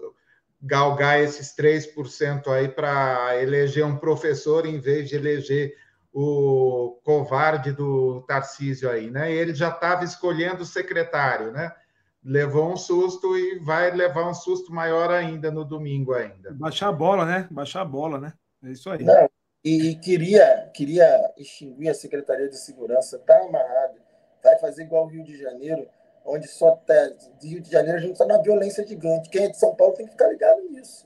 galgar 0.62 1.20
esses 1.20 1.56
3% 1.56 2.48
aí 2.48 2.70
para 2.70 3.42
eleger 3.42 3.86
um 3.86 3.98
professor 3.98 4.68
em 4.68 4.80
vez 4.80 5.10
de 5.10 5.16
eleger 5.16 5.76
o 6.18 6.98
covarde 7.04 7.74
do 7.74 8.22
Tarcísio 8.22 8.90
aí, 8.90 9.12
né? 9.12 9.30
Ele 9.34 9.54
já 9.54 9.68
estava 9.68 10.06
escolhendo 10.06 10.64
o 10.64 10.66
secretário, 10.66 11.52
né? 11.52 11.70
Levou 12.24 12.72
um 12.72 12.78
susto 12.78 13.38
e 13.38 13.60
vai 13.60 13.92
levar 13.92 14.30
um 14.30 14.34
susto 14.34 14.72
maior 14.72 15.12
ainda 15.12 15.52
no 15.52 15.66
domingo 15.66 16.14
ainda. 16.14 16.54
Baixar 16.54 16.88
a 16.88 16.94
bola, 16.94 17.26
né? 17.26 17.50
Baixar 17.52 17.82
a 17.82 17.86
bola, 17.86 18.18
né? 18.18 18.34
É 18.64 18.70
isso 18.70 18.90
aí. 18.90 19.04
Não, 19.04 19.30
e 19.62 19.96
queria, 19.96 20.72
queria 20.74 21.34
extinguir 21.36 21.90
a 21.90 21.94
Secretaria 21.94 22.48
de 22.48 22.58
Segurança, 22.58 23.20
tá 23.20 23.38
amarrado. 23.42 24.00
vai 24.42 24.58
fazer 24.58 24.84
igual 24.84 25.04
o 25.04 25.10
Rio 25.10 25.24
de 25.26 25.38
Janeiro, 25.38 25.86
onde 26.24 26.48
só 26.48 26.78
tá, 26.78 27.12
Rio 27.44 27.60
de 27.60 27.70
Janeiro 27.70 27.98
a 27.98 28.02
gente 28.02 28.14
está 28.14 28.26
na 28.26 28.38
violência 28.38 28.88
gigante. 28.88 29.30
Quem 29.30 29.44
é 29.44 29.50
de 29.50 29.60
São 29.60 29.76
Paulo 29.76 29.96
tem 29.96 30.06
que 30.06 30.14
ficar 30.14 30.30
ligado 30.30 30.62
nisso. 30.70 31.06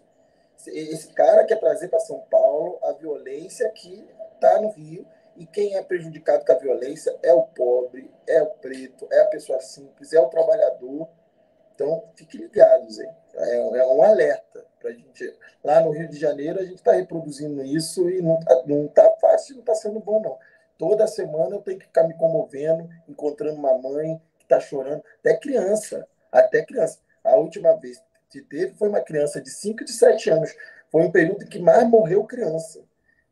Esse 0.67 1.11
cara 1.13 1.45
quer 1.45 1.59
trazer 1.59 1.87
para 1.87 1.99
São 1.99 2.19
Paulo 2.29 2.77
a 2.83 2.91
violência 2.91 3.67
que 3.71 4.07
está 4.39 4.61
no 4.61 4.69
Rio 4.69 5.05
e 5.35 5.45
quem 5.45 5.75
é 5.75 5.81
prejudicado 5.81 6.45
com 6.45 6.51
a 6.51 6.57
violência 6.57 7.17
é 7.23 7.33
o 7.33 7.43
pobre, 7.43 8.11
é 8.27 8.41
o 8.41 8.47
preto, 8.47 9.07
é 9.11 9.21
a 9.21 9.25
pessoa 9.27 9.61
simples, 9.61 10.11
é 10.11 10.19
o 10.19 10.27
trabalhador. 10.27 11.07
Então, 11.73 12.03
fiquem 12.15 12.41
ligados 12.41 12.99
aí. 12.99 13.09
É, 13.35 13.55
é 13.55 13.87
um 13.87 14.01
alerta 14.01 14.65
para 14.81 14.89
a 14.89 14.93
gente. 14.93 15.33
Lá 15.63 15.79
no 15.81 15.91
Rio 15.91 16.09
de 16.09 16.19
Janeiro, 16.19 16.59
a 16.59 16.63
gente 16.63 16.75
está 16.75 16.91
reproduzindo 16.91 17.63
isso 17.63 18.09
e 18.09 18.21
não 18.21 18.37
está 18.39 18.63
não 18.65 18.87
tá 18.87 19.15
fácil, 19.21 19.55
não 19.55 19.61
está 19.61 19.75
sendo 19.75 19.99
bom, 19.99 20.21
não. 20.21 20.37
Toda 20.77 21.07
semana 21.07 21.55
eu 21.55 21.61
tenho 21.61 21.79
que 21.79 21.85
ficar 21.85 22.03
me 22.03 22.15
comovendo, 22.15 22.89
encontrando 23.07 23.57
uma 23.57 23.77
mãe 23.77 24.21
que 24.37 24.45
está 24.45 24.59
chorando, 24.59 25.03
até 25.19 25.37
criança, 25.37 26.07
até 26.31 26.65
criança. 26.65 26.99
A 27.23 27.35
última 27.35 27.73
vez 27.77 28.01
que 28.29 28.41
teve 28.41 28.73
foi 28.73 28.89
uma 28.89 29.01
criança 29.01 29.41
de 29.41 29.49
5 29.49 29.85
de 29.85 29.91
7 29.91 30.29
anos. 30.31 30.55
Foi 30.91 31.01
um 31.01 31.11
período 31.11 31.45
que 31.45 31.59
mais 31.59 31.87
morreu 31.87 32.25
criança. 32.25 32.81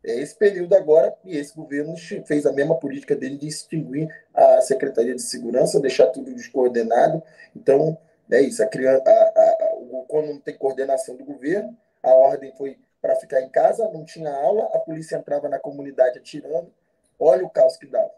É 0.07 0.21
esse 0.21 0.33
período 0.35 0.73
agora, 0.73 1.13
e 1.25 1.37
esse 1.37 1.53
governo 1.53 1.93
fez 2.25 2.45
a 2.45 2.53
mesma 2.53 2.75
política 2.75 3.13
dele 3.13 3.37
de 3.37 3.45
extinguir 3.45 4.07
a 4.33 4.61
Secretaria 4.61 5.13
de 5.13 5.21
Segurança, 5.21 5.81
deixar 5.81 6.07
tudo 6.07 6.33
descoordenado. 6.33 7.21
Então, 7.53 7.97
é 8.31 8.39
isso. 8.39 8.63
A 8.63 8.67
criança, 8.67 9.03
a, 9.05 9.11
a, 9.11 9.77
quando 10.07 10.27
não 10.27 10.39
tem 10.39 10.57
coordenação 10.57 11.17
do 11.17 11.25
governo, 11.25 11.75
a 12.01 12.13
ordem 12.13 12.53
foi 12.57 12.77
para 13.01 13.17
ficar 13.17 13.41
em 13.41 13.49
casa, 13.49 13.89
não 13.89 14.05
tinha 14.05 14.31
aula, 14.31 14.69
a 14.73 14.79
polícia 14.79 15.17
entrava 15.17 15.49
na 15.49 15.59
comunidade 15.59 16.19
atirando. 16.19 16.71
Olha 17.19 17.45
o 17.45 17.49
caos 17.49 17.75
que 17.75 17.85
dava. 17.85 18.11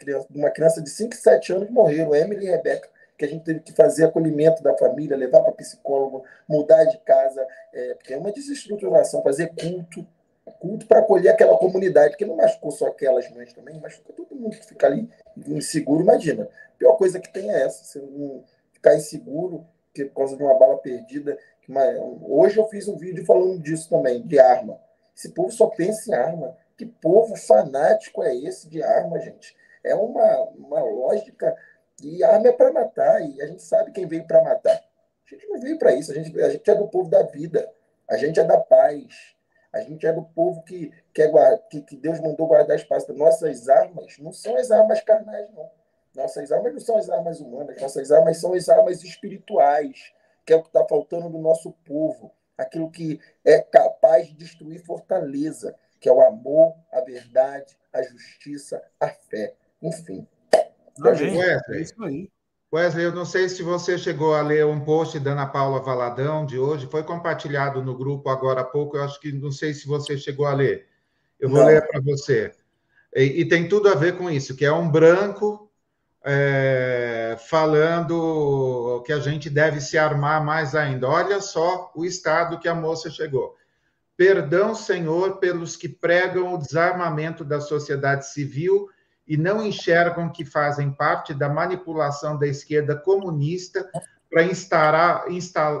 Criança, 0.00 0.26
uma 0.34 0.50
criança 0.50 0.82
de 0.82 0.90
5, 0.90 1.14
7 1.14 1.52
anos 1.52 1.70
morreram, 1.70 2.14
Emily 2.14 2.46
e 2.46 2.50
Rebeca, 2.50 2.88
que 3.16 3.24
a 3.24 3.28
gente 3.28 3.44
teve 3.44 3.60
que 3.60 3.72
fazer 3.72 4.04
acolhimento 4.04 4.60
da 4.60 4.76
família, 4.76 5.16
levar 5.16 5.42
para 5.42 5.52
psicólogo, 5.52 6.24
mudar 6.48 6.84
de 6.84 6.98
casa, 6.98 7.46
é, 7.72 7.94
porque 7.94 8.12
é 8.12 8.18
uma 8.18 8.32
desestruturação, 8.32 9.22
fazer 9.22 9.52
culto, 9.54 10.04
culto 10.50 10.86
para 10.86 11.00
acolher 11.00 11.30
aquela 11.30 11.56
comunidade, 11.56 12.16
que 12.16 12.24
não 12.24 12.36
machucou 12.36 12.70
só 12.70 12.86
aquelas 12.88 13.30
mães 13.30 13.52
também, 13.52 13.80
machucou 13.80 14.14
todo 14.14 14.34
mundo 14.34 14.56
que 14.56 14.66
fica 14.66 14.86
ali 14.86 15.08
inseguro. 15.46 16.02
Imagina, 16.02 16.44
a 16.44 16.78
pior 16.78 16.96
coisa 16.96 17.20
que 17.20 17.32
tem 17.32 17.50
é 17.50 17.62
essa, 17.62 17.84
você 17.84 18.02
ficar 18.72 18.96
inseguro 18.96 19.66
por 19.94 20.14
causa 20.14 20.36
de 20.36 20.42
uma 20.42 20.58
bala 20.58 20.78
perdida. 20.78 21.38
Hoje 22.22 22.58
eu 22.58 22.66
fiz 22.68 22.88
um 22.88 22.96
vídeo 22.96 23.24
falando 23.24 23.58
disso 23.60 23.88
também, 23.88 24.22
de 24.22 24.38
arma. 24.38 24.80
Esse 25.16 25.30
povo 25.30 25.52
só 25.52 25.66
pensa 25.66 26.10
em 26.10 26.14
arma. 26.14 26.56
Que 26.76 26.86
povo 26.86 27.36
fanático 27.36 28.22
é 28.22 28.34
esse 28.34 28.68
de 28.68 28.82
arma, 28.82 29.20
gente? 29.20 29.54
É 29.84 29.94
uma, 29.94 30.42
uma 30.56 30.82
lógica. 30.82 31.54
E 32.02 32.24
arma 32.24 32.48
é 32.48 32.52
para 32.52 32.72
matar, 32.72 33.20
e 33.20 33.40
a 33.40 33.46
gente 33.46 33.62
sabe 33.62 33.92
quem 33.92 34.06
veio 34.06 34.26
para 34.26 34.42
matar. 34.42 34.82
A 35.26 35.34
gente 35.34 35.46
não 35.46 35.60
veio 35.60 35.78
para 35.78 35.94
isso, 35.94 36.10
a 36.10 36.14
gente, 36.14 36.40
a 36.40 36.50
gente 36.50 36.68
é 36.68 36.74
do 36.74 36.88
povo 36.88 37.08
da 37.08 37.22
vida, 37.22 37.70
a 38.08 38.16
gente 38.16 38.40
é 38.40 38.44
da 38.44 38.58
paz, 38.58 39.36
a 39.72 39.80
gente 39.80 40.06
é 40.06 40.12
do 40.12 40.22
povo 40.22 40.62
que, 40.62 40.92
quer 41.14 41.30
guarda, 41.30 41.58
que, 41.70 41.80
que 41.80 41.96
Deus 41.96 42.20
mandou 42.20 42.46
guardar 42.46 42.76
espaço. 42.76 43.12
Nossas 43.14 43.68
armas 43.68 44.18
não 44.18 44.32
são 44.32 44.56
as 44.56 44.70
armas 44.70 45.00
carnais, 45.00 45.48
não. 45.54 45.70
Nossas 46.14 46.52
armas 46.52 46.74
não 46.74 46.80
são 46.80 46.98
as 46.98 47.08
armas 47.08 47.40
humanas, 47.40 47.80
nossas 47.80 48.12
armas 48.12 48.38
são 48.38 48.52
as 48.52 48.68
armas 48.68 49.02
espirituais, 49.02 50.12
que 50.44 50.52
é 50.52 50.56
o 50.56 50.62
que 50.62 50.68
está 50.68 50.84
faltando 50.86 51.30
do 51.30 51.38
nosso 51.38 51.72
povo. 51.84 52.30
Aquilo 52.58 52.90
que 52.90 53.18
é 53.44 53.60
capaz 53.62 54.28
de 54.28 54.34
destruir 54.34 54.84
fortaleza, 54.84 55.74
que 55.98 56.08
é 56.08 56.12
o 56.12 56.20
amor, 56.20 56.74
a 56.92 57.00
verdade, 57.00 57.78
a 57.92 58.02
justiça, 58.02 58.82
a 59.00 59.08
fé. 59.08 59.54
Enfim. 59.80 60.26
Wesley, 61.00 61.40
é 61.40 61.80
isso 61.80 62.04
aí. 62.04 62.28
Wesley, 62.72 63.04
eu 63.04 63.12
não 63.12 63.26
sei 63.26 63.50
se 63.50 63.62
você 63.62 63.98
chegou 63.98 64.34
a 64.34 64.40
ler 64.40 64.64
um 64.64 64.80
post 64.80 65.18
da 65.20 65.32
Ana 65.32 65.46
Paula 65.46 65.78
Valadão 65.80 66.46
de 66.46 66.58
hoje, 66.58 66.88
foi 66.90 67.02
compartilhado 67.02 67.82
no 67.82 67.94
grupo 67.94 68.30
agora 68.30 68.62
há 68.62 68.64
pouco, 68.64 68.96
eu 68.96 69.04
acho 69.04 69.20
que 69.20 69.30
não 69.30 69.52
sei 69.52 69.74
se 69.74 69.86
você 69.86 70.16
chegou 70.16 70.46
a 70.46 70.54
ler. 70.54 70.88
Eu 71.38 71.50
vou 71.50 71.58
não. 71.58 71.66
ler 71.66 71.86
para 71.86 72.00
você. 72.00 72.50
E, 73.14 73.42
e, 73.42 73.44
tem 73.44 73.68
tudo 73.68 73.90
a 73.90 73.94
ver 73.94 74.16
com 74.16 74.30
isso, 74.30 74.56
que 74.56 74.64
é 74.64 74.72
um 74.72 74.90
branco 74.90 75.70
é, 76.24 77.36
falando 77.46 79.02
que 79.04 79.12
a 79.12 79.18
gente 79.18 79.50
deve 79.50 79.78
se 79.78 79.98
armar 79.98 80.42
mais 80.42 80.74
ainda. 80.74 81.06
Olha 81.06 81.42
só 81.42 81.92
o 81.94 82.06
estado 82.06 82.58
que 82.58 82.68
a 82.68 82.74
moça 82.74 83.10
chegou. 83.10 83.54
Perdão, 84.16 84.74
Senhor, 84.74 85.36
pelos 85.38 85.76
que 85.76 85.90
pregam 85.90 86.54
o 86.54 86.58
desarmamento 86.58 87.44
da 87.44 87.60
sociedade 87.60 88.30
civil 88.30 88.88
e 89.32 89.36
não 89.38 89.64
enxergam 89.64 90.30
que 90.30 90.44
fazem 90.44 90.92
parte 90.92 91.32
da 91.32 91.48
manipulação 91.48 92.38
da 92.38 92.46
esquerda 92.46 92.94
comunista 92.94 93.90
para 94.30 94.42
instaurar, 94.42 95.24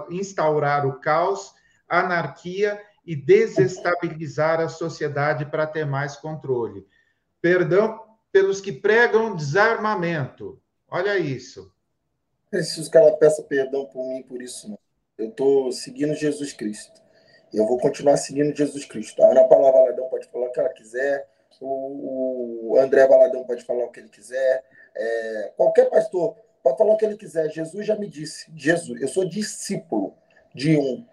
instaurar 0.08 0.86
o 0.86 0.98
caos, 1.00 1.52
anarquia 1.86 2.80
e 3.04 3.14
desestabilizar 3.14 4.58
a 4.58 4.70
sociedade 4.70 5.44
para 5.44 5.66
ter 5.66 5.84
mais 5.84 6.16
controle. 6.16 6.86
Perdão 7.42 8.00
pelos 8.32 8.58
que 8.58 8.72
pregam 8.72 9.36
desarmamento. 9.36 10.58
Olha 10.88 11.18
isso. 11.18 11.70
Preciso 12.50 12.90
que 12.90 12.96
ela 12.96 13.18
peça 13.18 13.42
perdão 13.42 13.84
por 13.84 14.02
mim 14.08 14.22
por 14.22 14.40
isso. 14.40 14.66
Não. 14.66 14.78
Eu 15.18 15.28
estou 15.28 15.70
seguindo 15.72 16.14
Jesus 16.14 16.54
Cristo. 16.54 17.02
Eu 17.52 17.66
vou 17.66 17.78
continuar 17.78 18.16
seguindo 18.16 18.56
Jesus 18.56 18.86
Cristo. 18.86 19.22
A 19.22 19.30
Ana 19.30 19.44
Paula 19.44 19.70
Valadão 19.70 20.08
pode 20.08 20.26
falar 20.30 20.46
o 20.46 20.52
que 20.52 20.58
ela 20.60 20.70
quiser 20.70 21.31
o, 21.64 22.76
André 22.78 23.06
Valadão 23.06 23.44
pode 23.44 23.64
falar 23.64 23.84
o 23.84 23.90
que 23.90 24.00
ele 24.00 24.08
quiser, 24.08 24.64
é, 24.94 25.52
qualquer 25.56 25.88
pastor 25.88 26.36
pode 26.62 26.78
falar 26.78 26.92
o 26.92 26.96
que 26.96 27.04
ele 27.04 27.16
quiser. 27.16 27.50
Jesus 27.50 27.86
já 27.86 27.96
me 27.96 28.08
disse, 28.08 28.50
Jesus, 28.54 29.00
eu 29.00 29.08
sou 29.08 29.24
discípulo 29.24 30.16
de 30.54 30.76
um, 30.76 31.06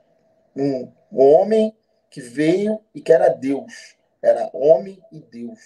um, 0.55 0.91
homem 1.11 1.75
que 2.09 2.21
veio 2.21 2.79
e 2.93 3.01
que 3.01 3.11
era 3.11 3.29
Deus, 3.29 3.95
era 4.21 4.49
homem 4.53 5.01
e 5.11 5.19
Deus, 5.19 5.59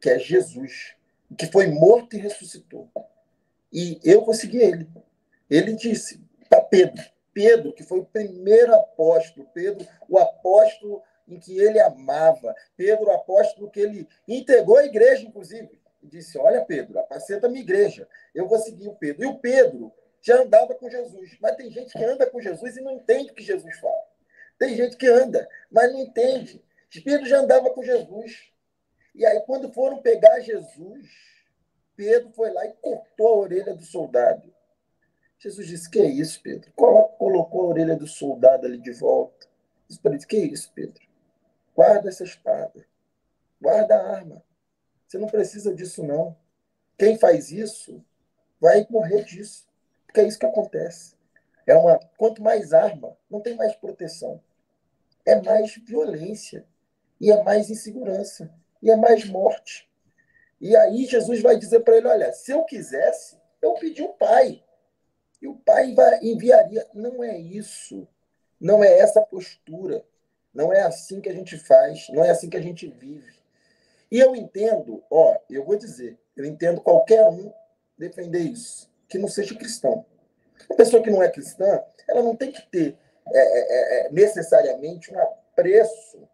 que 0.00 0.10
é 0.10 0.18
Jesus, 0.18 0.94
que 1.36 1.46
foi 1.46 1.66
morto 1.68 2.16
e 2.16 2.20
ressuscitou. 2.20 2.88
E 3.72 3.98
eu 4.04 4.24
vou 4.24 4.34
seguir 4.34 4.60
ele. 4.60 4.88
Ele 5.48 5.72
disse 5.74 6.20
para 6.48 6.60
Pedro, 6.60 7.02
Pedro, 7.32 7.72
que 7.72 7.82
foi 7.82 8.00
o 8.00 8.04
primeiro 8.04 8.74
apóstolo, 8.74 9.48
Pedro, 9.54 9.86
o 10.08 10.18
apóstolo 10.18 11.02
em 11.32 11.40
que 11.40 11.58
ele 11.58 11.80
amava. 11.80 12.54
Pedro, 12.76 13.10
apóstolo, 13.10 13.70
que 13.70 13.80
ele 13.80 14.08
integrou 14.28 14.76
a 14.76 14.84
igreja, 14.84 15.26
inclusive. 15.26 15.80
Disse: 16.02 16.38
Olha, 16.38 16.64
Pedro, 16.64 16.98
apacenta 16.98 17.48
minha 17.48 17.62
igreja. 17.62 18.08
Eu 18.34 18.48
vou 18.48 18.58
seguir 18.58 18.88
o 18.88 18.94
Pedro. 18.94 19.22
E 19.22 19.26
o 19.26 19.38
Pedro 19.38 19.92
já 20.20 20.42
andava 20.42 20.74
com 20.74 20.88
Jesus. 20.88 21.36
Mas 21.40 21.56
tem 21.56 21.70
gente 21.70 21.92
que 21.92 22.04
anda 22.04 22.26
com 22.26 22.40
Jesus 22.40 22.76
e 22.76 22.80
não 22.80 22.92
entende 22.92 23.30
o 23.30 23.34
que 23.34 23.42
Jesus 23.42 23.78
fala. 23.78 24.02
Tem 24.58 24.76
gente 24.76 24.96
que 24.96 25.06
anda, 25.06 25.48
mas 25.70 25.92
não 25.92 26.00
entende. 26.00 26.62
Pedro 27.04 27.26
já 27.26 27.38
andava 27.38 27.70
com 27.70 27.82
Jesus. 27.82 28.52
E 29.14 29.26
aí, 29.26 29.40
quando 29.40 29.72
foram 29.72 30.00
pegar 30.00 30.40
Jesus, 30.40 31.08
Pedro 31.96 32.30
foi 32.30 32.50
lá 32.52 32.66
e 32.66 32.72
cortou 32.74 33.28
a 33.28 33.38
orelha 33.38 33.74
do 33.74 33.82
soldado. 33.82 34.52
Jesus 35.38 35.66
disse: 35.66 35.90
Que 35.90 36.00
é 36.00 36.06
isso, 36.06 36.40
Pedro? 36.42 36.72
Colocou 36.72 37.62
a 37.62 37.66
orelha 37.66 37.96
do 37.96 38.06
soldado 38.06 38.66
ali 38.66 38.78
de 38.78 38.92
volta. 38.92 39.48
Disse 39.88 40.00
para 40.00 40.14
ele: 40.14 40.24
Que 40.24 40.36
é 40.36 40.46
isso, 40.46 40.70
Pedro? 40.74 41.02
Guarda 41.74 42.08
essa 42.08 42.24
espada. 42.24 42.86
Guarda 43.60 43.96
a 43.96 44.16
arma. 44.16 44.42
Você 45.06 45.18
não 45.18 45.28
precisa 45.28 45.74
disso, 45.74 46.02
não. 46.02 46.36
Quem 46.98 47.18
faz 47.18 47.50
isso 47.50 48.04
vai 48.60 48.86
morrer 48.90 49.24
disso. 49.24 49.68
Porque 50.06 50.20
é 50.20 50.26
isso 50.26 50.38
que 50.38 50.46
acontece. 50.46 51.16
É 51.66 51.74
uma, 51.74 51.98
quanto 52.16 52.42
mais 52.42 52.72
arma, 52.72 53.16
não 53.30 53.40
tem 53.40 53.54
mais 53.54 53.74
proteção. 53.76 54.42
É 55.24 55.40
mais 55.40 55.74
violência. 55.76 56.66
E 57.20 57.30
é 57.30 57.42
mais 57.42 57.70
insegurança. 57.70 58.52
E 58.82 58.90
é 58.90 58.96
mais 58.96 59.24
morte. 59.24 59.88
E 60.60 60.76
aí 60.76 61.06
Jesus 61.06 61.40
vai 61.40 61.56
dizer 61.56 61.80
para 61.80 61.96
ele: 61.96 62.08
olha, 62.08 62.32
se 62.32 62.52
eu 62.52 62.64
quisesse, 62.64 63.36
eu 63.60 63.74
pedi 63.74 64.02
o 64.02 64.12
Pai. 64.14 64.62
E 65.40 65.48
o 65.48 65.56
Pai 65.56 65.94
enviaria. 66.22 66.86
Não 66.94 67.22
é 67.22 67.36
isso. 67.38 68.06
Não 68.60 68.82
é 68.82 68.98
essa 68.98 69.20
postura. 69.20 70.04
Não 70.54 70.72
é 70.72 70.82
assim 70.82 71.20
que 71.20 71.28
a 71.28 71.32
gente 71.32 71.56
faz, 71.58 72.08
não 72.10 72.24
é 72.24 72.30
assim 72.30 72.50
que 72.50 72.56
a 72.56 72.62
gente 72.62 72.86
vive. 72.86 73.32
E 74.10 74.18
eu 74.18 74.36
entendo, 74.36 75.02
ó, 75.10 75.36
eu 75.48 75.64
vou 75.64 75.76
dizer, 75.76 76.18
eu 76.36 76.44
entendo 76.44 76.80
qualquer 76.80 77.26
um 77.26 77.52
defender 77.96 78.40
isso, 78.40 78.90
que 79.08 79.18
não 79.18 79.28
seja 79.28 79.54
cristão. 79.54 80.04
A 80.70 80.74
pessoa 80.74 81.02
que 81.02 81.10
não 81.10 81.22
é 81.22 81.30
cristã, 81.30 81.82
ela 82.08 82.22
não 82.22 82.36
tem 82.36 82.52
que 82.52 82.62
ter 82.70 82.98
é, 83.30 83.38
é, 83.38 83.60
é, 84.04 84.06
é 84.06 84.12
necessariamente 84.12 85.14
um 85.14 85.18
apreço. 85.18 86.28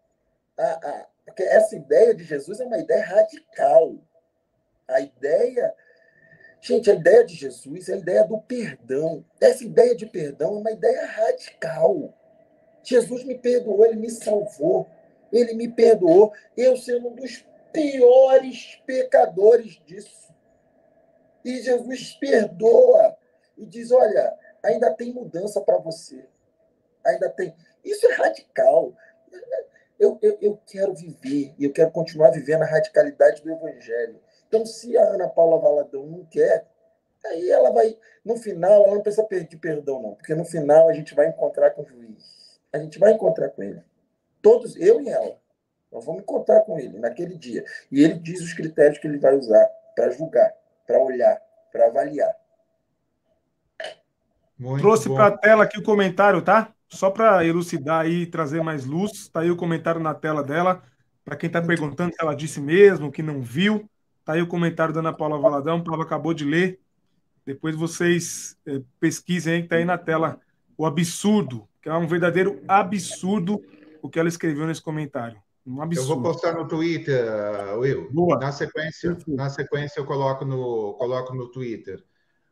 A, 0.57 0.63
a, 0.63 1.07
porque 1.25 1.43
essa 1.43 1.75
ideia 1.75 2.13
de 2.13 2.23
Jesus 2.23 2.59
é 2.59 2.65
uma 2.65 2.79
ideia 2.79 3.03
radical. 3.03 3.95
A 4.87 4.99
ideia. 4.99 5.73
Gente, 6.61 6.91
a 6.91 6.95
ideia 6.95 7.23
de 7.23 7.35
Jesus 7.35 7.87
é 7.87 7.93
a 7.93 7.97
ideia 7.97 8.23
do 8.25 8.41
perdão. 8.41 9.23
Essa 9.39 9.63
ideia 9.63 9.95
de 9.95 10.05
perdão 10.05 10.55
é 10.55 10.59
uma 10.59 10.71
ideia 10.71 11.05
radical. 11.05 12.13
Jesus 12.89 13.23
me 13.23 13.37
perdoou, 13.37 13.85
ele 13.85 13.97
me 13.97 14.09
salvou, 14.09 14.87
ele 15.31 15.53
me 15.53 15.67
perdoou, 15.67 16.33
eu 16.57 16.75
sendo 16.75 17.09
um 17.09 17.15
dos 17.15 17.45
piores 17.71 18.81
pecadores 18.83 19.79
disso. 19.85 20.33
E 21.45 21.61
Jesus 21.61 22.13
perdoa 22.13 23.15
e 23.55 23.65
diz: 23.65 23.91
olha, 23.91 24.35
ainda 24.63 24.91
tem 24.91 25.13
mudança 25.13 25.61
para 25.61 25.77
você. 25.77 26.25
Ainda 27.05 27.29
tem. 27.29 27.55
Isso 27.85 28.07
é 28.07 28.13
radical. 28.15 28.93
Eu, 29.99 30.17
eu, 30.21 30.37
eu 30.41 30.59
quero 30.65 30.95
viver 30.95 31.53
e 31.59 31.65
eu 31.65 31.71
quero 31.71 31.91
continuar 31.91 32.31
vivendo 32.31 32.63
a 32.63 32.65
radicalidade 32.65 33.43
do 33.43 33.51
Evangelho. 33.51 34.19
Então, 34.47 34.65
se 34.65 34.97
a 34.97 35.03
Ana 35.03 35.27
Paula 35.27 35.59
Valadão 35.59 36.07
não 36.07 36.25
quer, 36.25 36.65
aí 37.23 37.51
ela 37.51 37.69
vai. 37.69 37.95
No 38.25 38.35
final, 38.35 38.83
ela 38.83 38.95
não 38.95 39.03
precisa 39.03 39.23
pedir 39.25 39.57
perdão, 39.57 40.01
não, 40.01 40.15
porque 40.15 40.33
no 40.33 40.43
final 40.43 40.89
a 40.89 40.93
gente 40.93 41.13
vai 41.13 41.27
encontrar 41.27 41.71
com 41.71 41.83
o 41.83 41.85
juiz. 41.85 42.38
A 42.73 42.77
gente 42.77 42.99
vai 42.99 43.13
encontrar 43.13 43.49
com 43.49 43.63
ele. 43.63 43.81
Todos, 44.41 44.75
eu 44.75 45.01
e 45.01 45.09
ela. 45.09 45.37
Nós 45.91 46.05
vamos 46.05 46.21
encontrar 46.21 46.61
com 46.61 46.79
ele 46.79 46.99
naquele 46.99 47.35
dia. 47.35 47.65
E 47.91 48.03
ele 48.03 48.15
diz 48.15 48.41
os 48.41 48.53
critérios 48.53 48.99
que 48.99 49.07
ele 49.07 49.17
vai 49.17 49.35
usar 49.35 49.67
para 49.95 50.11
julgar, 50.11 50.51
para 50.85 50.99
olhar, 50.99 51.41
para 51.71 51.87
avaliar. 51.87 52.33
Muito 54.57 54.81
Trouxe 54.81 55.09
para 55.09 55.27
a 55.27 55.37
tela 55.37 55.63
aqui 55.63 55.79
o 55.79 55.83
comentário, 55.83 56.41
tá? 56.41 56.73
Só 56.89 57.09
para 57.09 57.45
elucidar 57.45 58.07
e 58.07 58.25
trazer 58.25 58.61
mais 58.61 58.85
luz. 58.85 59.13
Está 59.13 59.39
aí 59.39 59.49
o 59.49 59.55
comentário 59.55 60.01
na 60.01 60.13
tela 60.13 60.43
dela. 60.43 60.83
Para 61.23 61.37
quem 61.37 61.47
está 61.47 61.61
perguntando 61.61 62.13
se 62.13 62.21
ela 62.21 62.35
disse 62.35 62.59
mesmo, 62.59 63.11
que 63.11 63.23
não 63.23 63.41
viu. 63.41 63.89
Está 64.19 64.33
aí 64.33 64.41
o 64.41 64.47
comentário 64.47 64.93
da 64.93 64.99
Ana 64.99 65.13
Paula 65.13 65.39
Valadão. 65.39 65.83
Paula 65.83 66.03
acabou 66.03 66.33
de 66.33 66.43
ler. 66.43 66.79
Depois 67.45 67.75
vocês 67.75 68.57
é, 68.65 68.81
pesquisem 68.99 69.53
aí, 69.53 69.59
que 69.61 69.65
está 69.67 69.77
aí 69.77 69.85
na 69.85 69.97
tela 69.97 70.39
o 70.77 70.85
absurdo, 70.85 71.67
que 71.81 71.89
é 71.89 71.93
um 71.93 72.07
verdadeiro 72.07 72.61
absurdo 72.67 73.61
o 74.01 74.09
que 74.09 74.19
ela 74.19 74.29
escreveu 74.29 74.65
nesse 74.65 74.81
comentário. 74.81 75.41
Um 75.65 75.81
absurdo. 75.81 76.11
Eu 76.11 76.15
vou 76.15 76.23
postar 76.23 76.53
no 76.53 76.67
Twitter, 76.67 77.25
Will. 77.77 78.09
Boa. 78.11 78.39
Na 78.39 78.51
sequência, 78.51 79.17
na 79.27 79.49
sequência 79.49 79.99
eu 79.99 80.05
coloco 80.05 80.45
no, 80.45 80.93
coloco 80.93 81.33
no 81.33 81.49
Twitter. 81.49 82.03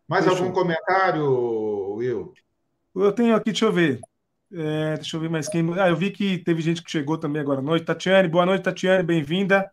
Mais 0.07 0.23
Fechou. 0.23 0.39
algum 0.39 0.53
comentário, 0.53 1.95
Will? 1.95 2.33
Eu 2.95 3.11
tenho 3.11 3.35
aqui, 3.35 3.51
deixa 3.51 3.65
eu 3.65 3.71
ver. 3.71 3.99
É, 4.51 4.95
deixa 4.95 5.17
eu 5.17 5.21
ver 5.21 5.29
mais 5.29 5.49
quem. 5.49 5.73
Ah, 5.79 5.89
eu 5.89 5.95
vi 5.95 6.11
que 6.11 6.37
teve 6.37 6.61
gente 6.61 6.81
que 6.81 6.89
chegou 6.89 7.17
também 7.17 7.41
agora 7.41 7.59
à 7.59 7.63
noite. 7.63 7.85
Tatiane, 7.85 8.29
boa 8.29 8.45
noite, 8.45 8.63
Tatiane, 8.63 9.03
bem-vinda. 9.03 9.69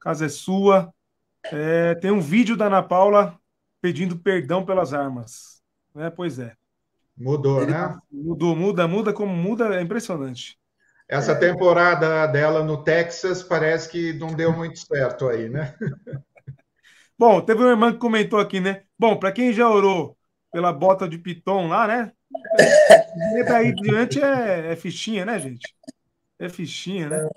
Casa 0.00 0.26
é 0.26 0.28
sua. 0.28 0.92
É, 1.44 1.94
tem 1.96 2.10
um 2.10 2.20
vídeo 2.20 2.56
da 2.56 2.66
Ana 2.66 2.82
Paula 2.82 3.38
pedindo 3.80 4.18
perdão 4.18 4.64
pelas 4.64 4.94
armas. 4.94 5.62
É, 5.96 6.10
pois 6.10 6.38
é. 6.38 6.57
Mudou, 7.18 7.62
Ele, 7.62 7.72
né? 7.72 7.98
Mudou, 8.10 8.54
muda, 8.54 8.86
muda 8.86 9.12
como 9.12 9.34
muda, 9.34 9.74
é 9.74 9.82
impressionante. 9.82 10.58
Essa 11.08 11.34
temporada 11.34 12.26
dela 12.26 12.62
no 12.62 12.84
Texas 12.84 13.42
parece 13.42 13.88
que 13.88 14.12
não 14.12 14.28
deu 14.34 14.52
muito 14.52 14.78
certo 14.78 15.28
aí, 15.28 15.48
né? 15.48 15.74
Bom, 17.18 17.40
teve 17.40 17.60
uma 17.60 17.70
irmã 17.70 17.92
que 17.92 17.98
comentou 17.98 18.38
aqui, 18.38 18.60
né? 18.60 18.84
Bom, 18.96 19.18
para 19.18 19.32
quem 19.32 19.52
já 19.52 19.68
orou 19.68 20.16
pela 20.52 20.72
bota 20.72 21.08
de 21.08 21.18
piton 21.18 21.66
lá, 21.66 21.86
né? 21.88 22.12
Daí 23.48 23.74
diante 23.74 24.22
é, 24.22 24.72
é 24.72 24.76
fichinha, 24.76 25.24
né, 25.24 25.38
gente? 25.40 25.74
É 26.38 26.48
fichinha, 26.48 27.08
né? 27.08 27.28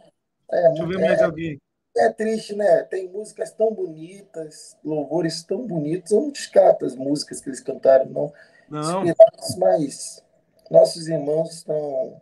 É, 0.52 0.68
Deixa 0.68 0.84
eu 0.84 0.88
ver 0.88 1.00
mais 1.00 1.20
é, 1.20 1.24
alguém. 1.24 1.60
É 1.98 2.10
triste, 2.10 2.56
né? 2.56 2.84
Tem 2.84 3.10
músicas 3.10 3.52
tão 3.52 3.74
bonitas, 3.74 4.78
louvores 4.84 5.44
tão 5.44 5.66
bonitos. 5.66 6.12
Eu 6.12 6.22
não 6.22 6.32
descarto 6.32 6.86
as 6.86 6.96
músicas 6.96 7.42
que 7.42 7.50
eles 7.50 7.62
cantaram, 7.62 8.06
não. 8.06 8.34
Não. 8.72 9.04
Mas 9.58 10.24
nossos 10.70 11.08
irmãos 11.08 11.52
estão 11.54 12.22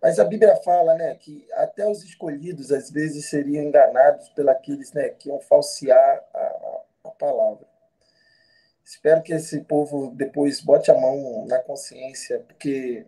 mas 0.00 0.18
a 0.18 0.24
Bíblia 0.24 0.54
fala 0.56 0.94
né, 0.94 1.14
que 1.16 1.44
até 1.54 1.86
os 1.86 2.04
escolhidos, 2.04 2.70
às 2.70 2.90
vezes, 2.90 3.28
seriam 3.28 3.64
enganados 3.64 4.28
pelos 4.28 4.92
né, 4.92 5.08
que 5.08 5.28
iam 5.28 5.40
falsear 5.40 6.24
a, 6.32 6.82
a 7.04 7.10
palavra. 7.10 7.66
Espero 8.84 9.22
que 9.22 9.32
esse 9.32 9.60
povo 9.62 10.12
depois 10.14 10.60
bote 10.60 10.90
a 10.90 10.94
mão 10.94 11.44
na 11.46 11.58
consciência, 11.58 12.38
porque 12.40 13.04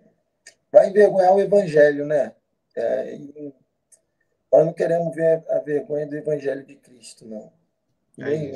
vai 0.70 0.88
envergonhar 0.88 1.34
o 1.34 1.40
evangelho, 1.40 2.04
né? 2.06 2.34
É, 2.76 3.18
nós 4.52 4.66
não 4.66 4.72
queremos 4.72 5.14
ver 5.14 5.42
a 5.48 5.58
vergonha 5.60 6.06
do 6.06 6.16
evangelho 6.16 6.66
de 6.66 6.76
Cristo, 6.76 7.24
não. 7.26 7.52
É 8.18 8.52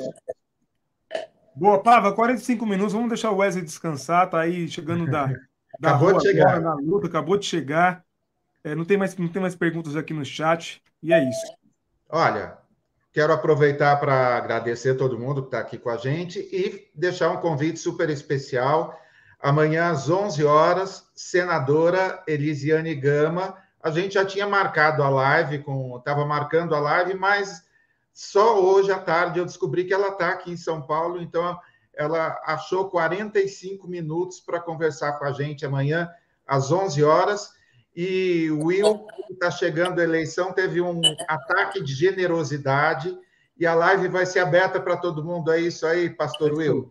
Boa, 1.55 1.81
Pava, 1.81 2.11
45 2.11 2.65
minutos, 2.65 2.91
vamos 2.91 3.07
deixar 3.07 3.31
o 3.31 3.37
Wesley 3.37 3.63
descansar, 3.63 4.29
tá 4.29 4.41
aí 4.41 4.67
chegando 4.67 5.05
da, 5.09 5.27
da 5.79 5.91
acabou 5.91 6.17
de 6.17 6.27
chegar. 6.27 6.59
na 6.59 6.73
luta, 6.73 7.07
acabou 7.07 7.37
de 7.37 7.45
chegar. 7.45 8.03
É, 8.61 8.75
não, 8.75 8.83
tem 8.83 8.97
mais, 8.97 9.15
não 9.15 9.29
tem 9.29 9.41
mais 9.41 9.55
perguntas 9.55 9.95
aqui 9.95 10.13
no 10.13 10.25
chat. 10.25 10.81
E 11.01 11.13
é 11.13 11.23
isso. 11.23 11.45
Olha, 12.09 12.57
quero 13.13 13.31
aproveitar 13.31 13.95
para 13.97 14.35
agradecer 14.35 14.95
todo 14.95 15.17
mundo 15.17 15.43
que 15.43 15.47
está 15.47 15.59
aqui 15.59 15.77
com 15.77 15.89
a 15.89 15.97
gente 15.97 16.39
e 16.39 16.89
deixar 16.93 17.29
um 17.29 17.37
convite 17.37 17.79
super 17.79 18.09
especial. 18.09 18.99
Amanhã, 19.39 19.91
às 19.91 20.09
11 20.09 20.43
horas, 20.43 21.09
senadora 21.15 22.21
Elisiane 22.27 22.95
Gama. 22.95 23.55
A 23.81 23.91
gente 23.91 24.15
já 24.15 24.25
tinha 24.25 24.47
marcado 24.47 25.03
a 25.03 25.09
live, 25.09 25.63
estava 25.97 26.25
marcando 26.25 26.75
a 26.75 26.79
live, 26.79 27.13
mas 27.13 27.64
só 28.15 28.63
hoje 28.63 28.93
à 28.93 28.97
tarde 28.97 29.39
eu 29.39 29.45
descobri 29.45 29.83
que 29.83 29.93
ela 29.93 30.07
está 30.07 30.29
aqui 30.29 30.49
em 30.49 30.55
São 30.55 30.81
Paulo, 30.81 31.21
então 31.21 31.59
ela 31.93 32.41
achou 32.45 32.89
45 32.89 33.85
minutos 33.89 34.39
para 34.39 34.61
conversar 34.61 35.19
com 35.19 35.25
a 35.25 35.33
gente 35.33 35.65
amanhã 35.65 36.09
às 36.47 36.71
11 36.71 37.03
horas. 37.03 37.49
E 37.93 38.49
o 38.51 38.67
Will, 38.67 39.05
está 39.29 39.51
chegando 39.51 39.99
a 39.99 40.03
eleição, 40.03 40.53
teve 40.53 40.79
um 40.79 41.01
ataque 41.27 41.83
de 41.83 41.93
generosidade 41.93 43.13
e 43.57 43.65
a 43.65 43.75
live 43.75 44.07
vai 44.07 44.25
ser 44.25 44.39
aberta 44.39 44.79
para 44.79 44.95
todo 44.95 45.23
mundo. 45.23 45.51
É 45.51 45.59
isso 45.59 45.85
aí, 45.85 46.09
Pastor 46.09 46.53
Will? 46.53 46.89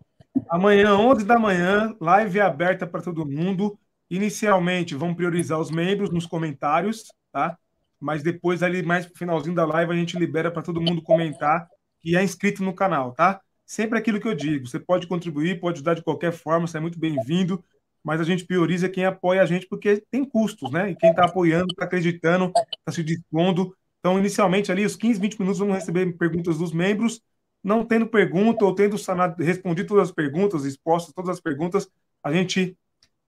Amanhã, 0.50 0.94
11 0.94 1.24
da 1.24 1.38
manhã, 1.38 1.96
live 1.98 2.38
aberta 2.38 2.86
para 2.86 3.00
todo 3.00 3.24
mundo. 3.24 3.78
Inicialmente, 4.10 4.94
vamos 4.94 5.16
priorizar 5.16 5.58
os 5.58 5.70
membros 5.70 6.10
nos 6.10 6.26
comentários, 6.26 7.04
tá? 7.32 7.56
Mas 8.00 8.22
depois, 8.22 8.62
ali 8.62 8.82
mais 8.82 9.06
pro 9.06 9.16
finalzinho 9.16 9.54
da 9.54 9.64
live, 9.64 9.92
a 9.92 9.96
gente 9.96 10.18
libera 10.18 10.50
para 10.50 10.62
todo 10.62 10.80
mundo 10.80 11.02
comentar 11.02 11.68
e 12.04 12.16
é 12.16 12.22
inscrito 12.22 12.62
no 12.62 12.74
canal, 12.74 13.12
tá? 13.12 13.40
Sempre 13.64 13.98
aquilo 13.98 14.20
que 14.20 14.28
eu 14.28 14.34
digo. 14.34 14.66
Você 14.66 14.78
pode 14.78 15.06
contribuir, 15.06 15.60
pode 15.60 15.76
ajudar 15.76 15.94
de 15.94 16.02
qualquer 16.02 16.32
forma, 16.32 16.66
você 16.66 16.76
é 16.76 16.80
muito 16.80 16.98
bem-vindo 16.98 17.64
mas 18.04 18.20
a 18.20 18.24
gente 18.24 18.44
prioriza 18.44 18.88
quem 18.88 19.06
apoia 19.06 19.40
a 19.40 19.46
gente 19.46 19.66
porque 19.66 20.04
tem 20.10 20.24
custos, 20.26 20.70
né? 20.70 20.90
E 20.90 20.94
quem 20.94 21.08
está 21.08 21.24
apoiando, 21.24 21.72
está 21.72 21.86
acreditando, 21.86 22.52
está 22.78 22.92
se 22.92 23.02
dispondo. 23.02 23.74
Então, 23.98 24.18
inicialmente, 24.18 24.70
ali, 24.70 24.84
os 24.84 24.94
15, 24.94 25.18
20 25.18 25.40
minutos, 25.40 25.58
vamos 25.58 25.74
receber 25.74 26.12
perguntas 26.18 26.58
dos 26.58 26.70
membros. 26.70 27.22
Não 27.62 27.82
tendo 27.82 28.06
pergunta 28.06 28.62
ou 28.62 28.74
tendo 28.74 28.96
respondido 29.38 29.88
todas 29.88 30.10
as 30.10 30.14
perguntas, 30.14 30.66
expostas 30.66 31.14
todas 31.14 31.30
as 31.30 31.40
perguntas, 31.40 31.88
a 32.22 32.30
gente 32.30 32.76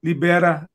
libera 0.02 0.68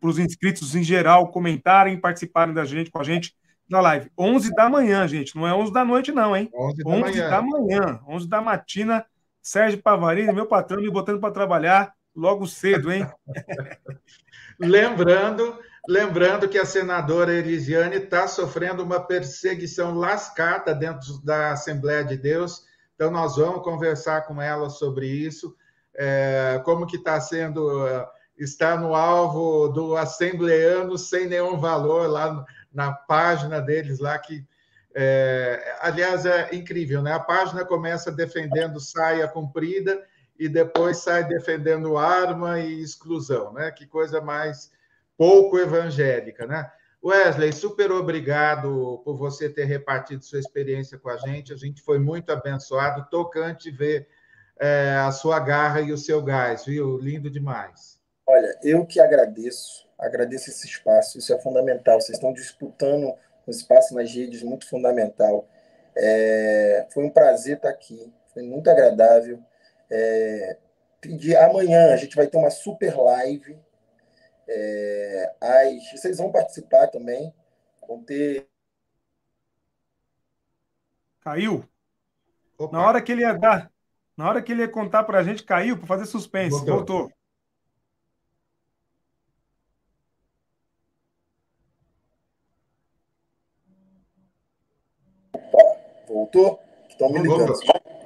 para 0.00 0.08
os 0.08 0.18
inscritos 0.18 0.74
em 0.74 0.82
geral 0.82 1.30
comentarem, 1.30 2.00
participarem 2.00 2.54
da 2.54 2.64
gente, 2.64 2.90
com 2.90 3.00
a 3.00 3.04
gente 3.04 3.34
na 3.68 3.80
live. 3.80 4.10
11 4.18 4.54
da 4.54 4.68
manhã, 4.68 5.06
gente. 5.06 5.36
Não 5.36 5.46
é 5.46 5.54
11 5.54 5.72
da 5.72 5.84
noite, 5.84 6.10
não, 6.10 6.36
hein? 6.36 6.50
11 6.54 6.82
da 6.82 6.90
11 6.90 7.00
manhã. 7.00 7.30
da 7.30 7.42
manhã. 7.42 8.00
11 8.08 8.28
da 8.28 8.40
matina. 8.40 9.06
Sérgio 9.42 9.80
Pavarini, 9.82 10.32
meu 10.32 10.46
patrão, 10.46 10.82
me 10.82 10.90
botando 10.90 11.20
para 11.20 11.32
trabalhar 11.32 11.94
logo 12.14 12.46
cedo, 12.46 12.92
hein? 12.92 13.06
lembrando, 14.60 15.58
lembrando 15.88 16.48
que 16.48 16.58
a 16.58 16.66
senadora 16.66 17.32
Elisiane 17.32 17.96
está 17.96 18.26
sofrendo 18.28 18.82
uma 18.82 19.00
perseguição 19.00 19.94
lascada 19.94 20.74
dentro 20.74 21.18
da 21.24 21.52
Assembleia 21.52 22.04
de 22.04 22.16
Deus. 22.16 22.64
Então, 22.94 23.10
nós 23.10 23.36
vamos 23.36 23.62
conversar 23.62 24.26
com 24.26 24.42
ela 24.42 24.68
sobre 24.68 25.06
isso, 25.06 25.56
é, 25.96 26.60
como 26.64 26.86
que 26.86 26.96
está 26.96 27.18
sendo, 27.18 27.86
é, 27.86 28.06
está 28.44 28.76
no 28.76 28.94
alvo 28.94 29.68
do 29.68 29.96
assembleano 29.96 30.96
sem 30.96 31.26
nenhum 31.26 31.58
valor 31.58 32.08
lá 32.08 32.44
na 32.72 32.92
página 32.92 33.60
deles 33.60 33.98
lá 33.98 34.18
que 34.18 34.44
é, 34.94 35.76
aliás, 35.80 36.26
é 36.26 36.54
incrível, 36.54 37.00
né? 37.00 37.12
A 37.12 37.20
página 37.20 37.64
começa 37.64 38.10
defendendo 38.10 38.80
saia 38.80 39.28
comprida 39.28 40.02
e 40.38 40.48
depois 40.48 40.98
sai 40.98 41.24
defendendo 41.24 41.96
arma 41.96 42.58
e 42.58 42.82
exclusão, 42.82 43.52
né? 43.52 43.70
Que 43.70 43.86
coisa 43.86 44.20
mais 44.20 44.72
pouco 45.16 45.58
evangélica, 45.58 46.46
né? 46.46 46.70
Wesley, 47.02 47.52
super 47.52 47.92
obrigado 47.92 49.00
por 49.04 49.16
você 49.16 49.48
ter 49.48 49.64
repartido 49.64 50.24
sua 50.24 50.38
experiência 50.38 50.98
com 50.98 51.08
a 51.08 51.16
gente. 51.16 51.52
A 51.52 51.56
gente 51.56 51.80
foi 51.80 51.98
muito 51.98 52.30
abençoado, 52.30 53.08
tocante 53.10 53.70
ver 53.70 54.08
é, 54.58 54.96
a 54.96 55.12
sua 55.12 55.38
garra 55.40 55.80
e 55.80 55.92
o 55.92 55.98
seu 55.98 56.22
gás, 56.22 56.64
viu? 56.66 56.98
Lindo 56.98 57.30
demais. 57.30 57.99
Olha, 58.30 58.56
eu 58.62 58.86
que 58.86 59.00
agradeço, 59.00 59.88
agradeço 59.98 60.50
esse 60.50 60.64
espaço, 60.64 61.18
isso 61.18 61.34
é 61.34 61.38
fundamental. 61.40 62.00
Vocês 62.00 62.16
estão 62.16 62.32
disputando 62.32 63.12
um 63.44 63.50
espaço 63.50 63.92
nas 63.92 64.14
redes 64.14 64.44
muito 64.44 64.68
fundamental. 64.68 65.48
É, 65.96 66.86
foi 66.90 67.04
um 67.04 67.10
prazer 67.10 67.56
estar 67.56 67.70
aqui, 67.70 68.12
foi 68.32 68.44
muito 68.44 68.70
agradável. 68.70 69.42
É, 69.90 70.56
pedir 71.00 71.34
amanhã 71.36 71.92
a 71.92 71.96
gente 71.96 72.14
vai 72.14 72.28
ter 72.28 72.38
uma 72.38 72.50
super 72.50 72.96
live. 72.96 73.58
É, 74.48 75.34
as, 75.40 75.90
vocês 75.90 76.18
vão 76.18 76.30
participar 76.30 76.86
também. 76.86 77.34
Vão 77.88 78.00
ter. 78.04 78.46
Caiu? 81.20 81.64
Opa. 82.56 82.78
Na 82.78 82.86
hora 82.86 83.02
que 83.02 83.10
ele 83.10 83.22
ia 83.22 83.32
dar. 83.32 83.72
Na 84.16 84.28
hora 84.28 84.40
que 84.40 84.52
ele 84.52 84.62
ia 84.62 84.68
contar 84.68 85.02
para 85.02 85.18
a 85.18 85.22
gente, 85.24 85.42
caiu 85.42 85.76
para 85.76 85.86
fazer 85.88 86.06
suspense. 86.06 86.50
Voltou. 86.50 86.76
Voltou. 86.76 87.19
Voltou? 96.32 96.60
Estão 96.88 97.10
me 97.10 97.20
ligando. 97.20 97.52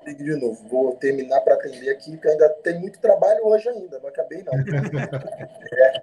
Ligue 0.07 0.25
de 0.25 0.37
novo. 0.37 0.69
Vou 0.69 0.97
terminar 0.97 1.41
para 1.43 1.55
atender 1.55 1.91
aqui, 1.91 2.13
porque 2.13 2.29
ainda 2.29 2.49
tem 2.63 2.79
muito 2.79 2.99
trabalho 3.01 3.47
hoje 3.47 3.69
ainda. 3.69 3.99
Não 3.99 4.09
acabei, 4.09 4.43
não. 4.43 4.53
é, 5.79 6.03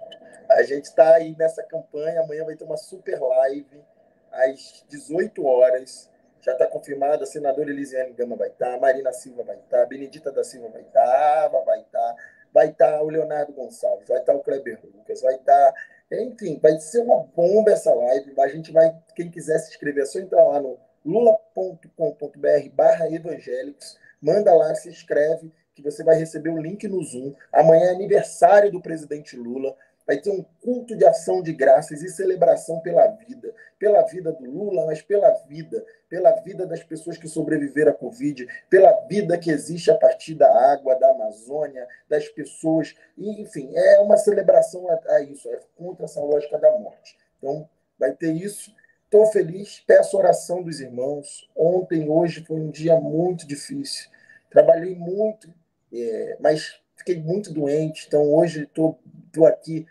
a 0.49 0.63
gente 0.63 0.85
está 0.85 1.15
aí 1.15 1.35
nessa 1.37 1.63
campanha. 1.63 2.21
Amanhã 2.21 2.45
vai 2.45 2.55
ter 2.55 2.63
uma 2.63 2.77
super 2.77 3.19
live 3.19 3.83
às 4.31 4.85
18 4.89 5.45
horas 5.45 6.09
já 6.43 6.53
está 6.53 6.65
confirmada, 6.65 7.23
a 7.23 7.27
senadora 7.27 7.69
Elisiane 7.69 8.13
Gama 8.13 8.35
vai 8.35 8.47
estar, 8.47 8.71
tá, 8.71 8.79
Marina 8.79 9.13
Silva 9.13 9.43
vai 9.43 9.57
estar, 9.57 9.81
tá, 9.81 9.85
Benedita 9.85 10.31
da 10.31 10.43
Silva 10.43 10.69
vai 10.69 10.81
estar, 10.81 11.05
tá, 11.05 11.45
Ava 11.45 11.61
vai 11.63 11.81
estar, 11.81 12.15
vai 12.51 12.69
estar 12.69 13.03
o 13.03 13.09
Leonardo 13.09 13.53
Gonçalves, 13.53 14.07
vai 14.07 14.17
estar 14.17 14.33
o 14.33 14.39
Kleber 14.39 14.79
Lucas, 14.83 15.21
vai 15.21 15.35
estar. 15.35 15.73
Enfim, 16.11 16.59
vai 16.59 16.79
ser 16.79 17.01
uma 17.01 17.23
bomba 17.35 17.71
essa 17.71 17.93
live. 17.93 18.33
A 18.39 18.47
gente 18.47 18.71
vai, 18.71 18.91
quem 19.15 19.29
quiser 19.29 19.59
se 19.59 19.69
inscrever, 19.69 20.01
é 20.01 20.05
só 20.07 20.17
entrar 20.17 20.43
lá 20.43 20.59
no 20.59 20.79
lula.com.br 21.05 22.69
barra 22.73 23.09
evangélicos, 23.09 23.97
manda 24.21 24.53
lá, 24.53 24.73
se 24.75 24.89
inscreve, 24.89 25.51
que 25.73 25.81
você 25.81 26.03
vai 26.03 26.15
receber 26.15 26.49
o 26.49 26.61
link 26.61 26.87
no 26.87 27.03
Zoom. 27.03 27.33
Amanhã 27.51 27.85
é 27.85 27.89
aniversário 27.91 28.71
do 28.71 28.81
presidente 28.81 29.35
Lula. 29.35 29.75
Vai 30.05 30.17
ter 30.17 30.31
um 30.31 30.43
culto 30.61 30.95
de 30.95 31.05
ação 31.05 31.41
de 31.41 31.53
graças 31.53 32.01
e 32.01 32.09
celebração 32.09 32.79
pela 32.79 33.07
vida, 33.07 33.53
pela 33.79 34.01
vida 34.03 34.31
do 34.31 34.43
Lula, 34.43 34.85
mas 34.85 35.01
pela 35.01 35.31
vida, 35.47 35.85
pela 36.09 36.31
vida 36.41 36.65
das 36.65 36.83
pessoas 36.83 37.17
que 37.17 37.27
sobreviveram 37.27 37.91
à 37.91 37.95
Covid, 37.95 38.47
pela 38.69 38.91
vida 39.07 39.37
que 39.37 39.51
existe 39.51 39.89
a 39.89 39.97
partir 39.97 40.35
da 40.35 40.51
água, 40.71 40.95
da 40.95 41.11
Amazônia, 41.11 41.87
das 42.09 42.27
pessoas, 42.27 42.95
enfim, 43.17 43.71
é 43.73 43.99
uma 43.99 44.17
celebração 44.17 44.89
a, 44.89 44.99
a 45.13 45.21
isso, 45.21 45.47
é 45.49 45.59
contra 45.77 46.05
essa 46.05 46.19
lógica 46.19 46.57
da 46.57 46.77
morte. 46.77 47.15
Então, 47.37 47.69
vai 47.97 48.11
ter 48.11 48.33
isso. 48.33 48.73
Estou 49.11 49.25
feliz, 49.25 49.83
peço 49.85 50.17
oração 50.17 50.63
dos 50.63 50.79
irmãos. 50.79 51.45
Ontem, 51.53 52.07
hoje 52.07 52.45
foi 52.45 52.55
um 52.55 52.69
dia 52.69 52.95
muito 52.95 53.45
difícil. 53.45 54.09
Trabalhei 54.49 54.95
muito, 54.95 55.53
é, 55.91 56.37
mas 56.39 56.79
fiquei 56.95 57.19
muito 57.19 57.53
doente, 57.53 58.05
então 58.07 58.33
hoje 58.33 58.63
estou 58.63 58.97
aqui 59.45 59.85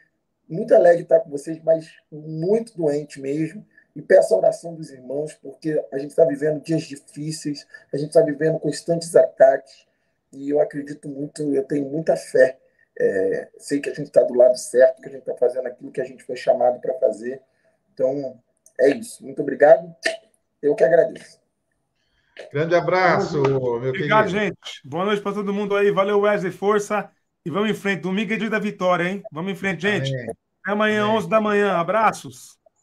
muito 0.49 0.75
alegre 0.75 1.03
estar 1.03 1.21
com 1.21 1.29
vocês, 1.29 1.63
mas 1.63 1.87
muito 2.11 2.75
doente 2.75 3.21
mesmo. 3.21 3.63
E 3.95 4.01
peço 4.01 4.33
a 4.33 4.39
oração 4.39 4.75
dos 4.75 4.91
irmãos, 4.91 5.35
porque 5.35 5.85
a 5.93 5.99
gente 5.99 6.13
está 6.13 6.25
vivendo 6.25 6.63
dias 6.63 6.85
difíceis, 6.85 7.67
a 7.93 7.99
gente 7.99 8.09
está 8.09 8.23
vivendo 8.23 8.59
constantes 8.59 9.15
ataques, 9.15 9.87
e 10.33 10.49
eu 10.49 10.61
acredito 10.61 11.11
muito, 11.11 11.55
eu 11.55 11.65
tenho 11.65 11.85
muita 11.91 12.17
fé. 12.17 12.59
É, 12.99 13.49
sei 13.59 13.81
que 13.81 13.91
a 13.91 13.95
gente 13.95 14.07
está 14.07 14.23
do 14.23 14.33
lado 14.33 14.57
certo, 14.57 15.03
que 15.03 15.09
a 15.11 15.13
gente 15.13 15.29
está 15.29 15.35
fazendo 15.35 15.67
aquilo 15.67 15.93
que 15.93 16.01
a 16.01 16.05
gente 16.05 16.25
foi 16.25 16.37
chamado 16.37 16.81
para 16.81 16.95
fazer. 16.95 17.43
Então, 17.93 18.41
é 18.81 18.97
isso. 18.97 19.23
Muito 19.25 19.43
obrigado. 19.43 19.95
Eu 20.63 20.75
que 20.75 20.85
agradeço. 20.85 21.39
Grande 22.53 22.75
abraço, 22.75 23.41
meu 23.43 23.57
Obrigado, 23.57 23.81
querido. 23.81 23.89
Obrigado, 23.89 24.29
gente. 24.29 24.57
Boa 24.85 25.05
noite 25.05 25.23
para 25.23 25.35
todo 25.35 25.53
mundo 25.53 25.77
aí. 25.77 25.91
Valeu, 25.91 26.21
Wesley, 26.21 26.53
força. 26.53 27.11
E 27.45 27.51
vamos 27.51 27.71
em 27.71 27.75
frente. 27.75 28.03
Domingo 28.03 28.33
é 28.33 28.37
dia 28.37 28.51
da 28.51 28.59
vitória, 28.59 29.05
hein? 29.05 29.23
Vamos 29.31 29.53
em 29.53 29.57
frente, 29.57 29.83
gente. 29.83 30.13
Amém. 30.13 30.31
Até 30.63 30.73
amanhã, 30.73 31.05
Amém. 31.05 31.17
11 31.17 31.29
da 31.29 31.41
manhã. 31.41 31.73
Abraços. 31.77 32.60